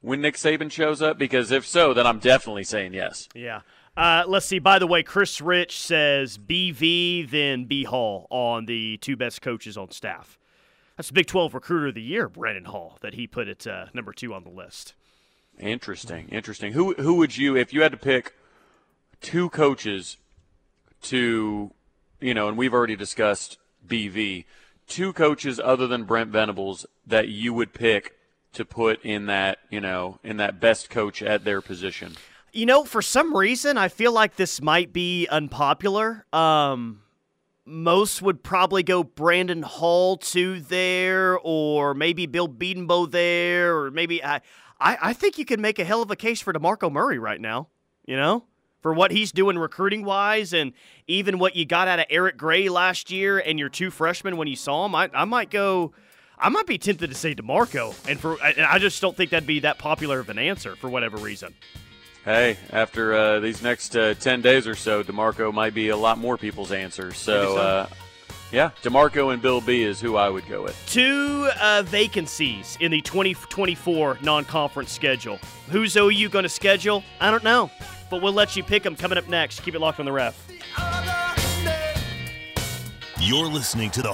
when 0.00 0.20
Nick 0.20 0.36
Saban 0.36 0.70
shows 0.70 1.02
up? 1.02 1.18
Because 1.18 1.50
if 1.50 1.66
so, 1.66 1.92
then 1.92 2.06
I'm 2.06 2.20
definitely 2.20 2.64
saying 2.64 2.94
yes. 2.94 3.28
Yeah. 3.34 3.62
Uh, 3.96 4.24
let's 4.26 4.46
see. 4.46 4.58
By 4.58 4.78
the 4.78 4.86
way, 4.86 5.02
Chris 5.02 5.40
Rich 5.40 5.78
says 5.78 6.36
BV, 6.36 7.30
then 7.30 7.64
B 7.64 7.84
Hall 7.84 8.26
on 8.30 8.66
the 8.66 8.96
two 8.98 9.16
best 9.16 9.40
coaches 9.40 9.76
on 9.76 9.90
staff. 9.90 10.38
That's 10.96 11.08
the 11.08 11.14
Big 11.14 11.26
12 11.26 11.54
Recruiter 11.54 11.88
of 11.88 11.94
the 11.94 12.02
Year, 12.02 12.28
Brandon 12.28 12.64
Hall, 12.64 12.98
that 13.02 13.14
he 13.14 13.26
put 13.26 13.48
at 13.48 13.66
uh, 13.66 13.86
number 13.94 14.12
two 14.12 14.34
on 14.34 14.44
the 14.44 14.50
list. 14.50 14.94
Interesting, 15.58 16.28
interesting. 16.30 16.72
Who 16.72 16.94
who 16.94 17.14
would 17.14 17.36
you, 17.36 17.56
if 17.56 17.72
you 17.72 17.82
had 17.82 17.92
to 17.92 17.98
pick 17.98 18.34
two 19.20 19.48
coaches 19.50 20.16
to, 21.02 21.72
you 22.20 22.34
know, 22.34 22.48
and 22.48 22.56
we've 22.56 22.74
already 22.74 22.96
discussed 22.96 23.58
BV, 23.86 24.44
two 24.88 25.12
coaches 25.12 25.60
other 25.62 25.86
than 25.86 26.04
Brent 26.04 26.30
Venables 26.30 26.86
that 27.06 27.28
you 27.28 27.54
would 27.54 27.72
pick 27.72 28.16
to 28.54 28.64
put 28.64 29.04
in 29.04 29.26
that, 29.26 29.58
you 29.70 29.80
know, 29.80 30.18
in 30.24 30.38
that 30.38 30.60
best 30.60 30.90
coach 30.90 31.22
at 31.22 31.44
their 31.44 31.60
position? 31.60 32.16
You 32.54 32.66
know, 32.66 32.84
for 32.84 33.02
some 33.02 33.36
reason, 33.36 33.76
I 33.76 33.88
feel 33.88 34.12
like 34.12 34.36
this 34.36 34.62
might 34.62 34.92
be 34.92 35.26
unpopular. 35.26 36.24
Um, 36.32 37.00
most 37.64 38.22
would 38.22 38.44
probably 38.44 38.84
go 38.84 39.02
Brandon 39.02 39.62
Hall 39.62 40.16
to 40.18 40.60
there, 40.60 41.36
or 41.36 41.94
maybe 41.94 42.26
Bill 42.26 42.48
Bedenbaugh 42.48 43.10
there, 43.10 43.76
or 43.76 43.90
maybe 43.90 44.22
I, 44.22 44.36
I, 44.78 44.96
I 45.02 45.12
think 45.14 45.36
you 45.36 45.44
can 45.44 45.60
make 45.60 45.80
a 45.80 45.84
hell 45.84 46.00
of 46.00 46.12
a 46.12 46.16
case 46.16 46.40
for 46.40 46.52
DeMarco 46.52 46.92
Murray 46.92 47.18
right 47.18 47.40
now. 47.40 47.70
You 48.06 48.16
know, 48.16 48.44
for 48.80 48.94
what 48.94 49.10
he's 49.10 49.32
doing 49.32 49.58
recruiting 49.58 50.04
wise, 50.04 50.52
and 50.52 50.74
even 51.08 51.40
what 51.40 51.56
you 51.56 51.66
got 51.66 51.88
out 51.88 51.98
of 51.98 52.06
Eric 52.08 52.36
Gray 52.36 52.68
last 52.68 53.10
year, 53.10 53.36
and 53.36 53.58
your 53.58 53.68
two 53.68 53.90
freshmen 53.90 54.36
when 54.36 54.46
you 54.46 54.54
saw 54.54 54.86
him. 54.86 54.94
I, 54.94 55.10
I 55.12 55.24
might 55.24 55.50
go. 55.50 55.92
I 56.38 56.50
might 56.50 56.66
be 56.66 56.78
tempted 56.78 57.10
to 57.10 57.16
say 57.16 57.34
DeMarco, 57.34 58.08
and 58.08 58.20
for 58.20 58.40
and 58.44 58.60
I 58.64 58.78
just 58.78 59.02
don't 59.02 59.16
think 59.16 59.30
that'd 59.30 59.44
be 59.44 59.58
that 59.60 59.78
popular 59.78 60.20
of 60.20 60.28
an 60.28 60.38
answer 60.38 60.76
for 60.76 60.88
whatever 60.88 61.16
reason. 61.16 61.52
Hey, 62.24 62.56
after 62.72 63.12
uh, 63.12 63.40
these 63.40 63.62
next 63.62 63.94
uh, 63.94 64.14
10 64.14 64.40
days 64.40 64.66
or 64.66 64.74
so, 64.74 65.04
DeMarco 65.04 65.52
might 65.52 65.74
be 65.74 65.90
a 65.90 65.96
lot 65.96 66.16
more 66.16 66.38
people's 66.38 66.72
answers. 66.72 67.18
So, 67.18 67.54
so. 67.54 67.60
Uh, 67.60 67.86
yeah, 68.50 68.70
DeMarco 68.82 69.34
and 69.34 69.42
Bill 69.42 69.60
B 69.60 69.82
is 69.82 70.00
who 70.00 70.16
I 70.16 70.30
would 70.30 70.48
go 70.48 70.62
with. 70.62 70.80
Two 70.86 71.50
uh, 71.60 71.82
vacancies 71.84 72.78
in 72.80 72.92
the 72.92 73.02
2024 73.02 74.20
non 74.22 74.46
conference 74.46 74.90
schedule. 74.90 75.38
Who's 75.68 75.96
OU 75.96 76.30
going 76.30 76.44
to 76.44 76.48
schedule? 76.48 77.04
I 77.20 77.30
don't 77.30 77.44
know, 77.44 77.70
but 78.10 78.22
we'll 78.22 78.32
let 78.32 78.56
you 78.56 78.62
pick 78.62 78.84
them 78.84 78.96
coming 78.96 79.18
up 79.18 79.28
next. 79.28 79.60
Keep 79.60 79.74
it 79.74 79.80
locked 79.80 80.00
on 80.00 80.06
the 80.06 80.12
ref. 80.12 80.48
You're 83.20 83.48
listening 83.48 83.90
to 83.90 84.02
the 84.02 84.12